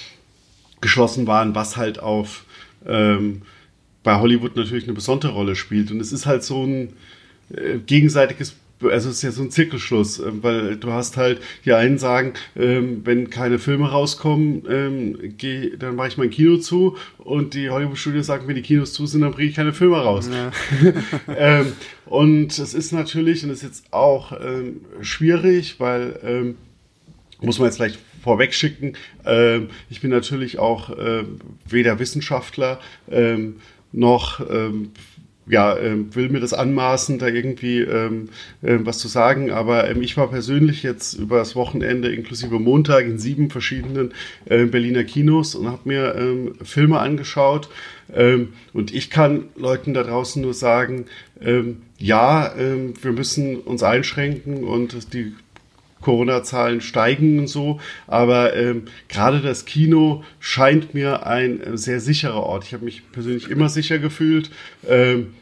geschlossen 0.81 1.27
waren, 1.27 1.55
was 1.55 1.77
halt 1.77 1.99
auf 1.99 2.45
ähm, 2.87 3.43
bei 4.03 4.21
Hollywood 4.21 4.57
natürlich 4.57 4.85
eine 4.85 4.93
besondere 4.93 5.33
Rolle 5.33 5.57
spielt. 5.57 5.91
Und 5.91 6.01
es 6.01 6.13
ist 6.13 6.27
halt 6.27 6.45
so 6.45 6.65
ein 6.65 6.93
äh, 7.51 7.79
gegenseitiges 7.79 8.57
also 8.83 9.09
es 9.09 9.17
ist 9.17 9.23
ja 9.23 9.31
so 9.31 9.43
ein 9.43 9.51
Zirkelschluss, 9.51 10.19
äh, 10.19 10.31
weil 10.43 10.77
du 10.77 10.93
hast 10.93 11.17
halt, 11.17 11.41
die 11.65 11.73
einen 11.73 11.99
sagen, 11.99 12.35
ähm, 12.57 13.03
wenn 13.05 13.31
keine 13.31 13.59
Filme 13.59 13.91
rauskommen, 13.91 14.65
ähm, 14.69 15.35
geh, 15.39 15.77
dann 15.77 15.97
mache 15.97 16.09
ich 16.09 16.19
mein 16.19 16.31
Kino 16.31 16.59
zu 16.59 16.97
und 17.19 17.55
die 17.55 17.71
Hollywood-Studios 17.71 18.27
sagen, 18.27 18.47
wenn 18.49 18.57
die 18.57 18.63
Kinos 18.63 18.93
zu 18.93 19.07
sind, 19.07 19.23
dann 19.23 19.33
bringe 19.33 19.49
ich 19.49 19.57
keine 19.57 19.73
Filme 19.73 19.97
raus. 19.97 20.29
Ja. 20.31 20.53
ähm, 21.37 21.73
und 22.05 22.59
es 22.59 22.75
ist 22.75 22.93
natürlich, 22.93 23.45
und 23.45 23.51
es 23.51 23.59
ist 23.59 23.65
jetzt 23.65 23.93
auch 23.93 24.33
ähm, 24.33 24.81
schwierig, 25.01 25.81
weil 25.81 26.19
ähm, 26.23 26.57
muss 27.41 27.59
man 27.59 27.67
jetzt 27.67 27.77
vielleicht 27.77 27.99
vorwegschicken. 28.23 28.97
Ähm, 29.25 29.69
ich 29.91 30.01
bin 30.01 30.11
natürlich 30.11 30.59
auch 30.59 30.91
äh, 30.91 31.25
weder 31.69 31.99
Wissenschaftler 31.99 32.81
ähm, 33.11 33.57
noch 33.93 34.41
ähm, 34.51 34.91
ja, 35.49 35.79
ähm, 35.79 36.15
will 36.15 36.29
mir 36.29 36.41
das 36.41 36.53
anmaßen, 36.53 37.19
da 37.19 37.29
irgendwie 37.29 37.81
ähm, 37.81 38.29
ähm, 38.65 38.85
was 38.85 38.99
zu 38.99 39.09
sagen. 39.09 39.51
Aber 39.51 39.89
ähm, 39.89 40.03
ich 40.03 40.17
war 40.17 40.29
persönlich 40.29 40.83
jetzt 40.83 41.15
über 41.15 41.39
das 41.39 41.55
Wochenende 41.55 42.13
inklusive 42.13 42.59
Montag 42.59 43.05
in 43.05 43.19
sieben 43.19 43.51
verschiedenen 43.51 44.13
äh, 44.47 44.65
Berliner 44.65 45.05
Kinos 45.05 45.55
und 45.55 45.69
habe 45.69 45.83
mir 45.85 46.15
ähm, 46.17 46.55
Filme 46.63 46.99
angeschaut. 46.99 47.69
Ähm, 48.13 48.55
und 48.73 48.93
ich 48.93 49.09
kann 49.09 49.45
Leuten 49.57 49.95
da 49.95 50.03
draußen 50.03 50.43
nur 50.43 50.55
sagen, 50.55 51.07
ähm, 51.41 51.83
ja, 51.99 52.55
ähm, 52.57 52.95
wir 53.01 53.13
müssen 53.13 53.57
uns 53.59 53.83
einschränken 53.83 54.65
und 54.65 55.15
die 55.15 55.33
Corona-Zahlen 56.07 56.81
steigen 56.83 57.41
und 57.41 57.49
so. 57.49 57.81
Aber 58.07 58.55
ähm, 58.55 58.85
gerade 59.09 59.41
das 59.41 59.65
Kino 59.65 60.23
scheint 60.39 60.95
mir 60.95 61.27
ein 61.27 61.61
äh, 61.61 61.77
sehr 61.77 61.99
sicherer 61.99 62.45
Ort. 62.45 62.63
Ich 62.63 62.75
habe 62.75 62.85
mich 62.85 63.11
persönlich 63.11 63.51
immer 63.51 63.69
sicher 63.69 63.99
gefühlt. 63.99 64.51
Ähm, 64.89 65.35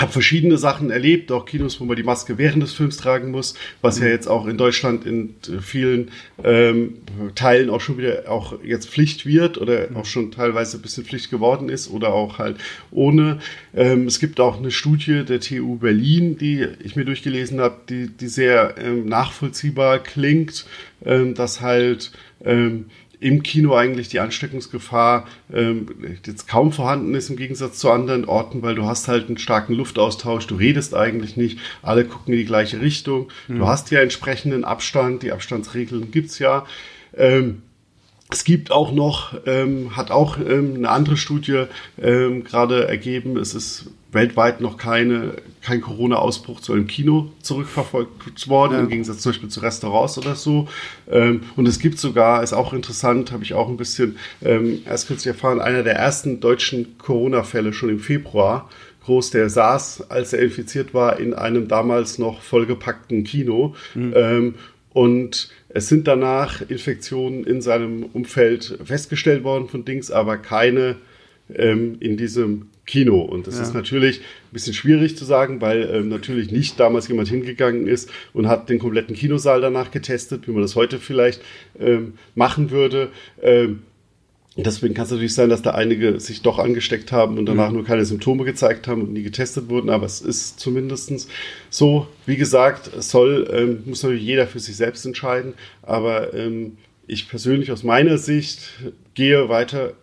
habe 0.00 0.10
verschiedene 0.10 0.56
Sachen 0.56 0.90
erlebt, 0.90 1.30
auch 1.30 1.44
Kinos, 1.44 1.80
wo 1.80 1.84
man 1.84 1.96
die 1.96 2.02
Maske 2.02 2.38
während 2.38 2.62
des 2.62 2.72
Films 2.72 2.96
tragen 2.96 3.30
muss, 3.30 3.54
was 3.82 3.98
ja 3.98 4.06
mhm. 4.06 4.10
jetzt 4.10 4.26
auch 4.26 4.46
in 4.46 4.56
Deutschland 4.56 5.04
in 5.04 5.34
vielen 5.60 6.10
ähm, 6.42 6.94
Teilen 7.34 7.70
auch 7.70 7.80
schon 7.80 7.98
wieder 7.98 8.24
auch 8.28 8.54
jetzt 8.64 8.88
Pflicht 8.88 9.26
wird 9.26 9.58
oder 9.58 9.90
mhm. 9.90 9.96
auch 9.96 10.06
schon 10.06 10.30
teilweise 10.30 10.78
ein 10.78 10.82
bisschen 10.82 11.04
Pflicht 11.04 11.30
geworden 11.30 11.68
ist 11.68 11.90
oder 11.90 12.12
auch 12.12 12.38
halt 12.38 12.56
ohne. 12.90 13.38
Ähm, 13.74 14.06
es 14.06 14.18
gibt 14.18 14.40
auch 14.40 14.58
eine 14.58 14.70
Studie 14.70 15.24
der 15.24 15.40
TU 15.40 15.76
Berlin, 15.76 16.38
die 16.38 16.66
ich 16.82 16.96
mir 16.96 17.04
durchgelesen 17.04 17.60
habe, 17.60 17.76
die, 17.88 18.08
die 18.08 18.28
sehr 18.28 18.74
ähm, 18.78 19.06
nachvollziehbar 19.06 19.98
klingt, 19.98 20.66
ähm, 21.04 21.34
dass 21.34 21.60
halt 21.60 22.12
ähm, 22.44 22.86
im 23.22 23.42
Kino 23.44 23.74
eigentlich 23.76 24.08
die 24.08 24.18
Ansteckungsgefahr 24.18 25.26
ähm, 25.52 25.86
jetzt 26.26 26.48
kaum 26.48 26.72
vorhanden 26.72 27.14
ist 27.14 27.30
im 27.30 27.36
Gegensatz 27.36 27.78
zu 27.78 27.90
anderen 27.90 28.24
Orten, 28.24 28.62
weil 28.62 28.74
du 28.74 28.84
hast 28.84 29.06
halt 29.06 29.28
einen 29.28 29.38
starken 29.38 29.74
Luftaustausch, 29.74 30.46
du 30.48 30.56
redest 30.56 30.94
eigentlich 30.94 31.36
nicht, 31.36 31.58
alle 31.82 32.04
gucken 32.04 32.34
in 32.34 32.40
die 32.40 32.44
gleiche 32.44 32.80
Richtung, 32.80 33.28
mhm. 33.46 33.60
du 33.60 33.68
hast 33.68 33.90
ja 33.92 34.00
entsprechenden 34.00 34.64
Abstand, 34.64 35.22
die 35.22 35.30
Abstandsregeln 35.30 36.10
gibt's 36.10 36.40
ja. 36.40 36.66
Ähm, 37.16 37.62
es 38.30 38.44
gibt 38.44 38.72
auch 38.72 38.92
noch, 38.92 39.34
ähm, 39.46 39.96
hat 39.96 40.10
auch 40.10 40.38
ähm, 40.38 40.74
eine 40.76 40.88
andere 40.88 41.16
Studie 41.16 41.66
ähm, 42.00 42.42
gerade 42.42 42.88
ergeben, 42.88 43.36
es 43.36 43.54
ist 43.54 43.90
weltweit 44.12 44.60
noch 44.60 44.76
keine, 44.76 45.34
kein 45.62 45.80
Corona-Ausbruch 45.80 46.60
zu 46.60 46.74
einem 46.74 46.86
Kino 46.86 47.32
zurückverfolgt 47.40 48.48
worden, 48.48 48.74
ja. 48.74 48.80
im 48.80 48.88
Gegensatz 48.88 49.18
zum 49.20 49.32
Beispiel 49.32 49.48
zu 49.48 49.60
Restaurants 49.60 50.18
oder 50.18 50.34
so. 50.34 50.68
Ähm, 51.10 51.42
und 51.56 51.66
es 51.66 51.78
gibt 51.78 51.98
sogar, 51.98 52.42
ist 52.42 52.52
auch 52.52 52.72
interessant, 52.72 53.32
habe 53.32 53.42
ich 53.42 53.54
auch 53.54 53.68
ein 53.68 53.78
bisschen 53.78 54.16
ähm, 54.42 54.82
erst 54.84 55.08
kürzlich 55.08 55.34
erfahren, 55.34 55.60
einer 55.60 55.82
der 55.82 55.96
ersten 55.96 56.40
deutschen 56.40 56.98
Corona-Fälle 56.98 57.72
schon 57.72 57.88
im 57.88 58.00
Februar 58.00 58.68
groß, 59.04 59.30
der 59.30 59.50
saß, 59.50 60.10
als 60.10 60.32
er 60.32 60.40
infiziert 60.40 60.94
war, 60.94 61.18
in 61.18 61.34
einem 61.34 61.68
damals 61.68 62.18
noch 62.18 62.42
vollgepackten 62.42 63.24
Kino. 63.24 63.74
Mhm. 63.94 64.12
Ähm, 64.14 64.54
und 64.92 65.48
es 65.70 65.88
sind 65.88 66.06
danach 66.06 66.60
Infektionen 66.68 67.44
in 67.44 67.62
seinem 67.62 68.04
Umfeld 68.04 68.78
festgestellt 68.84 69.42
worden 69.42 69.68
von 69.68 69.84
Dings, 69.84 70.10
aber 70.10 70.36
keine 70.36 70.96
ähm, 71.54 71.96
in 72.00 72.16
diesem 72.16 72.68
Kino. 72.86 73.20
Und 73.20 73.46
das 73.46 73.56
ja. 73.56 73.62
ist 73.62 73.74
natürlich 73.74 74.20
ein 74.20 74.52
bisschen 74.52 74.74
schwierig 74.74 75.16
zu 75.16 75.24
sagen, 75.24 75.60
weil 75.60 75.88
ähm, 75.92 76.08
natürlich 76.08 76.50
nicht 76.50 76.80
damals 76.80 77.08
jemand 77.08 77.28
hingegangen 77.28 77.86
ist 77.86 78.10
und 78.32 78.48
hat 78.48 78.68
den 78.68 78.78
kompletten 78.78 79.14
Kinosaal 79.14 79.60
danach 79.60 79.90
getestet, 79.90 80.48
wie 80.48 80.52
man 80.52 80.62
das 80.62 80.74
heute 80.74 80.98
vielleicht 80.98 81.40
ähm, 81.78 82.14
machen 82.34 82.70
würde. 82.70 83.10
Ähm, 83.40 83.82
Deswegen 84.54 84.92
kann 84.92 85.06
es 85.06 85.10
natürlich 85.10 85.34
sein, 85.34 85.48
dass 85.48 85.62
da 85.62 85.70
einige 85.70 86.20
sich 86.20 86.42
doch 86.42 86.58
angesteckt 86.58 87.10
haben 87.10 87.38
und 87.38 87.46
danach 87.46 87.70
mhm. 87.70 87.76
nur 87.76 87.84
keine 87.84 88.04
Symptome 88.04 88.44
gezeigt 88.44 88.86
haben 88.86 89.00
und 89.00 89.12
nie 89.14 89.22
getestet 89.22 89.70
wurden. 89.70 89.88
Aber 89.88 90.04
es 90.04 90.20
ist 90.20 90.60
zumindestens 90.60 91.26
so, 91.70 92.06
wie 92.26 92.36
gesagt, 92.36 92.90
es 92.94 93.10
soll, 93.10 93.48
ähm, 93.50 93.82
muss 93.86 94.02
natürlich 94.02 94.24
jeder 94.24 94.46
für 94.46 94.60
sich 94.60 94.76
selbst 94.76 95.06
entscheiden. 95.06 95.54
Aber 95.80 96.34
ähm, 96.34 96.76
ich 97.06 97.30
persönlich 97.30 97.72
aus 97.72 97.82
meiner 97.82 98.18
Sicht 98.18 98.60
gehe 99.14 99.48
weiter 99.48 99.94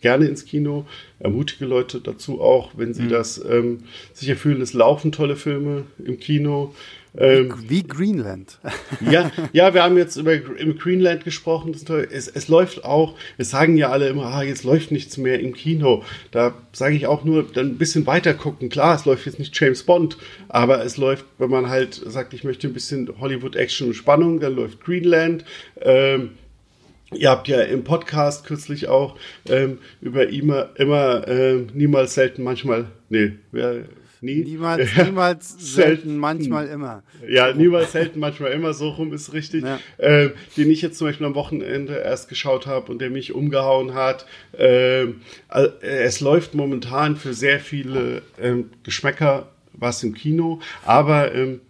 gerne 0.00 0.26
ins 0.26 0.44
Kino, 0.44 0.86
ermutige 1.18 1.64
Leute 1.64 2.00
dazu 2.00 2.40
auch, 2.40 2.72
wenn 2.76 2.94
sie 2.94 3.04
mhm. 3.04 3.08
das 3.08 3.42
ähm, 3.44 3.80
sicher 4.12 4.36
fühlen. 4.36 4.60
Es 4.60 4.72
laufen 4.72 5.12
tolle 5.12 5.36
Filme 5.36 5.84
im 6.04 6.18
Kino. 6.18 6.74
Ähm, 7.16 7.54
wie, 7.62 7.70
wie, 7.70 7.82
Greenland. 7.82 8.58
ja, 9.10 9.32
ja, 9.52 9.74
wir 9.74 9.82
haben 9.82 9.96
jetzt 9.96 10.16
über 10.16 10.34
im 10.34 10.78
Greenland 10.78 11.24
gesprochen. 11.24 11.74
Es, 12.10 12.28
es 12.28 12.48
läuft 12.48 12.84
auch, 12.84 13.16
es 13.38 13.50
sagen 13.50 13.76
ja 13.76 13.90
alle 13.90 14.08
immer, 14.08 14.26
ah, 14.26 14.42
jetzt 14.42 14.62
läuft 14.62 14.92
nichts 14.92 15.16
mehr 15.16 15.40
im 15.40 15.54
Kino. 15.54 16.04
Da 16.30 16.54
sage 16.72 16.94
ich 16.94 17.06
auch 17.06 17.24
nur, 17.24 17.44
dann 17.44 17.70
ein 17.70 17.78
bisschen 17.78 18.06
weiter 18.06 18.34
gucken. 18.34 18.68
Klar, 18.68 18.94
es 18.94 19.04
läuft 19.04 19.26
jetzt 19.26 19.38
nicht 19.38 19.58
James 19.58 19.82
Bond, 19.82 20.18
aber 20.48 20.84
es 20.84 20.96
läuft, 20.96 21.24
wenn 21.38 21.50
man 21.50 21.68
halt 21.68 21.94
sagt, 21.94 22.34
ich 22.34 22.44
möchte 22.44 22.68
ein 22.68 22.74
bisschen 22.74 23.08
Hollywood-Action 23.18 23.88
und 23.88 23.94
Spannung, 23.94 24.38
dann 24.38 24.54
läuft 24.54 24.80
Greenland. 24.80 25.44
Ähm, 25.80 26.30
Ihr 27.14 27.30
habt 27.30 27.48
ja 27.48 27.62
im 27.62 27.84
Podcast 27.84 28.46
kürzlich 28.46 28.88
auch 28.88 29.16
ähm, 29.48 29.78
über 30.02 30.28
immer, 30.28 30.70
immer, 30.76 31.26
äh, 31.26 31.64
niemals, 31.72 32.14
selten, 32.14 32.42
manchmal, 32.42 32.86
nee, 33.08 33.32
wer, 33.50 33.84
nie. 34.20 34.44
Niemals, 34.44 34.90
niemals, 35.04 35.74
selten, 35.74 36.18
manchmal 36.18 36.66
immer. 36.68 37.02
Ja, 37.26 37.52
niemals, 37.54 37.92
selten, 37.92 38.20
manchmal 38.20 38.52
immer, 38.52 38.74
so 38.74 38.90
rum 38.90 39.14
ist 39.14 39.32
richtig. 39.32 39.64
Ja. 39.64 39.78
Äh, 39.96 40.30
den 40.58 40.70
ich 40.70 40.82
jetzt 40.82 40.98
zum 40.98 41.06
Beispiel 41.06 41.26
am 41.26 41.34
Wochenende 41.34 41.96
erst 41.96 42.28
geschaut 42.28 42.66
habe 42.66 42.92
und 42.92 43.00
der 43.00 43.08
mich 43.08 43.34
umgehauen 43.34 43.94
hat. 43.94 44.26
Ähm, 44.56 45.22
äh, 45.50 45.68
es 45.80 46.20
läuft 46.20 46.54
momentan 46.54 47.16
für 47.16 47.32
sehr 47.32 47.58
viele 47.60 48.22
ähm, 48.40 48.70
Geschmäcker 48.82 49.48
was 49.72 50.02
im 50.02 50.12
Kino, 50.12 50.60
aber 50.84 51.34
ähm, 51.34 51.60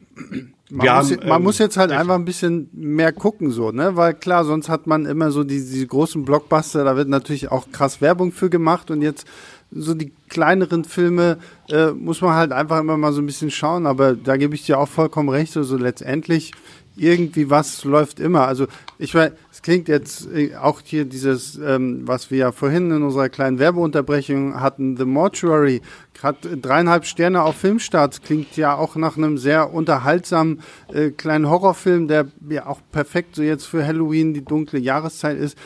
man, 0.70 0.86
ja, 0.86 0.96
muss, 0.98 1.16
man 1.16 1.28
ähm, 1.28 1.42
muss, 1.42 1.58
jetzt 1.58 1.76
halt 1.76 1.92
einfach 1.92 2.14
ein 2.14 2.24
bisschen 2.24 2.68
mehr 2.72 3.12
gucken, 3.12 3.50
so, 3.50 3.70
ne? 3.70 3.96
Weil 3.96 4.14
klar, 4.14 4.44
sonst 4.44 4.68
hat 4.68 4.86
man 4.86 5.06
immer 5.06 5.30
so 5.30 5.44
die, 5.44 5.64
die 5.64 5.86
großen 5.86 6.24
Blockbuster, 6.24 6.84
da 6.84 6.96
wird 6.96 7.08
natürlich 7.08 7.50
auch 7.50 7.70
krass 7.72 8.00
Werbung 8.00 8.32
für 8.32 8.50
gemacht 8.50 8.90
und 8.90 9.02
jetzt 9.02 9.26
so 9.70 9.94
die 9.94 10.12
kleineren 10.28 10.84
Filme 10.84 11.38
äh, 11.68 11.90
muss 11.90 12.20
man 12.20 12.34
halt 12.34 12.52
einfach 12.52 12.80
immer 12.80 12.96
mal 12.96 13.12
so 13.12 13.20
ein 13.20 13.26
bisschen 13.26 13.50
schauen, 13.50 13.86
aber 13.86 14.14
da 14.14 14.36
gebe 14.36 14.54
ich 14.54 14.64
dir 14.64 14.78
auch 14.78 14.88
vollkommen 14.88 15.28
recht, 15.28 15.56
also 15.56 15.76
letztendlich 15.76 16.52
irgendwie 16.98 17.50
was 17.50 17.84
läuft 17.84 18.20
immer. 18.20 18.46
Also 18.46 18.66
ich 18.98 19.14
weiß, 19.14 19.32
es 19.52 19.62
klingt 19.62 19.88
jetzt 19.88 20.28
äh, 20.32 20.56
auch 20.56 20.80
hier 20.84 21.04
dieses, 21.04 21.56
ähm, 21.56 22.02
was 22.04 22.30
wir 22.30 22.38
ja 22.38 22.52
vorhin 22.52 22.90
in 22.90 23.02
unserer 23.02 23.28
kleinen 23.28 23.58
Werbeunterbrechung 23.58 24.60
hatten, 24.60 24.96
The 24.96 25.04
Mortuary, 25.04 25.82
gerade 26.14 26.56
dreieinhalb 26.56 27.06
Sterne 27.06 27.42
auf 27.42 27.56
Filmstart, 27.56 28.22
klingt 28.22 28.56
ja 28.56 28.74
auch 28.74 28.96
nach 28.96 29.16
einem 29.16 29.38
sehr 29.38 29.72
unterhaltsamen 29.72 30.60
äh, 30.92 31.10
kleinen 31.10 31.48
Horrorfilm, 31.48 32.08
der 32.08 32.26
ja 32.48 32.66
auch 32.66 32.80
perfekt 32.92 33.36
so 33.36 33.42
jetzt 33.42 33.66
für 33.66 33.86
Halloween 33.86 34.34
die 34.34 34.44
dunkle 34.44 34.78
Jahreszeit 34.78 35.38
ist. 35.38 35.56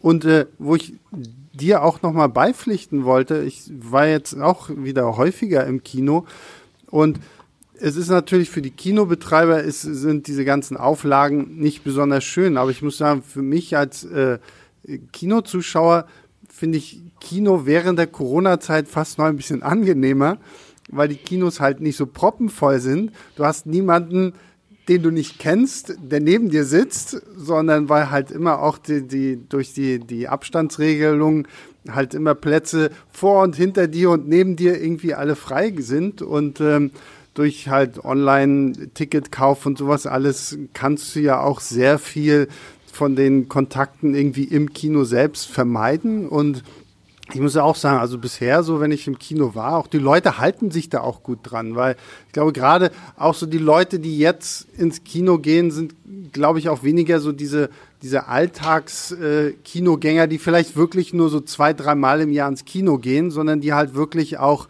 Und 0.00 0.24
äh, 0.24 0.46
wo 0.58 0.74
ich 0.74 0.94
dir 1.52 1.82
auch 1.82 2.02
nochmal 2.02 2.28
beipflichten 2.28 3.04
wollte, 3.04 3.42
ich 3.42 3.70
war 3.70 4.06
jetzt 4.06 4.38
auch 4.38 4.70
wieder 4.70 5.16
häufiger 5.16 5.66
im 5.66 5.82
Kino 5.82 6.26
und 6.90 7.20
es 7.82 7.96
ist 7.96 8.10
natürlich 8.10 8.48
für 8.48 8.62
die 8.62 8.70
Kinobetreiber 8.70 9.60
ist, 9.60 9.82
sind 9.82 10.28
diese 10.28 10.44
ganzen 10.44 10.76
Auflagen 10.76 11.56
nicht 11.58 11.82
besonders 11.82 12.22
schön, 12.22 12.56
aber 12.56 12.70
ich 12.70 12.80
muss 12.80 12.96
sagen, 12.96 13.22
für 13.22 13.42
mich 13.42 13.76
als 13.76 14.04
äh, 14.04 14.38
Kinozuschauer 15.12 16.06
finde 16.48 16.78
ich 16.78 17.02
Kino 17.20 17.62
während 17.66 17.98
der 17.98 18.06
Corona-Zeit 18.06 18.86
fast 18.86 19.18
noch 19.18 19.24
ein 19.24 19.36
bisschen 19.36 19.64
angenehmer, 19.64 20.38
weil 20.90 21.08
die 21.08 21.16
Kinos 21.16 21.58
halt 21.58 21.80
nicht 21.80 21.96
so 21.96 22.06
proppenvoll 22.06 22.78
sind. 22.78 23.10
Du 23.34 23.44
hast 23.44 23.66
niemanden, 23.66 24.34
den 24.88 25.02
du 25.02 25.10
nicht 25.10 25.40
kennst, 25.40 25.96
der 26.00 26.20
neben 26.20 26.50
dir 26.50 26.64
sitzt, 26.64 27.20
sondern 27.36 27.88
weil 27.88 28.12
halt 28.12 28.30
immer 28.30 28.60
auch 28.60 28.78
die, 28.78 29.02
die 29.02 29.40
durch 29.48 29.74
die, 29.74 29.98
die 29.98 30.28
Abstandsregelung 30.28 31.48
halt 31.90 32.14
immer 32.14 32.36
Plätze 32.36 32.90
vor 33.10 33.42
und 33.42 33.56
hinter 33.56 33.88
dir 33.88 34.10
und 34.10 34.28
neben 34.28 34.54
dir 34.54 34.80
irgendwie 34.80 35.14
alle 35.14 35.34
frei 35.34 35.74
sind 35.78 36.22
und 36.22 36.60
ähm, 36.60 36.92
durch 37.34 37.68
halt 37.68 38.04
Online-Ticketkauf 38.04 39.66
und 39.66 39.78
sowas 39.78 40.06
alles 40.06 40.58
kannst 40.74 41.14
du 41.14 41.20
ja 41.20 41.40
auch 41.40 41.60
sehr 41.60 41.98
viel 41.98 42.48
von 42.92 43.16
den 43.16 43.48
Kontakten 43.48 44.14
irgendwie 44.14 44.44
im 44.44 44.72
Kino 44.72 45.04
selbst 45.04 45.48
vermeiden. 45.48 46.28
Und 46.28 46.62
ich 47.32 47.40
muss 47.40 47.54
ja 47.54 47.62
auch 47.62 47.76
sagen, 47.76 47.98
also 47.98 48.18
bisher 48.18 48.62
so, 48.62 48.80
wenn 48.80 48.92
ich 48.92 49.06
im 49.06 49.18
Kino 49.18 49.54
war, 49.54 49.76
auch 49.76 49.86
die 49.86 49.98
Leute 49.98 50.36
halten 50.36 50.70
sich 50.70 50.90
da 50.90 51.00
auch 51.00 51.22
gut 51.22 51.38
dran, 51.42 51.74
weil 51.74 51.96
ich 52.26 52.32
glaube 52.32 52.52
gerade 52.52 52.90
auch 53.16 53.34
so 53.34 53.46
die 53.46 53.58
Leute, 53.58 53.98
die 53.98 54.18
jetzt 54.18 54.66
ins 54.76 55.04
Kino 55.04 55.38
gehen, 55.38 55.70
sind, 55.70 55.94
glaube 56.32 56.58
ich, 56.58 56.68
auch 56.68 56.82
weniger 56.82 57.20
so 57.20 57.32
diese 57.32 57.70
diese 58.02 58.26
Alltags-Kinogänger, 58.26 60.24
äh, 60.24 60.28
die 60.28 60.38
vielleicht 60.38 60.76
wirklich 60.76 61.14
nur 61.14 61.28
so 61.28 61.40
zwei, 61.40 61.72
dreimal 61.72 62.20
im 62.20 62.32
Jahr 62.32 62.48
ins 62.48 62.64
Kino 62.64 62.98
gehen, 62.98 63.30
sondern 63.30 63.60
die 63.60 63.72
halt 63.72 63.94
wirklich 63.94 64.38
auch 64.38 64.66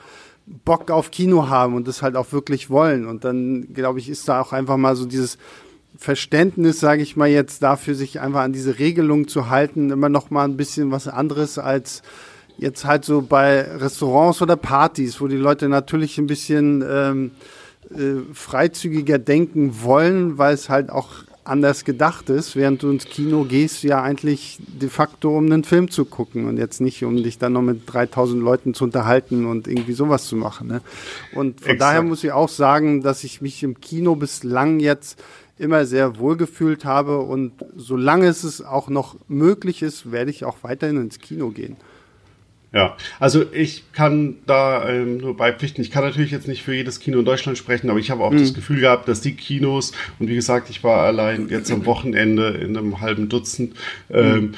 Bock 0.47 0.91
auf 0.91 1.11
Kino 1.11 1.49
haben 1.49 1.75
und 1.75 1.87
das 1.89 2.03
halt 2.03 2.17
auch 2.17 2.33
wirklich 2.33 2.71
wollen. 2.71 3.07
Und 3.07 3.25
dann, 3.25 3.73
glaube 3.73 3.99
ich, 3.99 4.09
ist 4.09 4.29
da 4.29 4.41
auch 4.41 4.53
einfach 4.53 4.77
mal 4.77 4.97
so 4.97 5.07
dieses 5.07 5.39
Verständnis, 5.97 6.81
sage 6.81 7.03
ich 7.03 7.17
mal 7.17 7.29
jetzt, 7.29 7.63
dafür 7.63 7.95
sich 7.95 8.21
einfach 8.21 8.41
an 8.41 8.53
diese 8.53 8.79
Regelung 8.79 9.29
zu 9.29 9.51
halten, 9.51 9.91
immer 9.91 10.09
noch 10.09 10.31
mal 10.31 10.45
ein 10.45 10.57
bisschen 10.57 10.91
was 10.91 11.07
anderes 11.09 11.59
als 11.59 12.03
jetzt 12.59 12.85
halt 12.85 13.05
so 13.05 13.23
bei 13.23 13.63
Restaurants 13.63 14.43
oder 14.43 14.57
Partys, 14.57 15.21
wo 15.21 15.27
die 15.27 15.37
Leute 15.37 15.69
natürlich 15.69 16.19
ein 16.19 16.27
bisschen 16.27 16.85
ähm, 16.89 17.31
äh, 17.91 18.23
freizügiger 18.33 19.19
denken 19.19 19.83
wollen, 19.83 20.39
weil 20.39 20.55
es 20.55 20.69
halt 20.69 20.91
auch 20.91 21.09
anders 21.45 21.85
gedacht 21.85 22.31
ist, 22.31 22.55
während 22.57 22.83
du 22.83 22.91
ins 22.91 23.05
Kino 23.07 23.45
gehst, 23.45 23.83
ja 23.83 24.03
eigentlich 24.03 24.59
de 24.61 24.89
facto, 24.89 25.37
um 25.37 25.47
einen 25.47 25.65
Film 25.65 25.91
zu 25.91 26.05
gucken 26.05 26.47
und 26.47 26.57
jetzt 26.57 26.81
nicht, 26.81 27.05
um 27.05 27.17
dich 27.17 27.39
dann 27.39 27.55
noch 27.55 27.63
mit 27.63 27.83
3000 27.87 28.43
Leuten 28.43 28.75
zu 28.75 28.85
unterhalten 28.85 29.47
und 29.47 29.67
irgendwie 29.67 29.93
sowas 29.93 30.27
zu 30.27 30.37
machen. 30.37 30.69
Ne? 30.69 30.83
Und 31.35 31.61
von 31.61 31.73
Exakt. 31.73 31.81
daher 31.81 32.03
muss 32.03 32.23
ich 32.23 32.33
auch 32.33 32.49
sagen, 32.49 33.03
dass 33.03 33.25
ich 33.25 33.41
mich 33.41 33.63
im 33.63 33.81
Kino 33.81 34.15
bislang 34.15 34.79
jetzt 34.81 35.23
immer 35.59 35.85
sehr 35.85 36.19
wohl 36.19 36.37
gefühlt 36.37 36.85
habe 36.85 37.19
und 37.19 37.53
solange 37.77 38.27
es 38.27 38.63
auch 38.63 38.89
noch 38.89 39.17
möglich 39.29 39.83
ist, 39.83 40.11
werde 40.11 40.31
ich 40.31 40.45
auch 40.45 40.59
weiterhin 40.63 40.97
ins 40.97 41.19
Kino 41.19 41.51
gehen. 41.51 41.77
Ja, 42.75 42.97
also 43.21 43.45
ich 43.53 43.85
kann 43.93 44.37
da 44.47 44.89
ähm, 44.89 45.19
nur 45.19 45.37
beipflichten. 45.37 45.85
Ich 45.85 45.91
kann 45.91 46.05
natürlich 46.05 46.31
jetzt 46.31 46.49
nicht 46.49 46.63
für 46.63 46.75
jedes 46.75 47.01
Kino 47.01 47.19
in 47.19 47.25
Deutschland 47.27 47.59
sprechen, 47.59 47.91
aber 47.91 47.99
ich 47.99 48.11
habe 48.11 48.25
auch 48.25 48.31
mhm. 48.31 48.39
das 48.39 48.55
Gefühl 48.55 48.81
gehabt, 48.81 49.09
dass 49.09 49.21
die 49.21 49.35
Kinos, 49.35 49.93
und 50.19 50.29
wie 50.29 50.35
gesagt, 50.35 50.71
ich 50.71 50.83
war 50.83 51.05
allein 51.05 51.49
jetzt 51.51 51.71
am 51.71 51.85
Wochenende 51.85 52.49
in 52.49 52.77
einem 52.77 53.01
halben 53.01 53.29
Dutzend, 53.29 53.75
ähm, 54.11 54.41
mhm 54.41 54.55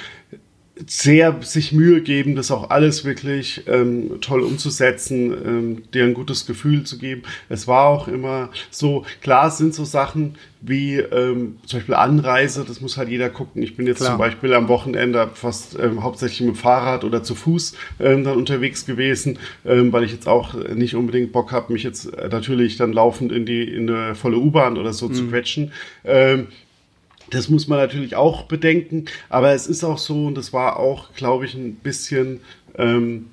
sehr 0.87 1.41
sich 1.43 1.73
Mühe 1.73 2.01
geben, 2.01 2.35
das 2.35 2.51
auch 2.51 2.71
alles 2.71 3.05
wirklich 3.05 3.63
ähm, 3.69 4.21
toll 4.21 4.43
umzusetzen, 4.43 5.33
ähm, 5.33 5.83
dir 5.93 6.05
ein 6.05 6.15
gutes 6.15 6.47
Gefühl 6.47 6.83
zu 6.85 6.99
geben. 6.99 7.23
Es 7.49 7.69
war 7.69 7.87
auch 7.87 8.09
immer 8.09 8.51
so, 8.71 9.05
klar 9.21 9.51
sind 9.51 9.75
so 9.75 9.85
Sachen 9.85 10.35
wie 10.61 10.97
ähm, 10.97 11.59
zum 11.67 11.79
Beispiel 11.79 11.95
Anreise, 11.95 12.65
das 12.67 12.81
muss 12.81 12.97
halt 12.97 13.09
jeder 13.09 13.29
gucken. 13.29 13.63
Ich 13.63 13.77
bin 13.77 13.87
jetzt 13.87 13.99
klar. 13.99 14.11
zum 14.11 14.19
Beispiel 14.19 14.55
am 14.55 14.69
Wochenende 14.69 15.31
fast 15.35 15.79
ähm, 15.79 16.03
hauptsächlich 16.03 16.41
mit 16.41 16.57
dem 16.57 16.57
Fahrrad 16.57 17.05
oder 17.05 17.23
zu 17.23 17.35
Fuß 17.35 17.75
ähm, 18.01 18.25
dann 18.25 18.37
unterwegs 18.37 18.87
gewesen, 18.87 19.39
ähm, 19.65 19.93
weil 19.93 20.05
ich 20.05 20.13
jetzt 20.13 20.27
auch 20.27 20.55
nicht 20.55 20.97
unbedingt 20.97 21.33
Bock 21.33 21.53
habe, 21.53 21.73
mich 21.73 21.83
jetzt 21.83 22.07
äh, 22.15 22.29
natürlich 22.29 22.77
dann 22.77 22.93
laufend 22.93 23.31
in 23.31 23.47
die 23.47 23.63
in 23.63 23.89
eine 23.89 24.15
volle 24.15 24.39
U-Bahn 24.39 24.79
oder 24.79 24.93
so 24.93 25.09
mhm. 25.09 25.15
zu 25.15 25.27
quetschen. 25.29 25.73
Ähm, 26.03 26.49
das 27.31 27.49
muss 27.49 27.69
man 27.69 27.79
natürlich 27.79 28.17
auch 28.17 28.43
bedenken, 28.45 29.07
aber 29.29 29.53
es 29.53 29.67
ist 29.67 29.85
auch 29.85 29.99
so, 29.99 30.27
und 30.27 30.37
das 30.37 30.53
war 30.53 30.79
auch, 30.79 31.13
glaube 31.15 31.45
ich, 31.45 31.55
ein 31.55 31.77
bisschen 31.77 32.41
ähm, 32.77 33.27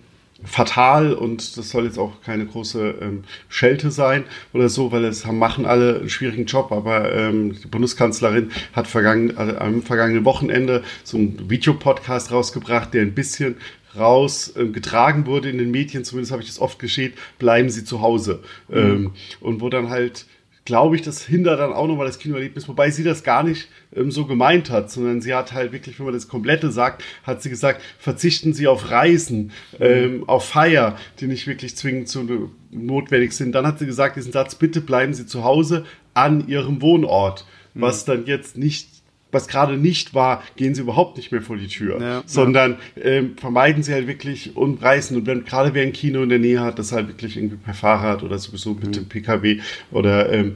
fatal 0.44 1.14
und 1.14 1.58
das 1.58 1.70
soll 1.70 1.86
jetzt 1.86 2.00
auch 2.00 2.22
keine 2.24 2.46
große 2.46 2.96
ähm, 3.02 3.24
Schelte 3.48 3.92
sein 3.92 4.24
oder 4.54 4.70
so, 4.70 4.92
weil 4.92 5.06
es 5.06 5.26
haben, 5.26 5.38
machen 5.38 5.66
alle 5.66 6.00
einen 6.00 6.10
schwierigen 6.10 6.46
Job, 6.46 6.72
aber 6.72 7.14
ähm, 7.14 7.56
die 7.62 7.68
Bundeskanzlerin 7.68 8.52
hat 8.74 8.88
vergangen, 8.88 9.38
also 9.38 9.58
am 9.58 9.84
vergangenen 9.84 10.26
Wochenende 10.26 10.84
so 11.04 11.18
einen 11.18 11.50
Videopodcast 11.50 12.32
rausgebracht, 12.32 12.94
der 12.94 13.04
ein 13.04 13.14
bisschen 13.14 13.56
raus 13.96 14.54
äh, 14.56 14.66
getragen 14.66 15.26
wurde 15.26 15.50
in 15.50 15.58
den 15.58 15.72
Medien, 15.72 16.04
zumindest 16.04 16.32
habe 16.32 16.42
ich 16.42 16.48
das 16.48 16.60
oft 16.60 16.80
geschehen, 16.80 17.14
bleiben 17.40 17.70
Sie 17.70 17.84
zu 17.84 18.02
Hause. 18.02 18.42
Mhm. 18.70 18.78
Ähm, 18.78 19.12
und 19.42 19.62
wo 19.62 19.70
dann 19.70 19.90
halt 19.90 20.26
glaube 20.66 20.96
ich, 20.96 21.02
das 21.02 21.26
hindert 21.26 21.60
dann 21.60 21.74
auch 21.74 21.88
nochmal 21.88 22.06
das 22.06 22.20
Kinoerlebnis, 22.20 22.68
wobei 22.68 22.92
sie 22.92 23.04
das 23.04 23.24
gar 23.24 23.44
nicht 23.44 23.68
ähm, 23.96 24.12
so 24.12 24.26
gemeint 24.26 24.70
hat, 24.70 24.92
sondern 24.92 25.22
sie 25.22 25.34
hat 25.34 25.54
halt 25.54 25.72
wirklich, 25.72 25.98
wenn 26.00 26.06
man 26.06 26.14
das 26.14 26.28
Komplette 26.28 26.72
sagt, 26.72 27.04
hat 27.24 27.42
sie 27.42 27.50
gesagt, 27.50 27.82
verzichten 27.98 28.54
Sie 28.54 28.68
auf 28.68 28.92
Reisen, 28.92 29.52
ähm, 29.80 30.24
auf 30.28 30.46
Feier, 30.46 30.98
die 31.20 31.28
nicht 31.28 31.48
wirklich 31.48 31.76
zwingend 31.76 32.10
zu, 32.10 32.52
notwendig 32.70 33.34
sind. 33.34 33.54
Dann 33.54 33.66
hat 33.66 33.80
sie 33.80 33.86
gesagt, 33.86 34.18
diesen 34.18 34.32
Satz, 34.32 34.56
bitte 34.56 34.82
bleiben 34.82 35.14
Sie 35.14 35.26
zu 35.26 35.44
Hause 35.44 35.86
an 36.14 36.48
Ihrem 36.48 36.82
Wohnort, 36.82 37.46
was 37.74 38.06
mhm. 38.06 38.12
dann 38.12 38.26
jetzt 38.26 38.58
nicht 38.58 38.91
was 39.32 39.48
gerade 39.48 39.78
nicht 39.78 40.14
war, 40.14 40.44
gehen 40.56 40.76
sie 40.76 40.82
überhaupt 40.82 41.18
nicht 41.18 41.32
mehr 41.32 41.42
vor 41.42 41.58
die 41.58 41.68
Tür, 41.68 42.02
ja, 42.02 42.24
sondern 42.26 42.78
ja. 42.96 43.04
Ähm, 43.04 43.38
vermeiden 43.38 43.84
sie 43.84 43.94
halt 43.94 44.08
wirklich 44.08 44.56
und 44.56 44.82
reisen. 44.82 45.18
Und 45.18 45.26
wenn 45.26 45.46
gerade 45.46 45.74
wer 45.74 45.84
ein 45.84 45.94
Kino 45.94 46.24
in 46.24 46.30
der 46.30 46.40
Nähe 46.40 46.60
hat, 46.60 46.80
das 46.80 46.92
halt 46.92 47.08
wirklich 47.08 47.38
irgendwie 47.38 47.58
per 47.58 47.74
Fahrrad 47.74 48.24
oder 48.24 48.38
sowieso 48.38 48.74
mit 48.74 48.88
mhm. 48.88 48.92
dem 48.92 49.06
PKW 49.06 49.60
oder 49.92 50.32
ähm, 50.32 50.56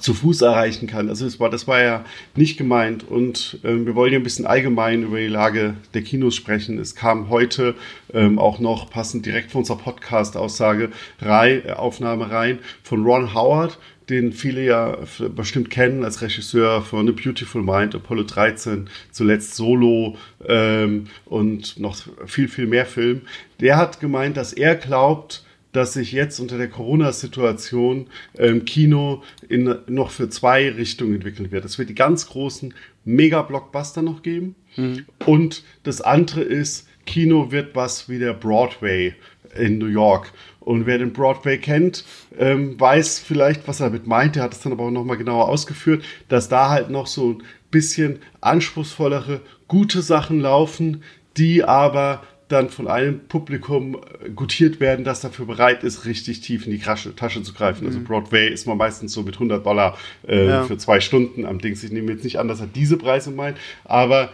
zu 0.00 0.14
Fuß 0.14 0.42
erreichen 0.42 0.86
kann. 0.86 1.08
Also 1.08 1.24
das 1.24 1.38
war, 1.38 1.50
das 1.50 1.68
war 1.68 1.82
ja 1.82 2.04
nicht 2.34 2.56
gemeint. 2.56 3.06
Und 3.06 3.58
ähm, 3.64 3.86
wir 3.86 3.94
wollen 3.94 4.12
ja 4.12 4.18
ein 4.18 4.24
bisschen 4.24 4.46
allgemein 4.46 5.02
über 5.02 5.18
die 5.18 5.26
Lage 5.26 5.74
der 5.94 6.02
Kinos 6.02 6.34
sprechen. 6.34 6.78
Es 6.78 6.94
kam 6.94 7.28
heute 7.28 7.74
ähm, 8.12 8.38
auch 8.38 8.58
noch 8.58 8.90
passend 8.90 9.26
direkt 9.26 9.50
von 9.50 9.60
unserer 9.60 9.78
Podcast-Aussage 9.78 10.90
äh, 11.20 11.72
Aufnahme 11.72 12.30
rein 12.30 12.58
von 12.82 13.04
Ron 13.04 13.34
Howard, 13.34 13.78
den 14.10 14.32
viele 14.32 14.64
ja 14.64 14.98
bestimmt 15.34 15.70
kennen 15.70 16.04
als 16.04 16.20
Regisseur 16.20 16.82
von 16.82 17.08
A 17.08 17.12
Beautiful 17.12 17.62
Mind, 17.62 17.94
Apollo 17.94 18.24
13, 18.24 18.90
zuletzt 19.10 19.54
Solo 19.54 20.16
ähm, 20.46 21.06
und 21.24 21.78
noch 21.78 21.96
viel, 22.26 22.48
viel 22.48 22.66
mehr 22.66 22.86
Film. 22.86 23.22
Der 23.60 23.76
hat 23.76 24.00
gemeint, 24.00 24.36
dass 24.36 24.52
er 24.52 24.74
glaubt, 24.74 25.44
dass 25.72 25.92
sich 25.92 26.12
jetzt 26.12 26.40
unter 26.40 26.58
der 26.58 26.68
Corona-Situation 26.68 28.08
ähm, 28.36 28.64
Kino 28.64 29.22
in, 29.48 29.74
noch 29.86 30.10
für 30.10 30.28
zwei 30.28 30.68
Richtungen 30.68 31.14
entwickeln 31.14 31.52
wird. 31.52 31.64
Es 31.64 31.78
wird 31.78 31.88
die 31.88 31.94
ganz 31.94 32.26
großen 32.26 32.74
Mega-Blockbuster 33.04 34.02
noch 34.02 34.22
geben. 34.22 34.56
Mhm. 34.76 35.06
Und 35.26 35.62
das 35.84 36.00
andere 36.00 36.42
ist, 36.42 36.88
Kino 37.06 37.50
wird 37.50 37.74
was 37.74 38.08
wie 38.08 38.18
der 38.18 38.34
Broadway 38.34 39.14
in 39.56 39.78
New 39.78 39.86
York. 39.86 40.32
Und 40.60 40.86
wer 40.86 40.98
den 40.98 41.12
Broadway 41.12 41.58
kennt, 41.58 42.04
ähm, 42.38 42.78
weiß 42.78 43.18
vielleicht, 43.18 43.66
was 43.66 43.80
er 43.80 43.86
damit 43.86 44.06
meint. 44.06 44.36
Er 44.36 44.42
hat 44.42 44.52
es 44.52 44.60
dann 44.60 44.72
aber 44.72 44.84
auch 44.84 44.90
nochmal 44.90 45.16
genauer 45.16 45.48
ausgeführt, 45.48 46.04
dass 46.28 46.48
da 46.48 46.68
halt 46.68 46.90
noch 46.90 47.06
so 47.06 47.30
ein 47.30 47.42
bisschen 47.70 48.18
anspruchsvollere, 48.40 49.40
gute 49.68 50.02
Sachen 50.02 50.40
laufen, 50.40 51.02
die 51.36 51.64
aber 51.64 52.22
dann 52.48 52.68
von 52.68 52.88
einem 52.88 53.20
Publikum 53.28 53.96
äh, 54.24 54.30
gutiert 54.30 54.80
werden, 54.80 55.04
das 55.04 55.20
dafür 55.20 55.46
bereit 55.46 55.84
ist, 55.84 56.04
richtig 56.04 56.40
tief 56.40 56.66
in 56.66 56.72
die 56.72 56.78
Tasche 56.78 57.42
zu 57.42 57.52
greifen. 57.54 57.86
Also 57.86 57.98
mhm. 57.98 58.04
Also 58.04 58.20
Broadway 58.20 58.48
ist 58.52 58.66
man 58.66 58.76
meistens 58.76 59.12
so 59.12 59.22
mit 59.22 59.34
100 59.34 59.64
Dollar 59.64 59.96
äh, 60.26 60.46
ja. 60.46 60.64
für 60.64 60.76
zwei 60.76 61.00
Stunden 61.00 61.46
am 61.46 61.58
Dings. 61.58 61.84
Ich 61.84 61.92
nehme 61.92 62.12
jetzt 62.12 62.24
nicht 62.24 62.38
an, 62.38 62.48
dass 62.48 62.60
er 62.60 62.66
diese 62.66 62.96
Preise 62.96 63.30
meint, 63.30 63.56
aber 63.84 64.30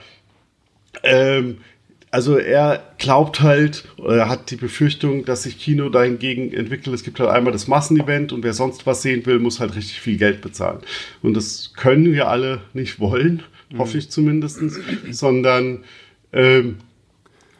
ähm, 1.03 1.59
also 2.17 2.39
er 2.39 2.83
glaubt 2.97 3.43
halt, 3.43 3.85
oder 3.99 4.27
hat 4.27 4.51
die 4.51 4.57
Befürchtung, 4.57 5.27
dass 5.27 5.43
sich 5.43 5.59
Kino 5.59 5.91
dahingegen 5.91 6.51
entwickelt. 6.51 6.95
Es 6.95 7.05
gibt 7.05 7.21
halt 7.21 7.29
einmal 7.29 7.53
das 7.53 7.69
Massenevent 7.69 8.33
und 8.33 8.43
wer 8.43 8.55
sonst 8.55 8.87
was 8.87 9.03
sehen 9.03 9.27
will, 9.27 9.39
muss 9.39 9.61
halt 9.61 9.77
richtig 9.77 10.01
viel 10.01 10.17
Geld 10.17 10.41
bezahlen. 10.41 10.79
Und 11.21 11.35
das 11.35 11.75
können 11.77 12.15
wir 12.15 12.29
alle 12.29 12.63
nicht 12.73 13.01
wollen, 13.01 13.43
mhm. 13.69 13.77
hoffe 13.77 13.99
ich 13.99 14.09
zumindest, 14.09 14.61
sondern 15.11 15.85
ähm, 16.33 16.77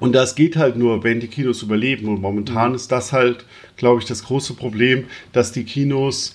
und 0.01 0.15
das 0.15 0.35
geht 0.37 0.57
halt 0.57 0.79
nur, 0.79 1.05
wenn 1.05 1.21
die 1.21 1.29
Kinos 1.29 1.63
überleben. 1.63 2.09
Und 2.09 2.23
momentan 2.23 2.71
mhm. 2.71 2.77
ist 2.77 2.91
das 2.91 3.13
halt, 3.13 3.45
glaube 3.77 4.01
ich, 4.01 4.07
das 4.07 4.25
große 4.25 4.55
Problem, 4.55 5.05
dass 5.33 5.53
die 5.53 5.65
Kinos, 5.65 6.35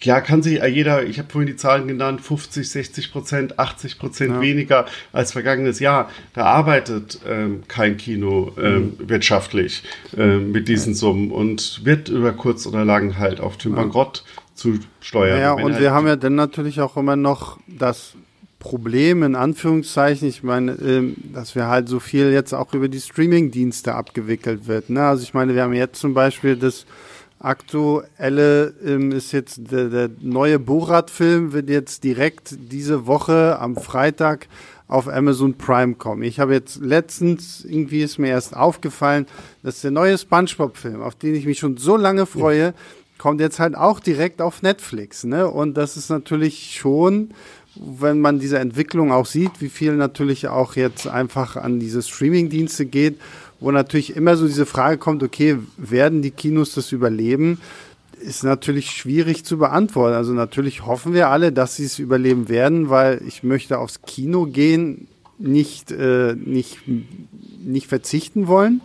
ja, 0.00 0.20
kann 0.20 0.42
sich 0.42 0.62
jeder, 0.62 1.04
ich 1.04 1.18
habe 1.18 1.30
vorhin 1.30 1.46
die 1.46 1.56
Zahlen 1.56 1.88
genannt, 1.88 2.20
50, 2.20 2.68
60 2.68 3.12
Prozent, 3.12 3.58
80 3.58 3.98
Prozent 3.98 4.30
ja. 4.32 4.40
weniger 4.40 4.86
als 5.12 5.32
vergangenes 5.32 5.80
Jahr. 5.80 6.10
Da 6.34 6.44
arbeitet 6.44 7.20
ähm, 7.26 7.62
kein 7.68 7.96
Kino 7.96 8.52
ähm, 8.58 8.96
mhm. 8.98 9.08
wirtschaftlich 9.08 9.82
ähm, 10.16 10.52
mit 10.52 10.68
diesen 10.68 10.94
Summen 10.94 11.30
und 11.30 11.84
wird 11.84 12.08
über 12.08 12.32
kurz 12.32 12.66
oder 12.66 12.84
lang 12.84 13.18
halt 13.18 13.40
auf 13.40 13.56
den 13.56 13.74
Bankrott 13.74 14.24
zu 14.54 14.78
steuern. 15.00 15.40
Ja, 15.40 15.52
und 15.52 15.72
halt 15.72 15.80
wir 15.80 15.92
haben 15.92 16.06
ja 16.06 16.16
dann 16.16 16.34
natürlich 16.34 16.80
auch 16.80 16.96
immer 16.96 17.16
noch 17.16 17.58
das 17.66 18.14
Problem 18.58 19.22
in 19.22 19.34
Anführungszeichen, 19.34 20.26
ich 20.26 20.42
meine, 20.42 20.72
ähm, 20.72 21.16
dass 21.34 21.54
wir 21.54 21.66
halt 21.66 21.86
so 21.86 22.00
viel 22.00 22.32
jetzt 22.32 22.54
auch 22.54 22.72
über 22.72 22.88
die 22.88 23.00
Streaming-Dienste 23.00 23.94
abgewickelt 23.94 24.66
wird. 24.66 24.88
Ne? 24.88 25.02
Also 25.02 25.22
ich 25.22 25.34
meine, 25.34 25.54
wir 25.54 25.62
haben 25.62 25.74
jetzt 25.74 26.00
zum 26.00 26.14
Beispiel 26.14 26.56
das 26.56 26.86
aktuelle 27.44 28.74
ähm, 28.84 29.12
ist 29.12 29.32
jetzt 29.32 29.70
der, 29.70 29.88
der 29.88 30.10
neue 30.20 30.58
Borat-Film 30.58 31.52
wird 31.52 31.68
jetzt 31.68 32.04
direkt 32.04 32.56
diese 32.72 33.06
Woche 33.06 33.58
am 33.60 33.76
Freitag 33.76 34.48
auf 34.88 35.08
Amazon 35.08 35.54
Prime 35.54 35.94
kommen. 35.94 36.22
Ich 36.22 36.40
habe 36.40 36.52
jetzt 36.52 36.80
letztens, 36.80 37.64
irgendwie 37.64 38.02
ist 38.02 38.18
mir 38.18 38.28
erst 38.28 38.56
aufgefallen, 38.56 39.26
dass 39.62 39.80
der 39.80 39.90
neue 39.90 40.16
SpongeBob-Film, 40.16 41.02
auf 41.02 41.14
den 41.14 41.34
ich 41.34 41.46
mich 41.46 41.58
schon 41.58 41.76
so 41.76 41.96
lange 41.96 42.26
freue, 42.26 42.74
kommt 43.18 43.40
jetzt 43.40 43.60
halt 43.60 43.76
auch 43.76 44.00
direkt 44.00 44.42
auf 44.42 44.62
Netflix. 44.62 45.24
Ne? 45.24 45.48
Und 45.48 45.74
das 45.74 45.96
ist 45.96 46.10
natürlich 46.10 46.76
schon 46.78 47.34
wenn 47.76 48.20
man 48.20 48.38
diese 48.38 48.58
Entwicklung 48.58 49.12
auch 49.12 49.26
sieht, 49.26 49.60
wie 49.60 49.68
viel 49.68 49.96
natürlich 49.96 50.48
auch 50.48 50.76
jetzt 50.76 51.06
einfach 51.06 51.56
an 51.56 51.80
diese 51.80 52.02
Streaming-Dienste 52.02 52.86
geht, 52.86 53.18
wo 53.64 53.70
natürlich 53.70 54.14
immer 54.14 54.36
so 54.36 54.46
diese 54.46 54.66
Frage 54.66 54.98
kommt, 54.98 55.22
okay, 55.22 55.56
werden 55.78 56.20
die 56.20 56.32
Kinos 56.32 56.74
das 56.74 56.92
überleben? 56.92 57.58
Ist 58.20 58.44
natürlich 58.44 58.90
schwierig 58.90 59.46
zu 59.46 59.56
beantworten. 59.56 60.14
Also 60.14 60.34
natürlich 60.34 60.84
hoffen 60.84 61.14
wir 61.14 61.30
alle, 61.30 61.50
dass 61.50 61.76
sie 61.76 61.86
es 61.86 61.98
überleben 61.98 62.50
werden, 62.50 62.90
weil 62.90 63.22
ich 63.26 63.42
möchte 63.42 63.78
aufs 63.78 64.02
Kino 64.02 64.44
gehen, 64.44 65.08
nicht, 65.38 65.90
äh, 65.92 66.34
nicht, 66.34 66.80
nicht 67.64 67.86
verzichten 67.86 68.48
wollen. 68.48 68.82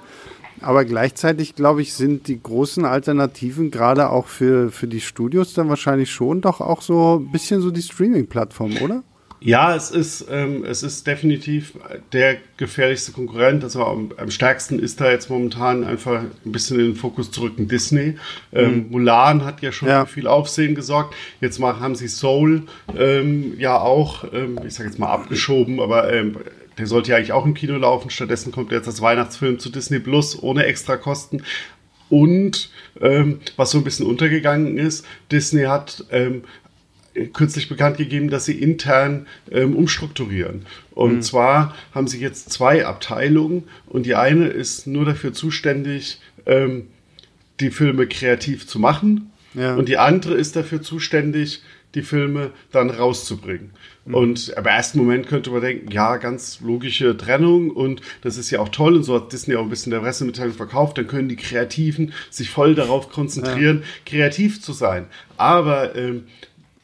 Aber 0.62 0.86
gleichzeitig, 0.86 1.56
glaube 1.56 1.82
ich, 1.82 1.94
sind 1.94 2.30
die 2.30 2.42
großen 2.42 2.86
Alternativen 2.86 3.72
gerade 3.72 4.10
auch 4.10 4.28
für, 4.28 4.72
für 4.72 4.88
die 4.88 5.02
Studios 5.02 5.54
dann 5.54 5.68
wahrscheinlich 5.68 6.10
schon 6.10 6.40
doch 6.40 6.62
auch 6.62 6.82
so 6.82 7.20
ein 7.20 7.34
bisschen 7.34 7.60
so 7.60 7.70
die 7.70 7.82
Streaming-Plattform, 7.82 8.78
oder? 8.82 9.04
Ja, 9.42 9.74
es 9.74 9.90
ist, 9.90 10.26
ähm, 10.30 10.66
es 10.66 10.84
ist 10.84 11.08
definitiv 11.08 11.74
der 12.12 12.38
gefährlichste 12.58 13.14
Konkurrent. 13.14 13.64
Also 13.64 13.86
am, 13.86 14.12
am, 14.18 14.32
stärksten 14.32 14.80
ist 14.80 15.00
da 15.00 15.10
jetzt 15.10 15.30
momentan 15.30 15.86
einfach 15.86 16.22
ein 16.22 16.52
bisschen 16.52 16.80
in 16.80 16.86
den 16.88 16.96
Fokus 16.96 17.32
zurück 17.32 17.54
Disney. 17.58 18.16
Ähm, 18.52 18.76
mhm. 18.76 18.92
Mulan 18.92 19.46
hat 19.46 19.62
ja 19.62 19.72
schon 19.72 19.88
ja. 19.88 20.06
viel 20.06 20.28
Aufsehen 20.28 20.76
gesorgt. 20.76 21.16
Jetzt 21.40 21.60
mal, 21.60 21.80
haben 21.80 21.96
sie 21.96 22.10
Soul 22.10 22.64
ähm, 22.98 23.54
ja 23.58 23.80
auch, 23.80 24.26
ähm, 24.34 24.60
ich 24.68 24.74
sage 24.74 24.90
jetzt 24.90 25.00
mal 25.00 25.10
abgeschoben, 25.10 25.80
aber 25.80 26.12
ähm, 26.12 26.38
der 26.78 26.88
sollte 26.88 27.12
ja 27.12 27.18
eigentlich 27.18 27.32
auch 27.32 27.46
im 27.46 27.54
Kino 27.54 27.78
laufen. 27.78 28.10
Stattdessen 28.10 28.52
kommt 28.52 28.72
jetzt 28.72 28.88
das 28.88 29.02
Weihnachtsfilm 29.02 29.60
zu 29.60 29.70
Disney 29.70 30.00
Plus 30.00 30.42
ohne 30.42 30.66
extra 30.66 30.98
Kosten. 30.98 31.44
Und 32.10 32.72
ähm, 33.00 33.40
was 33.56 33.72
so 33.72 33.78
ein 33.78 33.84
bisschen 33.84 34.08
untergegangen 34.08 34.78
ist, 34.78 35.06
Disney 35.32 35.64
hat 35.64 36.04
ähm, 36.12 36.44
kürzlich 37.28 37.70
bekannt 37.70 37.98
gegeben, 37.98 38.30
dass 38.30 38.46
sie 38.46 38.60
intern 38.60 39.28
ähm, 39.52 39.76
umstrukturieren. 39.76 40.66
Und 40.92 41.16
mhm. 41.16 41.22
zwar 41.22 41.76
haben 41.94 42.08
sie 42.08 42.20
jetzt 42.20 42.52
zwei 42.52 42.86
Abteilungen 42.86 43.64
und 43.88 44.06
die 44.06 44.16
eine 44.16 44.48
ist 44.48 44.88
nur 44.88 45.06
dafür 45.06 45.34
zuständig, 45.34 46.20
ähm, 46.46 46.88
die 47.60 47.72
Filme 47.72 48.08
kreativ 48.08 48.68
zu 48.68 48.80
machen. 48.80 49.32
Ja. 49.54 49.76
Und 49.76 49.90
die 49.90 49.98
andere 49.98 50.36
ist 50.36 50.56
dafür 50.56 50.82
zuständig, 50.82 51.62
die 51.96 52.04
Filme 52.04 52.52
dann 52.72 52.90
rauszubringen. 52.90 53.72
Mhm. 54.06 54.14
Und 54.14 54.50
im 54.50 54.66
ersten 54.66 55.00
Moment 55.00 55.28
könnte 55.28 55.50
man 55.50 55.62
denken, 55.62 55.92
ja, 55.92 56.18
ganz 56.18 56.60
logische 56.62 57.18
Trennung 57.18 57.72
und 57.72 58.02
das 58.22 58.38
ist 58.38 58.52
ja 58.52 58.60
auch 58.60 58.70
toll 58.70 58.96
und 58.96 59.04
so 59.04 59.16
hat 59.16 59.34
Disney 59.34 59.56
auch 59.56 59.64
ein 59.64 59.70
bisschen 59.70 59.92
der 59.92 60.00
Pressemitteilung 60.00 60.54
verkauft, 60.54 60.98
dann 60.98 61.08
können 61.08 61.30
die 61.30 61.36
Kreativen 61.36 62.14
sich 62.30 62.50
voll 62.50 62.76
darauf 62.76 63.10
konzentrieren, 63.10 63.82
ja. 63.82 63.88
kreativ 64.06 64.62
zu 64.62 64.74
sein. 64.74 65.06
Aber 65.38 65.96
ähm, 65.96 66.26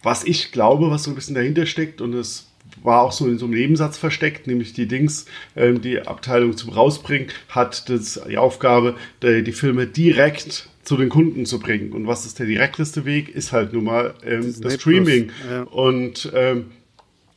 was 0.06 0.24
ich 0.24 0.52
glaube, 0.52 0.92
was 0.92 1.04
so 1.04 1.12
ein 1.12 1.16
bisschen 1.16 1.36
dahinter 1.36 1.66
steckt 1.66 2.00
und 2.00 2.14
es 2.14 2.48
war 2.84 3.02
auch 3.02 3.12
so 3.12 3.28
in 3.28 3.38
so 3.40 3.46
einem 3.46 3.56
Nebensatz 3.56 3.98
versteckt, 3.98 4.48
nämlich 4.48 4.74
die 4.74 4.88
Dings, 4.88 5.26
ähm, 5.56 5.82
die 5.82 6.02
Abteilung 6.02 6.56
zum 6.56 6.72
Rausbringen, 6.72 7.30
hat 7.50 7.90
das, 7.90 8.22
die 8.30 8.38
Aufgabe, 8.38 8.96
die, 9.24 9.44
die 9.44 9.52
Filme 9.52 9.88
direkt 9.88 10.70
zu 10.84 10.98
den 10.98 11.10
Kunden 11.10 11.46
zu 11.46 11.60
bringen. 11.60 11.92
Und 11.94 12.06
was 12.06 12.26
ist 12.26 12.38
der 12.38 12.46
direkteste 12.46 13.06
Weg? 13.06 13.30
Ist 13.30 13.52
halt 13.52 13.74
nun 13.74 13.86
mal 13.86 14.14
ähm, 14.24 14.54
das 14.62 14.76
Streaming. 14.76 15.32
Ja. 15.50 15.64
Und 15.64 16.32
ähm, 16.36 16.68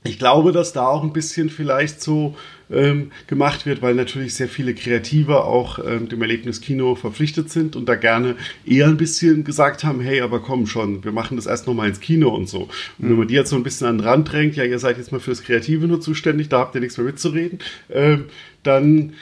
ich 0.04 0.18
glaube, 0.18 0.52
dass 0.52 0.74
da 0.74 0.86
auch 0.86 1.02
ein 1.02 1.14
bisschen 1.14 1.48
vielleicht 1.48 2.02
so 2.02 2.36
ähm, 2.70 3.12
gemacht 3.26 3.66
wird, 3.66 3.82
weil 3.82 3.94
natürlich 3.94 4.34
sehr 4.34 4.48
viele 4.48 4.74
Kreative 4.74 5.44
auch 5.44 5.78
ähm, 5.78 6.08
dem 6.08 6.20
Erlebnis 6.22 6.60
Kino 6.60 6.94
verpflichtet 6.94 7.50
sind 7.50 7.76
und 7.76 7.88
da 7.88 7.94
gerne 7.94 8.36
eher 8.66 8.88
ein 8.88 8.96
bisschen 8.96 9.44
gesagt 9.44 9.84
haben, 9.84 10.00
hey, 10.00 10.20
aber 10.20 10.40
komm 10.40 10.66
schon, 10.66 11.04
wir 11.04 11.12
machen 11.12 11.36
das 11.36 11.46
erst 11.46 11.66
nochmal 11.66 11.88
ins 11.88 12.00
Kino 12.00 12.28
und 12.28 12.48
so. 12.48 12.62
Und 12.62 12.70
mhm. 12.98 13.10
wenn 13.10 13.16
man 13.16 13.28
die 13.28 13.34
jetzt 13.34 13.50
so 13.50 13.56
ein 13.56 13.62
bisschen 13.62 13.86
an 13.86 13.98
den 13.98 14.06
Rand 14.06 14.32
drängt, 14.32 14.56
ja, 14.56 14.64
ihr 14.64 14.78
seid 14.78 14.98
jetzt 14.98 15.12
mal 15.12 15.20
fürs 15.20 15.42
Kreative 15.42 15.86
nur 15.86 16.00
zuständig, 16.00 16.48
da 16.48 16.58
habt 16.60 16.74
ihr 16.74 16.80
nichts 16.80 16.96
mehr 16.96 17.06
mitzureden, 17.06 17.58
ähm, 17.90 18.24
dann 18.62 19.14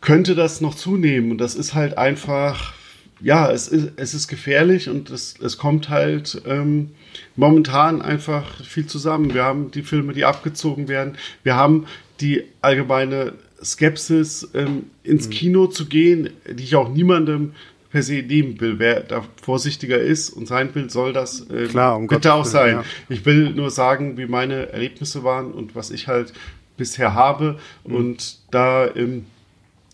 könnte 0.00 0.34
das 0.34 0.60
noch 0.60 0.74
zunehmen. 0.74 1.30
Und 1.30 1.38
das 1.38 1.54
ist 1.54 1.74
halt 1.74 1.98
einfach 1.98 2.74
ja, 3.20 3.50
es 3.50 3.68
ist, 3.68 3.92
es 3.96 4.14
ist 4.14 4.28
gefährlich 4.28 4.88
und 4.88 5.10
es, 5.10 5.40
es 5.40 5.56
kommt 5.56 5.88
halt 5.88 6.42
ähm, 6.46 6.90
momentan 7.34 8.02
einfach 8.02 8.62
viel 8.62 8.86
zusammen. 8.86 9.32
Wir 9.32 9.44
haben 9.44 9.70
die 9.70 9.82
Filme, 9.82 10.12
die 10.12 10.24
abgezogen 10.24 10.88
werden. 10.88 11.16
Wir 11.42 11.56
haben 11.56 11.86
die 12.20 12.44
allgemeine 12.60 13.34
Skepsis, 13.62 14.48
ähm, 14.54 14.84
ins 15.02 15.28
mhm. 15.28 15.32
Kino 15.32 15.66
zu 15.66 15.86
gehen, 15.86 16.30
die 16.48 16.64
ich 16.64 16.76
auch 16.76 16.88
niemandem 16.88 17.52
per 17.90 18.02
se 18.02 18.22
nehmen 18.22 18.60
will. 18.60 18.78
Wer 18.78 19.00
da 19.00 19.24
vorsichtiger 19.40 19.98
ist 19.98 20.30
und 20.30 20.46
sein 20.46 20.74
will, 20.74 20.90
soll 20.90 21.12
das 21.12 21.46
ähm, 21.50 21.68
Klar, 21.68 21.96
um 21.96 22.06
bitte 22.06 22.28
Gottes 22.28 22.30
auch 22.30 22.44
sein. 22.44 22.76
Ja. 22.76 22.84
Ich 23.08 23.24
will 23.24 23.50
nur 23.50 23.70
sagen, 23.70 24.18
wie 24.18 24.26
meine 24.26 24.72
Erlebnisse 24.72 25.24
waren 25.24 25.52
und 25.52 25.74
was 25.74 25.90
ich 25.90 26.08
halt 26.08 26.32
bisher 26.76 27.14
habe. 27.14 27.58
Mhm. 27.84 27.94
Und 27.94 28.38
da 28.50 28.94
ähm, 28.94 29.26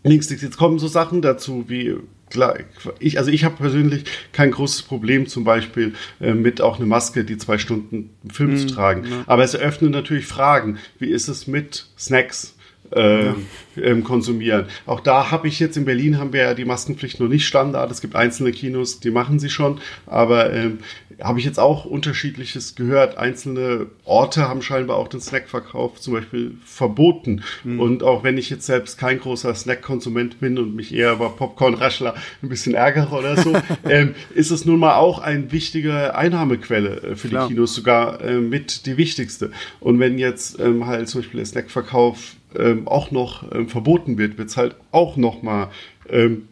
links, 0.03 0.31
jetzt 0.31 0.57
kommen 0.57 0.79
so 0.79 0.89
Sachen 0.89 1.23
dazu 1.23 1.65
wie 1.69 1.97
klar, 2.33 2.59
ich, 2.99 3.19
also 3.19 3.31
ich 3.31 3.45
habe 3.45 3.57
persönlich 3.57 4.05
kein 4.33 4.51
großes 4.51 4.83
Problem 4.83 5.27
zum 5.27 5.45
Beispiel 5.45 5.95
äh, 6.21 6.33
mit 6.33 6.61
auch 6.61 6.79
eine 6.79 6.87
Maske, 6.87 7.25
die 7.25 7.37
zwei 7.37 7.59
Stunden 7.59 8.11
Film 8.33 8.55
mm, 8.55 8.57
zu 8.57 8.67
tragen. 8.69 9.05
Ja. 9.09 9.25
Aber 9.27 9.45
es 9.45 9.53
eröffnet 9.53 9.91
natürlich 9.91 10.27
Fragen. 10.27 10.79
Wie 10.99 11.11
ist 11.11 11.29
es 11.29 11.47
mit 11.47 11.87
Snacks? 11.99 12.57
Äh, 12.95 13.27
ja. 13.27 13.35
ähm, 13.77 14.05
konsumieren. 14.05 14.67
Auch 14.87 15.01
da 15.01 15.31
habe 15.31 15.49
ich 15.49 15.61
jetzt 15.61 15.77
in 15.77 15.85
Berlin 15.85 16.19
haben 16.19 16.33
wir 16.33 16.43
ja 16.43 16.55
die 16.55 16.65
Maskenpflicht 16.65 17.21
noch 17.21 17.29
nicht 17.29 17.47
Standard. 17.47 17.91
Es 17.91 18.01
gibt 18.01 18.17
einzelne 18.17 18.53
Kinos, 18.53 19.01
die 19.01 19.11
machen 19.11 19.39
sie 19.39 19.51
schon, 19.51 19.81
aber 20.07 20.53
ähm, 20.53 20.79
habe 21.21 21.39
ich 21.39 21.45
jetzt 21.45 21.59
auch 21.59 21.85
unterschiedliches 21.85 22.75
gehört. 22.75 23.19
Einzelne 23.19 23.87
Orte 24.05 24.49
haben 24.49 24.63
scheinbar 24.63 24.97
auch 24.97 25.09
den 25.09 25.21
Snackverkauf 25.21 26.01
zum 26.01 26.15
Beispiel 26.15 26.57
verboten. 26.65 27.43
Mhm. 27.65 27.81
Und 27.81 28.03
auch 28.03 28.25
wenn 28.25 28.39
ich 28.39 28.51
jetzt 28.51 28.67
selbst 28.67 28.99
kein 28.99 29.19
großer 29.19 29.55
Snackkonsument 29.55 30.41
bin 30.41 30.59
und 30.59 30.75
mich 30.75 30.95
eher 30.95 31.13
über 31.13 31.31
Popcorn-Raschler 31.31 32.15
ein 32.43 32.49
bisschen 32.49 32.75
ärgere 32.75 33.13
oder 33.13 33.37
so, 33.37 33.53
ähm, 33.89 34.15
ist 34.35 34.51
es 34.51 34.65
nun 34.65 34.81
mal 34.81 34.97
auch 34.97 35.19
eine 35.19 35.53
wichtige 35.53 36.15
Einnahmequelle 36.15 37.03
äh, 37.03 37.17
für 37.17 37.29
Klar. 37.29 37.49
die 37.49 37.55
Kinos, 37.55 37.75
sogar 37.75 38.21
äh, 38.23 38.41
mit 38.41 38.87
die 38.87 38.97
wichtigste. 38.97 39.51
Und 39.81 39.99
wenn 39.99 40.19
jetzt 40.19 40.59
ähm, 40.61 40.87
halt 40.87 41.09
zum 41.09 41.21
Beispiel 41.21 41.39
der 41.39 41.47
Snackverkauf 41.47 42.37
ähm, 42.59 42.89
auch 42.89 43.11
noch 43.11 43.51
ähm, 43.53 43.69
verboten 43.69 44.19
wird, 44.19 44.39
wird 44.39 44.49
es 44.49 44.57
halt 44.57 44.77
auch 44.91 45.17
noch 45.17 45.43
mal 45.43 45.71
ähm, 46.09 46.49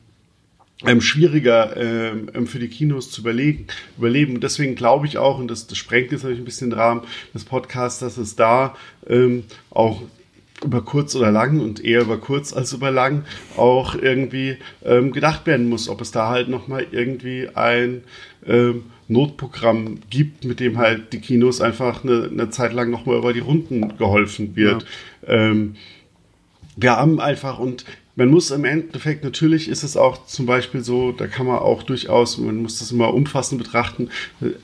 ähm, 0.86 1.00
schwieriger 1.00 1.76
ähm, 1.76 2.46
für 2.46 2.58
die 2.58 2.68
Kinos 2.68 3.10
zu 3.10 3.20
überlegen, 3.20 3.66
überleben. 3.98 4.40
deswegen 4.40 4.74
glaube 4.74 5.06
ich 5.06 5.18
auch, 5.18 5.38
und 5.38 5.48
das, 5.48 5.66
das 5.66 5.76
sprengt 5.76 6.10
jetzt 6.12 6.22
natürlich 6.22 6.40
ein 6.40 6.46
bisschen 6.46 6.70
den 6.70 6.78
Rahmen 6.78 7.02
des 7.34 7.44
Podcasts, 7.44 8.00
dass 8.00 8.16
es 8.16 8.36
da 8.36 8.74
ähm, 9.06 9.44
auch 9.70 10.02
über 10.64 10.82
kurz 10.82 11.14
oder 11.14 11.30
lang 11.30 11.60
und 11.60 11.84
eher 11.84 12.02
über 12.02 12.18
kurz 12.18 12.52
als 12.52 12.72
über 12.72 12.90
lang 12.90 13.24
auch 13.56 13.94
irgendwie 13.94 14.58
ähm, 14.84 15.12
gedacht 15.12 15.46
werden 15.46 15.68
muss, 15.68 15.88
ob 15.88 16.00
es 16.00 16.10
da 16.10 16.28
halt 16.28 16.48
nochmal 16.48 16.86
irgendwie 16.90 17.48
ein 17.54 18.02
ähm, 18.46 18.84
Notprogramm 19.08 19.98
gibt, 20.08 20.44
mit 20.44 20.60
dem 20.60 20.78
halt 20.78 21.12
die 21.12 21.20
Kinos 21.20 21.60
einfach 21.60 22.04
eine, 22.04 22.28
eine 22.30 22.50
Zeit 22.50 22.72
lang 22.72 22.90
nochmal 22.90 23.18
über 23.18 23.32
die 23.32 23.40
Runden 23.40 23.96
geholfen 23.96 24.54
wird. 24.54 24.86
Ähm, 25.30 25.76
wir 26.76 26.96
haben 26.96 27.20
einfach 27.20 27.58
und 27.58 27.84
man 28.16 28.28
muss 28.28 28.50
im 28.50 28.64
Endeffekt, 28.64 29.24
natürlich 29.24 29.68
ist 29.68 29.82
es 29.82 29.96
auch 29.96 30.26
zum 30.26 30.44
Beispiel 30.44 30.82
so, 30.82 31.10
da 31.12 31.26
kann 31.26 31.46
man 31.46 31.60
auch 31.60 31.82
durchaus, 31.82 32.36
man 32.36 32.56
muss 32.56 32.78
das 32.78 32.92
immer 32.92 33.14
umfassend 33.14 33.62
betrachten, 33.62 34.10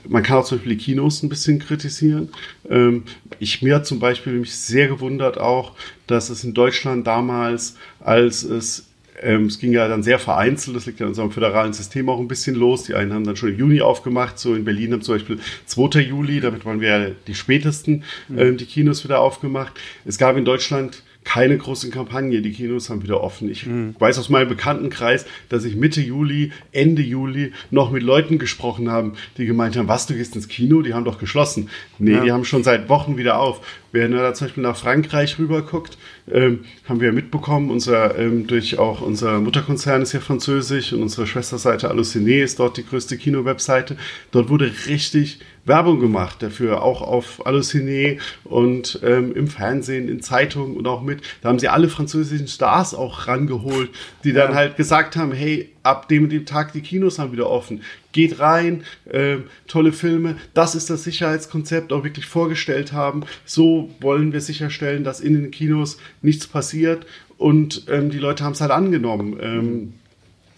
man 0.07 0.21
kann 0.21 0.37
auch 0.37 0.45
zum 0.45 0.59
Beispiel 0.59 0.75
die 0.75 0.83
Kinos 0.83 1.23
ein 1.23 1.29
bisschen 1.29 1.57
kritisieren. 1.57 2.29
Ähm, 2.69 3.03
ich 3.39 3.63
mir 3.63 3.81
zum 3.83 3.99
Beispiel 3.99 4.33
mich 4.33 4.55
sehr 4.55 4.87
gewundert 4.87 5.39
auch, 5.39 5.73
dass 6.05 6.29
es 6.29 6.43
in 6.43 6.53
Deutschland 6.53 7.07
damals, 7.07 7.77
als 7.99 8.43
es 8.43 8.85
ähm, 9.21 9.45
es 9.45 9.59
ging 9.59 9.71
ja 9.71 9.87
dann 9.87 10.03
sehr 10.03 10.19
vereinzelt, 10.19 10.75
das 10.75 10.85
liegt 10.85 10.99
ja 10.99 11.05
in 11.05 11.09
unserem 11.09 11.31
föderalen 11.31 11.73
System 11.73 12.09
auch 12.09 12.19
ein 12.19 12.27
bisschen 12.27 12.55
los. 12.55 12.83
Die 12.83 12.93
einen 12.93 13.13
haben 13.13 13.23
dann 13.23 13.35
schon 13.35 13.49
im 13.49 13.59
Juni 13.59 13.81
aufgemacht, 13.81 14.37
so 14.39 14.55
in 14.55 14.65
Berlin 14.65 14.93
haben 14.93 15.01
zum 15.01 15.15
Beispiel 15.15 15.39
2. 15.65 16.01
Juli, 16.01 16.39
damit 16.39 16.65
waren 16.65 16.81
wir 16.81 16.89
ja 16.89 17.11
die 17.27 17.35
spätesten, 17.35 18.03
ähm, 18.35 18.57
die 18.57 18.65
Kinos 18.65 19.03
wieder 19.03 19.19
aufgemacht. 19.19 19.73
Es 20.05 20.17
gab 20.17 20.37
in 20.37 20.45
Deutschland 20.45 21.03
keine 21.27 21.57
große 21.57 21.89
Kampagne. 21.89 22.41
Die 22.41 22.53
Kinos 22.53 22.89
haben 22.89 23.03
wieder 23.03 23.21
offen. 23.21 23.51
Ich 23.51 23.65
mhm. 23.65 23.95
weiß 23.99 24.17
aus 24.17 24.29
meinem 24.29 24.47
Bekanntenkreis, 24.47 25.25
dass 25.49 25.65
ich 25.65 25.75
Mitte 25.75 25.99
Juli, 25.99 26.53
Ende 26.71 27.01
Juli 27.01 27.51
noch 27.69 27.91
mit 27.91 28.01
Leuten 28.01 28.39
gesprochen 28.39 28.89
habe, 28.89 29.11
die 29.37 29.45
gemeint 29.45 29.75
haben, 29.75 29.89
was, 29.89 30.07
du 30.07 30.13
gehst 30.13 30.35
ins 30.35 30.47
Kino? 30.47 30.81
Die 30.81 30.93
haben 30.93 31.03
doch 31.03 31.19
geschlossen. 31.19 31.69
Nee, 31.99 32.13
ja. 32.13 32.23
die 32.23 32.31
haben 32.31 32.45
schon 32.45 32.63
seit 32.63 32.87
Wochen 32.87 33.17
wieder 33.17 33.39
auf. 33.39 33.59
Wenn 33.99 34.13
er 34.13 34.21
da 34.21 34.33
zum 34.33 34.47
Beispiel 34.47 34.63
nach 34.63 34.77
Frankreich 34.77 35.39
rüber 35.39 35.61
guckt, 35.61 35.97
ähm, 36.31 36.65
haben 36.87 37.01
wir 37.01 37.11
mitbekommen, 37.11 37.69
unser, 37.69 38.17
ähm, 38.17 38.47
durch 38.47 38.77
auch 38.77 39.01
unser 39.01 39.39
Mutterkonzern 39.39 40.01
ist 40.01 40.13
ja 40.13 40.19
französisch 40.19 40.93
und 40.93 41.01
unsere 41.01 41.27
Schwesterseite 41.27 41.91
Allociné 41.91 42.43
ist 42.43 42.59
dort 42.59 42.77
die 42.77 42.85
größte 42.85 43.17
Kino-Webseite. 43.17 43.97
Dort 44.31 44.49
wurde 44.49 44.71
richtig 44.87 45.39
Werbung 45.65 45.99
gemacht 45.99 46.41
dafür, 46.41 46.81
auch 46.81 47.01
auf 47.01 47.45
Allociné 47.45 48.19
und 48.43 48.99
ähm, 49.03 49.35
im 49.35 49.47
Fernsehen, 49.47 50.07
in 50.07 50.21
Zeitungen 50.21 50.77
und 50.77 50.87
auch 50.87 51.01
mit. 51.01 51.21
Da 51.41 51.49
haben 51.49 51.59
sie 51.59 51.67
alle 51.67 51.89
französischen 51.89 52.47
Stars 52.47 52.93
auch 52.93 53.27
rangeholt, 53.27 53.89
die 54.23 54.33
dann 54.33 54.51
ja. 54.51 54.55
halt 54.55 54.77
gesagt 54.77 55.15
haben, 55.15 55.33
hey, 55.33 55.69
ab 55.87 56.07
dem, 56.09 56.29
dem 56.29 56.45
Tag 56.45 56.73
die 56.73 56.81
Kinos 56.81 57.17
haben 57.17 57.31
wieder 57.31 57.49
offen. 57.49 57.81
Geht 58.11 58.39
rein, 58.39 58.83
äh, 59.05 59.37
tolle 59.67 59.93
Filme. 59.93 60.37
Das 60.53 60.75
ist 60.75 60.89
das 60.89 61.03
Sicherheitskonzept 61.03 61.93
auch 61.93 62.03
wirklich 62.03 62.25
vorgestellt 62.25 62.93
haben. 62.93 63.23
So 63.45 63.89
wollen 63.99 64.33
wir 64.33 64.41
sicherstellen, 64.41 65.03
dass 65.03 65.19
in 65.19 65.33
den 65.33 65.51
Kinos 65.51 65.97
nichts 66.21 66.47
passiert 66.47 67.05
und 67.37 67.85
ähm, 67.89 68.09
die 68.09 68.19
Leute 68.19 68.43
haben 68.43 68.53
es 68.53 68.61
halt 68.61 68.71
angenommen. 68.71 69.37
Ähm, 69.41 69.93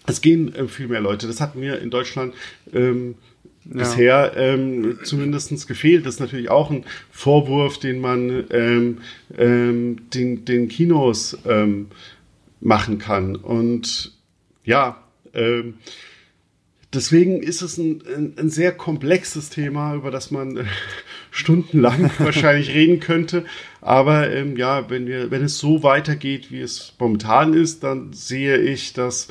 es 0.07 0.21
gehen 0.21 0.53
äh, 0.55 0.67
viel 0.67 0.87
mehr 0.87 1.01
Leute. 1.01 1.27
Das 1.27 1.41
hatten 1.41 1.61
wir 1.61 1.79
in 1.79 1.89
Deutschland 1.89 2.33
ähm, 2.73 3.15
ja. 3.65 3.77
bisher 3.77 4.33
ähm, 4.35 4.99
zumindest 5.03 5.67
gefehlt. 5.67 6.05
Das 6.05 6.15
ist 6.15 6.19
natürlich 6.19 6.49
auch 6.49 6.71
ein 6.71 6.85
Vorwurf, 7.11 7.77
den 7.79 7.99
man 7.99 8.45
ähm, 8.49 8.97
ähm, 9.37 10.09
den, 10.13 10.45
den 10.45 10.67
Kinos 10.69 11.37
ähm, 11.45 11.87
machen 12.61 12.97
kann. 12.97 13.35
Und 13.35 14.13
ja, 14.63 15.03
ähm, 15.33 15.75
deswegen 16.93 17.41
ist 17.41 17.61
es 17.61 17.77
ein, 17.77 18.03
ein, 18.07 18.33
ein, 18.37 18.49
sehr 18.49 18.71
komplexes 18.71 19.49
Thema, 19.49 19.95
über 19.95 20.11
das 20.11 20.31
man 20.31 20.57
äh, 20.57 20.63
stundenlang 21.31 22.11
wahrscheinlich 22.19 22.73
reden 22.73 22.99
könnte. 22.99 23.45
Aber 23.81 24.31
ähm, 24.31 24.57
ja, 24.57 24.89
wenn 24.89 25.07
wir, 25.07 25.31
wenn 25.31 25.43
es 25.43 25.57
so 25.57 25.83
weitergeht, 25.83 26.51
wie 26.51 26.61
es 26.61 26.93
momentan 26.99 27.53
ist, 27.53 27.83
dann 27.83 28.13
sehe 28.13 28.57
ich, 28.57 28.93
dass 28.93 29.27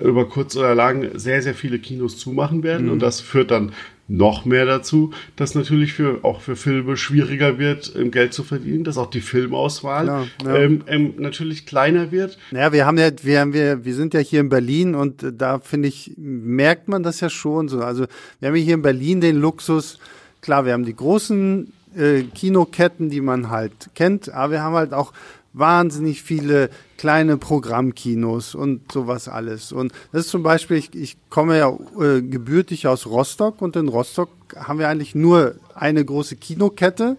über 0.00 0.28
kurz 0.28 0.56
oder 0.56 0.74
lang 0.74 1.18
sehr, 1.18 1.42
sehr 1.42 1.54
viele 1.54 1.78
Kinos 1.78 2.18
zumachen 2.18 2.62
werden. 2.62 2.86
Mhm. 2.86 2.92
Und 2.92 2.98
das 3.00 3.20
führt 3.20 3.50
dann 3.50 3.72
noch 4.08 4.44
mehr 4.44 4.66
dazu, 4.66 5.12
dass 5.36 5.54
natürlich 5.54 5.94
für, 5.94 6.20
auch 6.22 6.40
für 6.40 6.56
Filme 6.56 6.96
schwieriger 6.96 7.58
wird, 7.58 7.92
Geld 8.10 8.34
zu 8.34 8.42
verdienen, 8.42 8.84
dass 8.84 8.98
auch 8.98 9.10
die 9.10 9.20
Filmauswahl 9.20 10.06
ja, 10.06 10.26
ja. 10.44 10.56
Ähm, 10.56 10.82
ähm, 10.86 11.14
natürlich 11.18 11.66
kleiner 11.66 12.10
wird. 12.10 12.38
Ja, 12.50 12.72
wir 12.72 12.84
haben 12.84 12.98
ja, 12.98 13.10
wir 13.22 13.40
haben 13.40 13.52
wir, 13.54 13.84
wir 13.84 13.94
sind 13.94 14.12
ja 14.14 14.20
hier 14.20 14.40
in 14.40 14.48
Berlin 14.48 14.94
und 14.94 15.24
da 15.38 15.60
finde 15.60 15.88
ich, 15.88 16.12
merkt 16.16 16.88
man 16.88 17.02
das 17.02 17.20
ja 17.20 17.30
schon 17.30 17.68
so. 17.68 17.80
Also 17.82 18.06
wir 18.40 18.48
haben 18.48 18.56
hier 18.56 18.74
in 18.74 18.82
Berlin 18.82 19.20
den 19.20 19.36
Luxus, 19.36 19.98
klar, 20.40 20.66
wir 20.66 20.72
haben 20.72 20.84
die 20.84 20.96
großen 20.96 21.72
äh, 21.96 22.22
Kinoketten, 22.22 23.08
die 23.08 23.20
man 23.20 23.50
halt 23.50 23.90
kennt, 23.94 24.32
aber 24.32 24.52
wir 24.52 24.62
haben 24.62 24.74
halt 24.74 24.92
auch 24.92 25.12
wahnsinnig 25.52 26.22
viele 26.22 26.70
kleine 26.96 27.36
Programmkinos 27.36 28.54
und 28.54 28.90
sowas 28.92 29.28
alles. 29.28 29.72
Und 29.72 29.92
das 30.12 30.26
ist 30.26 30.30
zum 30.30 30.42
Beispiel, 30.42 30.76
ich, 30.76 30.94
ich 30.94 31.16
komme 31.30 31.58
ja 31.58 31.76
äh, 32.00 32.22
gebürtig 32.22 32.86
aus 32.86 33.06
Rostock 33.06 33.60
und 33.60 33.76
in 33.76 33.88
Rostock 33.88 34.30
haben 34.56 34.78
wir 34.78 34.88
eigentlich 34.88 35.14
nur 35.14 35.56
eine 35.74 36.04
große 36.04 36.36
Kinokette 36.36 37.16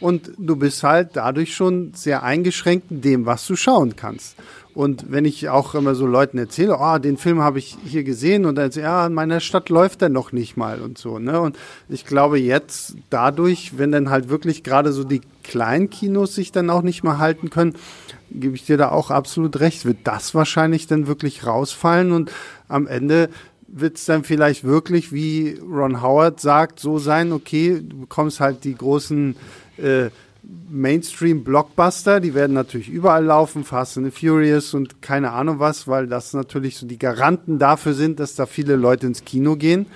und 0.00 0.32
du 0.38 0.56
bist 0.56 0.82
halt 0.82 1.10
dadurch 1.14 1.54
schon 1.54 1.92
sehr 1.94 2.22
eingeschränkt 2.22 2.90
in 2.90 3.00
dem, 3.00 3.26
was 3.26 3.46
du 3.46 3.56
schauen 3.56 3.96
kannst. 3.96 4.36
Und 4.76 5.10
wenn 5.10 5.24
ich 5.24 5.48
auch 5.48 5.74
immer 5.74 5.94
so 5.94 6.06
Leuten 6.06 6.36
erzähle, 6.36 6.76
oh, 6.78 6.98
den 6.98 7.16
Film 7.16 7.40
habe 7.40 7.58
ich 7.58 7.78
hier 7.86 8.04
gesehen 8.04 8.44
und 8.44 8.56
dann 8.56 8.70
ja, 8.72 9.06
in 9.06 9.14
meiner 9.14 9.40
Stadt 9.40 9.70
läuft 9.70 10.02
der 10.02 10.10
noch 10.10 10.32
nicht 10.32 10.58
mal 10.58 10.82
und 10.82 10.98
so, 10.98 11.18
ne? 11.18 11.40
Und 11.40 11.56
ich 11.88 12.04
glaube 12.04 12.38
jetzt 12.38 12.94
dadurch, 13.08 13.78
wenn 13.78 13.90
dann 13.90 14.10
halt 14.10 14.28
wirklich 14.28 14.64
gerade 14.64 14.92
so 14.92 15.02
die 15.02 15.22
kleinen 15.42 15.88
Kinos 15.88 16.34
sich 16.34 16.52
dann 16.52 16.68
auch 16.68 16.82
nicht 16.82 17.04
mehr 17.04 17.16
halten 17.16 17.48
können, 17.48 17.74
gebe 18.30 18.54
ich 18.54 18.66
dir 18.66 18.76
da 18.76 18.90
auch 18.90 19.10
absolut 19.10 19.60
recht, 19.60 19.86
wird 19.86 20.00
das 20.04 20.34
wahrscheinlich 20.34 20.86
dann 20.86 21.06
wirklich 21.06 21.46
rausfallen 21.46 22.12
und 22.12 22.30
am 22.68 22.86
Ende 22.86 23.30
wird 23.68 23.96
es 23.96 24.04
dann 24.04 24.24
vielleicht 24.24 24.62
wirklich, 24.62 25.10
wie 25.10 25.58
Ron 25.58 26.02
Howard 26.02 26.38
sagt, 26.38 26.80
so 26.80 26.98
sein, 26.98 27.32
okay, 27.32 27.80
du 27.82 28.00
bekommst 28.00 28.40
halt 28.40 28.64
die 28.64 28.74
großen 28.74 29.36
äh, 29.78 30.10
Mainstream-Blockbuster, 30.68 32.20
die 32.20 32.34
werden 32.34 32.52
natürlich 32.52 32.88
überall 32.88 33.24
laufen, 33.24 33.64
Fast 33.64 33.98
and 33.98 34.12
Furious 34.12 34.74
und 34.74 35.02
keine 35.02 35.32
Ahnung 35.32 35.58
was, 35.58 35.88
weil 35.88 36.06
das 36.06 36.32
natürlich 36.34 36.76
so 36.76 36.86
die 36.86 36.98
Garanten 36.98 37.58
dafür 37.58 37.94
sind, 37.94 38.20
dass 38.20 38.34
da 38.34 38.46
viele 38.46 38.76
Leute 38.76 39.06
ins 39.06 39.24
Kino 39.24 39.56
gehen, 39.56 39.86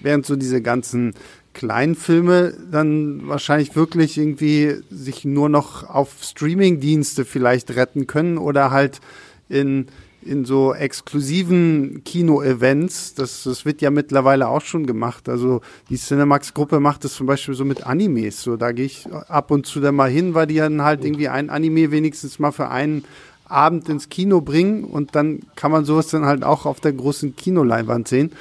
während 0.00 0.26
so 0.26 0.36
diese 0.36 0.62
ganzen 0.62 1.14
kleinen 1.54 1.94
Filme 1.94 2.54
dann 2.70 3.28
wahrscheinlich 3.28 3.76
wirklich 3.76 4.18
irgendwie 4.18 4.76
sich 4.90 5.24
nur 5.24 5.48
noch 5.48 5.88
auf 5.88 6.22
Streaming-Dienste 6.22 7.24
vielleicht 7.24 7.76
retten 7.76 8.06
können 8.06 8.38
oder 8.38 8.70
halt 8.70 9.00
in 9.48 9.86
in 10.24 10.44
so 10.44 10.74
exklusiven 10.74 12.02
Kino-Events, 12.04 13.14
das, 13.14 13.44
das 13.44 13.64
wird 13.64 13.82
ja 13.82 13.90
mittlerweile 13.90 14.48
auch 14.48 14.62
schon 14.62 14.86
gemacht. 14.86 15.28
Also 15.28 15.60
die 15.88 15.96
Cinemax-Gruppe 15.96 16.80
macht 16.80 17.04
das 17.04 17.14
zum 17.14 17.26
Beispiel 17.26 17.54
so 17.54 17.64
mit 17.64 17.86
Animes. 17.86 18.42
So, 18.42 18.56
da 18.56 18.72
gehe 18.72 18.86
ich 18.86 19.06
ab 19.28 19.50
und 19.50 19.66
zu 19.66 19.80
dann 19.80 19.94
mal 19.94 20.10
hin, 20.10 20.34
weil 20.34 20.46
die 20.46 20.56
dann 20.56 20.82
halt 20.82 21.04
irgendwie 21.04 21.28
ein 21.28 21.50
Anime 21.50 21.90
wenigstens 21.90 22.38
mal 22.38 22.52
für 22.52 22.68
einen 22.68 23.04
Abend 23.44 23.88
ins 23.88 24.08
Kino 24.08 24.40
bringen 24.40 24.84
und 24.84 25.14
dann 25.14 25.40
kann 25.56 25.70
man 25.70 25.84
sowas 25.84 26.08
dann 26.08 26.24
halt 26.24 26.42
auch 26.42 26.64
auf 26.64 26.80
der 26.80 26.92
großen 26.92 27.36
Kinoleinwand 27.36 28.08
sehen. 28.08 28.32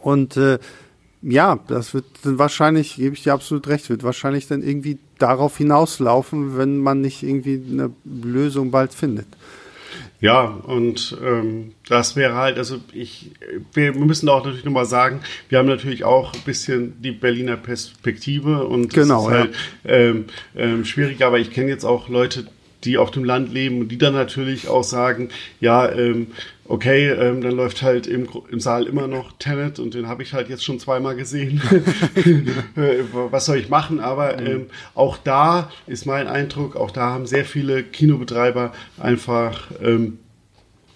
Und 0.00 0.36
äh, 0.36 0.58
ja, 1.22 1.58
das 1.68 1.94
wird 1.94 2.04
dann 2.22 2.38
wahrscheinlich, 2.38 2.96
gebe 2.96 3.14
ich 3.14 3.22
dir 3.22 3.32
absolut 3.32 3.66
recht, 3.68 3.88
wird 3.90 4.02
wahrscheinlich 4.02 4.46
dann 4.46 4.62
irgendwie 4.62 4.98
darauf 5.18 5.56
hinauslaufen, 5.56 6.58
wenn 6.58 6.78
man 6.78 7.00
nicht 7.00 7.22
irgendwie 7.22 7.62
eine 7.70 7.90
Lösung 8.04 8.70
bald 8.70 8.92
findet. 8.92 9.26
Ja, 10.24 10.44
und 10.44 11.18
ähm, 11.22 11.72
das 11.86 12.16
wäre 12.16 12.34
halt, 12.34 12.56
also 12.56 12.78
ich, 12.94 13.32
wir 13.74 13.92
müssen 13.92 14.26
auch 14.30 14.42
natürlich 14.42 14.64
nochmal 14.64 14.86
sagen, 14.86 15.20
wir 15.50 15.58
haben 15.58 15.68
natürlich 15.68 16.04
auch 16.04 16.32
ein 16.32 16.40
bisschen 16.46 16.94
die 17.02 17.10
Berliner 17.10 17.58
Perspektive 17.58 18.64
und 18.64 18.94
genau, 18.94 19.28
das 19.28 19.36
ist 19.36 19.38
halt 19.38 19.54
ja. 19.84 19.90
ähm, 19.90 20.24
ähm, 20.56 20.84
schwierig, 20.86 21.22
aber 21.22 21.38
ich 21.40 21.50
kenne 21.50 21.68
jetzt 21.68 21.84
auch 21.84 22.08
Leute, 22.08 22.46
die 22.84 22.96
auf 22.96 23.10
dem 23.10 23.24
Land 23.24 23.52
leben 23.52 23.80
und 23.80 23.88
die 23.88 23.98
dann 23.98 24.14
natürlich 24.14 24.66
auch 24.66 24.82
sagen, 24.82 25.28
ja, 25.60 25.92
ähm, 25.92 26.28
okay, 26.66 27.08
ähm, 27.08 27.40
dann 27.40 27.52
läuft 27.52 27.82
halt 27.82 28.06
im, 28.06 28.28
im 28.50 28.60
Saal 28.60 28.86
immer 28.86 29.06
noch 29.06 29.32
Tenet 29.38 29.78
und 29.78 29.94
den 29.94 30.08
habe 30.08 30.22
ich 30.22 30.32
halt 30.32 30.48
jetzt 30.48 30.64
schon 30.64 30.78
zweimal 30.78 31.16
gesehen. 31.16 31.60
Äh, 32.76 33.04
was 33.12 33.46
soll 33.46 33.58
ich 33.58 33.68
machen? 33.68 34.00
Aber 34.00 34.40
mhm. 34.40 34.46
ähm, 34.46 34.66
auch 34.94 35.16
da 35.16 35.70
ist 35.86 36.06
mein 36.06 36.26
Eindruck, 36.26 36.76
auch 36.76 36.90
da 36.90 37.10
haben 37.10 37.26
sehr 37.26 37.44
viele 37.44 37.82
Kinobetreiber 37.82 38.72
einfach 38.98 39.70
ähm, 39.82 40.18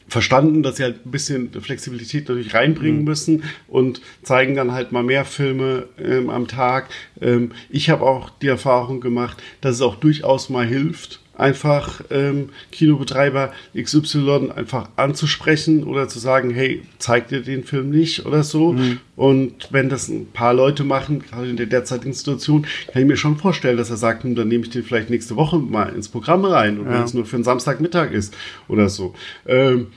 verstanden, 0.08 0.62
dass 0.62 0.76
sie 0.76 0.84
halt 0.84 1.06
ein 1.06 1.10
bisschen 1.10 1.50
Flexibilität 1.60 2.28
natürlich 2.28 2.54
reinbringen 2.54 3.00
mhm. 3.00 3.04
müssen 3.04 3.44
und 3.68 4.00
zeigen 4.22 4.54
dann 4.54 4.72
halt 4.72 4.90
mal 4.90 5.02
mehr 5.02 5.24
Filme 5.24 5.88
ähm, 6.02 6.30
am 6.30 6.48
Tag. 6.48 6.88
Ähm, 7.20 7.52
ich 7.68 7.90
habe 7.90 8.04
auch 8.04 8.30
die 8.30 8.48
Erfahrung 8.48 9.00
gemacht, 9.00 9.42
dass 9.60 9.76
es 9.76 9.82
auch 9.82 9.96
durchaus 9.96 10.48
mal 10.48 10.66
hilft, 10.66 11.20
einfach 11.39 12.03
ähm, 12.11 12.51
Kinobetreiber 12.72 13.53
XY 13.80 14.51
einfach 14.55 14.91
anzusprechen 14.97 15.84
oder 15.84 16.09
zu 16.09 16.18
sagen, 16.18 16.51
hey, 16.51 16.82
zeig 16.99 17.28
dir 17.28 17.43
den 17.43 17.64
Film 17.64 17.91
nicht 17.91 18.26
oder 18.26 18.43
so. 18.43 18.72
Mhm. 18.72 18.99
Und 19.16 19.68
wenn 19.70 19.89
das 19.89 20.09
ein 20.09 20.26
paar 20.32 20.53
Leute 20.53 20.84
machen, 20.84 21.20
gerade 21.20 21.49
in 21.49 21.57
der 21.57 21.66
derzeitigen 21.66 22.12
Situation, 22.12 22.66
kann 22.93 23.03
ich 23.03 23.09
mir 23.09 23.16
schon 23.16 23.36
vorstellen, 23.36 23.76
dass 23.76 23.91
er 23.91 23.97
sagt, 23.97 24.24
hm, 24.24 24.34
dann 24.34 24.49
nehme 24.49 24.64
ich 24.64 24.70
den 24.70 24.82
vielleicht 24.82 25.11
nächste 25.11 25.36
Woche 25.36 25.59
mal 25.59 25.95
ins 25.95 26.09
Programm 26.09 26.45
rein 26.45 26.78
und 26.78 26.86
ja. 26.86 26.95
wenn 26.95 27.03
es 27.03 27.14
nur 27.14 27.24
für 27.24 27.36
einen 27.36 27.45
Samstagmittag 27.45 28.11
ist 28.11 28.36
oder 28.66 28.89
so. 28.89 29.14
Ähm, 29.47 29.89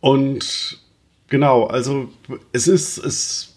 und 0.00 0.78
genau, 1.28 1.66
also 1.66 2.08
es 2.52 2.68
ist, 2.68 2.96
es 2.98 3.56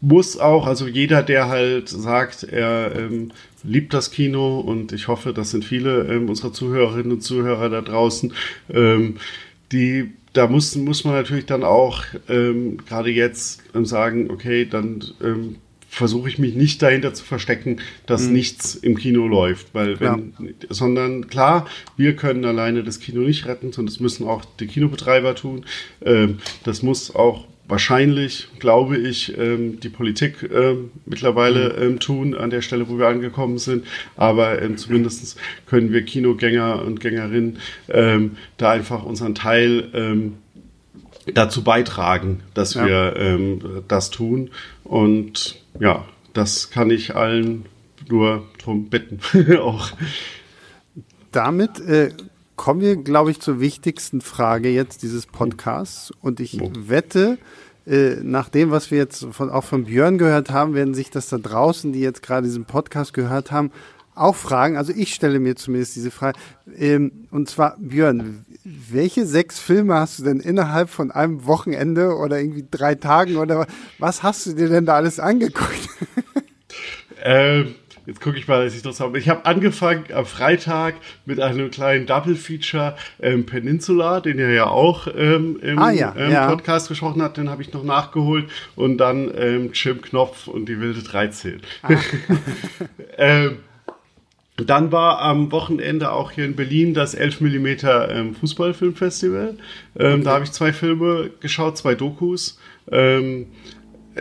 muss 0.00 0.38
auch, 0.38 0.66
also 0.66 0.86
jeder, 0.86 1.22
der 1.22 1.48
halt 1.48 1.88
sagt, 1.88 2.44
er 2.44 2.94
ähm, 2.96 3.32
liebt 3.66 3.92
das 3.92 4.10
Kino 4.10 4.60
und 4.60 4.92
ich 4.92 5.08
hoffe, 5.08 5.32
das 5.32 5.50
sind 5.50 5.64
viele 5.64 6.06
ähm, 6.08 6.28
unserer 6.28 6.52
Zuhörerinnen 6.52 7.12
und 7.12 7.22
Zuhörer 7.22 7.68
da 7.68 7.82
draußen, 7.82 8.32
ähm, 8.70 9.16
die 9.72 10.12
da 10.32 10.46
muss, 10.46 10.76
muss 10.76 11.04
man 11.04 11.14
natürlich 11.14 11.46
dann 11.46 11.64
auch 11.64 12.02
ähm, 12.28 12.78
gerade 12.86 13.10
jetzt 13.10 13.62
ähm, 13.74 13.86
sagen, 13.86 14.30
okay, 14.30 14.66
dann 14.66 15.02
ähm, 15.22 15.56
versuche 15.88 16.28
ich 16.28 16.38
mich 16.38 16.54
nicht 16.54 16.82
dahinter 16.82 17.14
zu 17.14 17.24
verstecken, 17.24 17.80
dass 18.04 18.26
mhm. 18.26 18.34
nichts 18.34 18.74
im 18.74 18.98
Kino 18.98 19.26
läuft, 19.26 19.68
weil 19.72 19.98
wenn, 19.98 20.34
ja. 20.38 20.52
sondern 20.68 21.28
klar, 21.28 21.66
wir 21.96 22.16
können 22.16 22.44
alleine 22.44 22.84
das 22.84 23.00
Kino 23.00 23.22
nicht 23.22 23.46
retten, 23.46 23.72
sondern 23.72 23.94
das 23.94 24.00
müssen 24.00 24.26
auch 24.26 24.44
die 24.60 24.66
Kinobetreiber 24.66 25.34
tun. 25.34 25.64
Ähm, 26.04 26.38
das 26.64 26.82
muss 26.82 27.14
auch 27.14 27.46
wahrscheinlich, 27.68 28.48
glaube 28.58 28.96
ich, 28.96 29.36
ähm, 29.36 29.80
die 29.80 29.88
Politik 29.88 30.48
ähm, 30.52 30.90
mittlerweile 31.04 31.74
mhm. 31.76 31.82
ähm, 31.82 31.98
tun 32.00 32.34
an 32.34 32.50
der 32.50 32.62
Stelle, 32.62 32.88
wo 32.88 32.98
wir 32.98 33.08
angekommen 33.08 33.58
sind. 33.58 33.86
Aber 34.16 34.62
ähm, 34.62 34.76
zumindest 34.76 35.38
können 35.66 35.92
wir 35.92 36.04
Kinogänger 36.04 36.84
und 36.84 37.00
Gängerinnen 37.00 37.58
da 37.88 38.70
einfach 38.70 39.04
unseren 39.04 39.34
Teil 39.34 40.32
dazu 41.32 41.64
beitragen, 41.64 42.40
dass 42.54 42.74
ja. 42.74 42.86
wir 42.86 43.82
das 43.88 44.10
tun. 44.10 44.50
Und 44.84 45.60
ja, 45.80 46.04
das 46.32 46.70
kann 46.70 46.90
ich 46.90 47.16
allen 47.16 47.66
nur 48.08 48.46
drum 48.62 48.88
bitten. 48.88 49.20
auch. 49.58 49.90
Damit 51.32 51.80
äh, 51.80 52.10
kommen 52.56 52.80
wir, 52.80 52.96
glaube 52.96 53.30
ich, 53.30 53.40
zur 53.40 53.60
wichtigsten 53.60 54.20
Frage 54.20 54.68
jetzt 54.70 55.02
dieses 55.02 55.26
Podcasts. 55.26 56.12
Und 56.20 56.40
ich 56.40 56.58
wette, 56.60 57.38
äh, 57.86 58.16
nach 58.22 58.48
dem, 58.48 58.70
was 58.70 58.90
wir 58.90 58.98
jetzt 58.98 59.26
von, 59.30 59.50
auch 59.50 59.64
von 59.64 59.84
Björn 59.84 60.18
gehört 60.18 60.50
haben, 60.50 60.74
werden 60.74 60.94
sich 60.94 61.10
das 61.10 61.28
da 61.28 61.38
draußen, 61.38 61.92
die 61.92 62.00
jetzt 62.00 62.22
gerade 62.22 62.46
diesen 62.46 62.64
Podcast 62.64 63.14
gehört 63.14 63.52
haben, 63.52 63.70
auch 64.16 64.34
fragen. 64.34 64.76
Also 64.76 64.92
ich 64.92 65.14
stelle 65.14 65.38
mir 65.38 65.56
zumindest 65.56 65.94
diese 65.94 66.10
Frage. 66.10 66.38
Ähm, 66.76 67.28
und 67.30 67.48
zwar, 67.48 67.76
Björn, 67.78 68.44
welche 68.64 69.26
sechs 69.26 69.58
Filme 69.58 69.94
hast 69.94 70.18
du 70.18 70.24
denn 70.24 70.40
innerhalb 70.40 70.88
von 70.88 71.10
einem 71.10 71.46
Wochenende 71.46 72.16
oder 72.16 72.40
irgendwie 72.40 72.66
drei 72.68 72.94
Tagen 72.94 73.36
oder 73.36 73.66
was 73.98 74.22
hast 74.22 74.46
du 74.46 74.54
dir 74.54 74.68
denn 74.68 74.86
da 74.86 74.94
alles 74.94 75.20
angeguckt? 75.20 75.88
ähm, 77.22 77.74
Jetzt 78.06 78.20
gucke 78.20 78.38
ich 78.38 78.46
mal, 78.46 78.64
dass 78.64 78.74
ich 78.76 78.82
das 78.82 79.00
habe. 79.00 79.18
Ich 79.18 79.28
habe 79.28 79.44
angefangen 79.46 80.04
am 80.14 80.26
Freitag 80.26 80.94
mit 81.24 81.40
einem 81.40 81.72
kleinen 81.72 82.06
Double 82.06 82.36
Feature 82.36 82.96
ähm, 83.20 83.46
Peninsula, 83.46 84.20
den 84.20 84.38
er 84.38 84.52
ja 84.52 84.68
auch 84.68 85.08
ähm, 85.08 85.58
im 85.60 85.78
ah, 85.78 85.90
ja, 85.90 86.14
ähm, 86.16 86.30
ja. 86.30 86.46
Podcast 86.48 86.88
gesprochen 86.88 87.20
hat. 87.20 87.36
Den 87.36 87.50
habe 87.50 87.62
ich 87.62 87.72
noch 87.72 87.82
nachgeholt 87.82 88.48
und 88.76 88.98
dann 88.98 89.32
ähm, 89.36 89.70
Jim 89.72 90.00
Knopf 90.00 90.46
und 90.46 90.68
die 90.68 90.78
wilde 90.78 91.02
13. 91.02 91.60
Ah. 91.82 91.94
ähm, 93.18 93.56
dann 94.56 94.92
war 94.92 95.20
am 95.20 95.50
Wochenende 95.50 96.12
auch 96.12 96.30
hier 96.30 96.44
in 96.44 96.54
Berlin 96.54 96.94
das 96.94 97.14
11 97.14 97.40
mm 97.40 97.66
ähm, 98.08 98.34
Fußballfilmfestival. 98.36 99.56
Ähm, 99.98 100.12
okay. 100.12 100.22
Da 100.22 100.30
habe 100.30 100.44
ich 100.44 100.52
zwei 100.52 100.72
Filme 100.72 101.30
geschaut, 101.40 101.76
zwei 101.76 101.94
Dokus. 101.94 102.58
Ähm, 102.90 103.46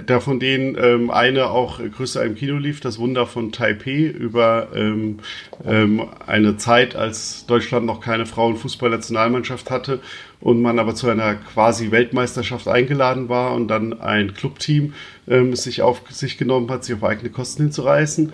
da 0.06 0.20
von 0.20 0.40
denen 0.40 0.78
ähm, 0.82 1.10
eine 1.10 1.50
auch 1.50 1.80
größer 1.80 2.24
im 2.24 2.36
Kino 2.36 2.58
lief, 2.58 2.82
das 2.82 3.00
Wunder 3.00 3.26
von 3.26 3.52
Taipei 3.52 4.04
über 4.04 4.70
ähm, 4.76 5.20
ähm, 5.66 6.08
eine 6.26 6.58
Zeit, 6.58 6.96
als 6.96 7.46
Deutschland 7.46 7.86
noch 7.86 8.02
keine 8.02 8.26
Frauenfußballnationalmannschaft 8.26 9.72
hatte 9.72 10.02
und 10.42 10.62
man 10.62 10.80
aber 10.80 10.96
zu 10.96 11.10
einer 11.10 11.36
quasi 11.36 11.92
Weltmeisterschaft 11.92 12.68
eingeladen 12.68 13.30
war 13.30 13.54
und 13.54 13.70
dann 13.70 14.00
ein 14.02 14.34
Clubteam 14.34 14.94
ähm, 15.28 15.56
sich 15.56 15.82
auf 15.82 16.02
sich 16.10 16.38
genommen 16.38 16.70
hat, 16.70 16.84
sich 16.84 16.96
auf 16.96 17.04
eigene 17.04 17.30
Kosten 17.30 17.64
hinzureißen. 17.64 18.34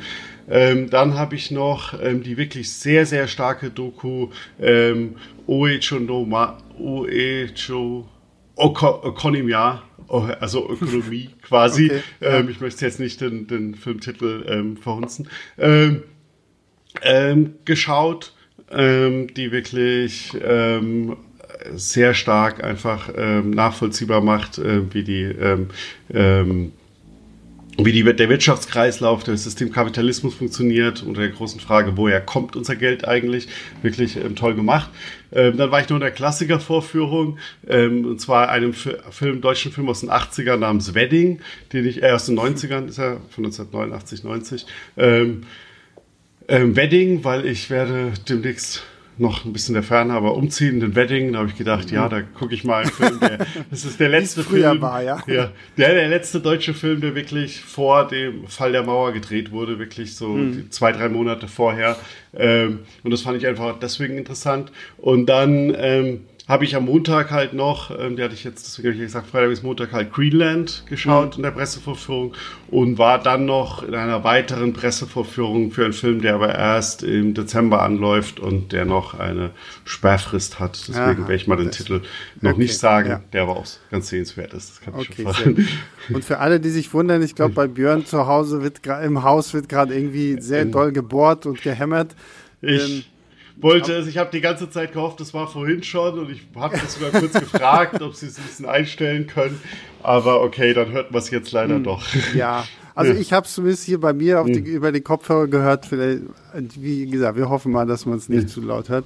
Ähm, 0.50 0.90
dann 0.90 1.14
habe 1.14 1.36
ich 1.36 1.52
noch 1.52 1.94
ähm, 2.02 2.24
die 2.24 2.38
wirklich 2.38 2.74
sehr, 2.74 3.06
sehr 3.06 3.28
starke 3.28 3.70
Doku 3.70 4.30
ähm, 4.60 5.16
Oecho 5.48 6.00
no 6.00 6.26
Ma, 6.26 6.58
Oecho 6.80 8.08
Okonomia 8.56 9.84
also 10.12 10.70
Ökonomie 10.70 11.30
quasi. 11.42 11.86
Okay, 11.86 12.02
ja. 12.20 12.40
ähm, 12.40 12.50
ich 12.50 12.60
möchte 12.60 12.86
jetzt 12.86 13.00
nicht 13.00 13.22
den, 13.22 13.48
den 13.48 13.76
Filmtitel 13.76 14.46
ähm, 14.48 14.78
verhunzen. 14.78 15.30
Ähm, 15.58 16.04
ähm, 17.02 17.54
geschaut, 17.66 18.34
ähm, 18.70 19.34
die 19.34 19.52
wirklich 19.52 20.38
ähm, 20.44 21.18
sehr 21.74 22.14
stark 22.14 22.64
einfach 22.64 23.10
nachvollziehbar 23.44 24.22
macht, 24.22 24.58
äh, 24.58 24.94
wie 24.94 25.04
die 25.04 25.24
wie 27.86 27.92
die, 27.92 28.04
der 28.04 28.30
Wirtschaftskreislauf 28.30 29.24
des 29.24 29.44
Systemkapitalismus 29.44 30.36
funktioniert, 30.36 31.04
unter 31.04 31.22
der 31.22 31.30
großen 31.30 31.60
Frage, 31.60 31.98
woher 31.98 32.22
kommt 32.22 32.56
unser 32.56 32.76
Geld 32.76 33.08
eigentlich, 33.08 33.48
wirklich 33.82 34.18
ähm, 34.18 34.36
toll 34.36 34.56
gemacht. 34.56 34.90
Ähm, 35.32 35.58
dann 35.58 35.72
war 35.72 35.82
ich 35.82 35.90
noch 35.90 35.98
in 35.98 36.02
der 36.02 36.12
Klassikervorführung, 36.12 37.38
ähm, 37.68 38.06
und 38.06 38.20
zwar 38.20 38.50
einem 38.50 38.74
Film, 38.74 39.42
deutschen 39.42 39.72
Film 39.72 39.90
aus 39.90 40.02
den 40.02 40.10
80ern 40.10 40.58
namens 40.58 40.94
Wedding, 40.94 41.40
den 41.74 41.86
ich, 41.86 42.04
äh, 42.04 42.12
aus 42.12 42.26
den 42.26 42.38
90ern, 42.38 42.88
ist 42.88 42.98
er, 42.98 43.22
von 43.30 43.46
1989, 43.46 44.24
90. 44.24 44.66
Ähm, 44.98 45.44
ähm, 46.48 46.76
Wedding, 46.76 47.24
weil 47.24 47.46
ich 47.46 47.70
werde 47.70 48.12
demnächst 48.28 48.84
noch 49.22 49.46
ein 49.46 49.54
bisschen 49.54 49.74
der 49.74 49.84
Ferne, 49.84 50.14
aber 50.14 50.36
umziehen, 50.36 50.80
den 50.80 50.96
Wedding, 50.96 51.34
da 51.34 51.40
habe 51.40 51.50
ich 51.50 51.58
gedacht, 51.58 51.92
ja, 51.92 52.10
da 52.10 52.22
gucke 52.22 52.54
ich 52.54 52.64
mal 52.64 52.82
einen 52.82 52.92
Film. 52.92 53.20
Der, 53.20 53.46
das 53.70 53.86
ist 53.86 54.00
der 54.00 54.10
letzte 54.10 54.44
Film. 54.44 54.82
War, 54.82 55.04
ja. 55.04 55.24
ja. 55.28 55.52
der, 55.78 55.94
der 55.94 56.10
letzte 56.10 56.40
deutsche 56.40 56.74
Film, 56.74 57.02
der 57.02 57.16
wirklich 57.16 57.62
vor 57.62 58.08
dem 58.08 58.48
Fall 58.48 58.72
der 58.72 58.84
Mauer 58.84 59.14
gedreht 59.14 59.52
wurde, 59.52 59.80
wirklich 59.80 60.16
so 60.16 60.30
mhm. 60.30 60.72
zwei, 60.72 60.92
drei 60.92 61.08
Monate 61.08 61.48
vorher. 61.48 61.98
Ähm, 62.34 62.80
und 63.04 63.12
das 63.12 63.22
fand 63.22 63.38
ich 63.38 63.48
einfach 63.48 63.78
deswegen 63.80 64.18
interessant. 64.18 64.72
Und 64.98 65.28
dann 65.28 65.74
ähm, 65.78 66.22
habe 66.48 66.66
ich 66.66 66.76
am 66.76 66.86
Montag 66.86 67.32
halt 67.32 67.54
noch, 67.54 67.98
ähm, 67.98 68.16
der 68.16 68.26
hatte 68.26 68.34
ich 68.34 68.44
jetzt, 68.44 68.66
deswegen 68.66 68.90
habe 68.90 68.98
ich 68.98 69.04
gesagt, 69.04 69.28
Freitag 69.28 69.50
bis 69.50 69.64
Montag 69.64 69.92
halt 69.92 70.12
Greenland 70.12 70.84
geschaut 70.88 71.32
mhm. 71.32 71.36
in 71.38 71.44
der 71.44 71.52
Pressevorführung 71.52 72.34
und 72.70 72.98
war 72.98 73.22
dann 73.22 73.46
noch 73.46 73.84
in 73.84 73.94
einer 73.94 74.24
weiteren 74.24 74.74
Pressevorführung 74.74 75.72
für 75.72 75.86
einen 75.86 75.94
Film, 75.94 76.22
der 76.22 76.36
aber 76.36 76.54
erst 76.54 77.04
im 77.04 77.34
Dezember 77.34 77.82
anläuft 77.82 78.40
und 78.40 78.72
der 78.72 78.86
noch 78.86 79.18
eine 79.18 79.52
Sperrfrist 79.86 80.60
hat. 80.60 80.78
Deswegen 80.88 81.00
Aha, 81.00 81.18
werde 81.20 81.36
ich 81.36 81.48
mal 81.48 81.58
den 81.58 81.72
Titel 81.72 82.02
noch 82.42 82.52
okay, 82.52 82.60
nicht 82.60 82.78
sagen, 82.78 83.10
ja. 83.10 83.22
der 83.32 83.44
aber 83.44 83.58
auch 83.58 83.68
ganz 83.92 84.10
sehenswert 84.10 84.54
ist. 84.54 84.72
Das 84.72 84.82
kann 84.82 85.00
ich 85.00 85.10
okay, 85.10 85.24
schon 85.24 85.34
verraten. 85.34 85.68
Und 86.12 86.26
für 86.26 86.40
alle, 86.40 86.60
die 86.60 86.70
sich 86.70 86.94
wundern, 86.94 87.22
ich 87.22 87.36
glaube, 87.36 87.54
bei 87.54 87.68
Björn 87.68 88.06
zu 88.06 88.26
Hause 88.26 88.64
wird 88.64 88.82
im 89.04 89.24
Haus 89.24 89.54
wird 89.54 89.70
gerade 89.70 89.94
irgendwie 89.94 90.42
sehr 90.42 90.66
doll 90.66 90.92
gebohrt 90.92 91.46
und 91.46 91.62
gehämmert. 91.62 92.16
Ich, 92.62 92.84
ähm, 92.84 93.04
wollte 93.62 93.94
es. 93.94 94.08
Ich 94.08 94.18
habe 94.18 94.30
die 94.32 94.42
ganze 94.42 94.70
Zeit 94.70 94.94
gehofft, 94.94 95.20
das 95.20 95.34
war 95.34 95.48
vorhin 95.48 95.84
schon 95.84 96.20
und 96.20 96.32
ich 96.32 96.42
habe 96.56 96.78
das 96.78 96.96
sogar 96.96 97.12
kurz 97.12 97.34
gefragt, 97.40 98.02
ob 98.02 98.16
sie 98.16 98.28
es 98.28 98.38
ein 98.38 98.44
bisschen 98.44 98.66
einstellen 98.66 99.28
können. 99.28 99.60
Aber 100.04 100.42
okay, 100.42 100.74
dann 100.74 100.92
hört 100.92 101.12
man 101.12 101.20
es 101.20 101.30
jetzt 101.30 101.52
leider 101.52 101.76
hm, 101.76 101.84
doch. 101.84 102.04
Ja, 102.36 102.66
also 102.96 103.14
ich 103.14 103.34
habe 103.34 103.46
es 103.46 103.54
zumindest 103.54 103.84
hier 103.86 104.00
bei 104.00 104.14
mir 104.14 104.44
hm. 104.44 104.54
die, 104.54 104.60
über 104.60 104.92
die 104.92 105.02
Kopfhörer 105.02 105.48
gehört. 105.48 105.86
Vielleicht, 105.86 106.22
wie 106.78 107.06
gesagt, 107.06 107.38
wir 107.38 107.50
hoffen 107.50 107.72
mal, 107.72 107.86
dass 107.86 108.06
man 108.06 108.18
es 108.18 108.30
nicht 108.30 108.44
hm. 108.44 108.48
zu 108.48 108.62
laut 108.62 108.90
hört. 108.90 109.06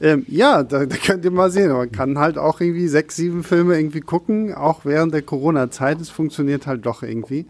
Ähm, 0.00 0.24
ja, 0.28 0.62
da, 0.62 0.86
da 0.86 0.96
könnt 0.96 1.24
ihr 1.24 1.30
mal 1.30 1.50
sehen. 1.50 1.72
Man 1.72 1.90
kann 1.90 2.18
halt 2.18 2.38
auch 2.38 2.60
irgendwie 2.60 2.88
sechs, 2.88 3.16
sieben 3.16 3.42
Filme 3.42 3.76
irgendwie 3.76 4.00
gucken, 4.00 4.54
auch 4.54 4.84
während 4.84 5.12
der 5.12 5.22
Corona-Zeit. 5.22 6.00
Es 6.00 6.08
funktioniert 6.08 6.66
halt 6.66 6.86
doch 6.86 7.02
irgendwie. 7.02 7.46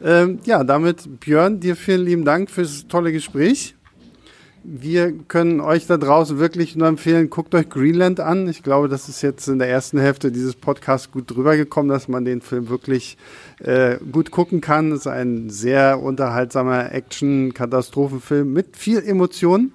Ähm, 0.00 0.38
ja, 0.44 0.64
damit 0.64 1.20
Björn, 1.20 1.60
dir 1.60 1.76
vielen 1.76 2.04
lieben 2.04 2.24
Dank 2.24 2.50
fürs 2.50 2.86
tolle 2.88 3.12
Gespräch. 3.12 3.74
Wir 4.64 5.12
können 5.12 5.60
euch 5.60 5.86
da 5.86 5.96
draußen 5.96 6.38
wirklich 6.38 6.76
nur 6.76 6.88
empfehlen, 6.88 7.30
guckt 7.30 7.54
euch 7.54 7.68
Greenland 7.68 8.20
an. 8.20 8.48
Ich 8.48 8.62
glaube, 8.62 8.88
das 8.88 9.08
ist 9.08 9.22
jetzt 9.22 9.48
in 9.48 9.58
der 9.58 9.68
ersten 9.68 9.98
Hälfte 9.98 10.30
dieses 10.30 10.54
Podcasts 10.54 11.10
gut 11.10 11.30
drüber 11.30 11.56
gekommen, 11.56 11.88
dass 11.88 12.08
man 12.08 12.24
den 12.24 12.40
Film 12.40 12.68
wirklich 12.68 13.16
äh, 13.60 13.96
gut 14.12 14.30
gucken 14.30 14.60
kann. 14.60 14.92
Es 14.92 15.00
ist 15.00 15.06
ein 15.08 15.50
sehr 15.50 16.00
unterhaltsamer 16.00 16.92
Action-Katastrophenfilm 16.92 18.52
mit 18.52 18.76
viel 18.76 19.02
Emotionen. 19.02 19.72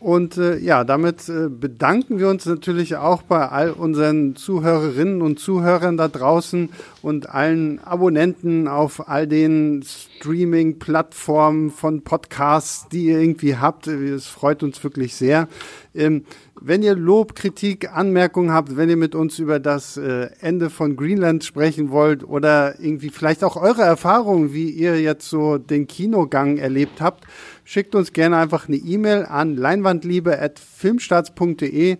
Und 0.00 0.38
äh, 0.38 0.56
ja, 0.56 0.82
damit 0.84 1.28
äh, 1.28 1.50
bedanken 1.50 2.18
wir 2.18 2.28
uns 2.28 2.46
natürlich 2.46 2.96
auch 2.96 3.20
bei 3.20 3.46
all 3.46 3.70
unseren 3.70 4.34
Zuhörerinnen 4.34 5.20
und 5.20 5.38
Zuhörern 5.38 5.98
da 5.98 6.08
draußen 6.08 6.70
und 7.02 7.28
allen 7.28 7.80
Abonnenten 7.80 8.66
auf 8.66 9.10
all 9.10 9.26
den 9.26 9.82
Streaming-Plattformen 9.84 11.70
von 11.70 12.02
Podcasts, 12.02 12.88
die 12.88 13.08
ihr 13.08 13.20
irgendwie 13.20 13.58
habt. 13.58 13.88
Es 13.88 14.26
freut 14.26 14.62
uns 14.62 14.82
wirklich 14.82 15.14
sehr. 15.16 15.48
Ähm, 15.94 16.24
wenn 16.62 16.82
ihr 16.82 16.94
Lob, 16.94 17.34
Kritik, 17.34 17.90
Anmerkungen 17.90 18.52
habt, 18.52 18.76
wenn 18.76 18.90
ihr 18.90 18.96
mit 18.96 19.14
uns 19.14 19.38
über 19.38 19.58
das 19.58 19.96
äh, 19.96 20.28
Ende 20.40 20.70
von 20.70 20.96
Greenland 20.96 21.42
sprechen 21.44 21.90
wollt 21.90 22.22
oder 22.22 22.78
irgendwie 22.80 23.10
vielleicht 23.10 23.42
auch 23.44 23.56
eure 23.56 23.82
Erfahrungen, 23.82 24.52
wie 24.52 24.70
ihr 24.70 25.00
jetzt 25.00 25.28
so 25.28 25.58
den 25.58 25.86
Kinogang 25.86 26.58
erlebt 26.58 27.00
habt, 27.00 27.24
schickt 27.70 27.94
uns 27.94 28.12
gerne 28.12 28.36
einfach 28.38 28.66
eine 28.66 28.78
E-Mail 28.78 29.26
an 29.26 29.56
leinwandliebe.filmstarts.de. 29.56 31.98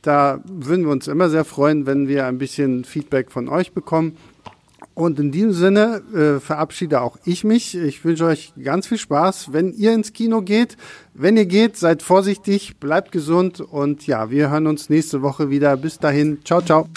Da 0.00 0.40
würden 0.46 0.86
wir 0.86 0.90
uns 0.90 1.06
immer 1.06 1.28
sehr 1.28 1.44
freuen, 1.44 1.84
wenn 1.84 2.08
wir 2.08 2.24
ein 2.24 2.38
bisschen 2.38 2.84
Feedback 2.84 3.30
von 3.30 3.50
euch 3.50 3.72
bekommen. 3.72 4.16
Und 4.94 5.20
in 5.20 5.30
diesem 5.30 5.52
Sinne 5.52 6.00
äh, 6.14 6.40
verabschiede 6.40 7.02
auch 7.02 7.18
ich 7.26 7.44
mich. 7.44 7.76
Ich 7.76 8.02
wünsche 8.06 8.24
euch 8.24 8.54
ganz 8.62 8.86
viel 8.86 8.96
Spaß, 8.96 9.52
wenn 9.52 9.74
ihr 9.74 9.92
ins 9.92 10.14
Kino 10.14 10.40
geht. 10.40 10.78
Wenn 11.12 11.36
ihr 11.36 11.46
geht, 11.46 11.76
seid 11.76 12.02
vorsichtig, 12.02 12.78
bleibt 12.78 13.12
gesund 13.12 13.60
und 13.60 14.06
ja, 14.06 14.30
wir 14.30 14.48
hören 14.48 14.66
uns 14.66 14.88
nächste 14.88 15.20
Woche 15.20 15.50
wieder. 15.50 15.76
Bis 15.76 15.98
dahin, 15.98 16.38
ciao, 16.42 16.62
ciao. 16.62 16.88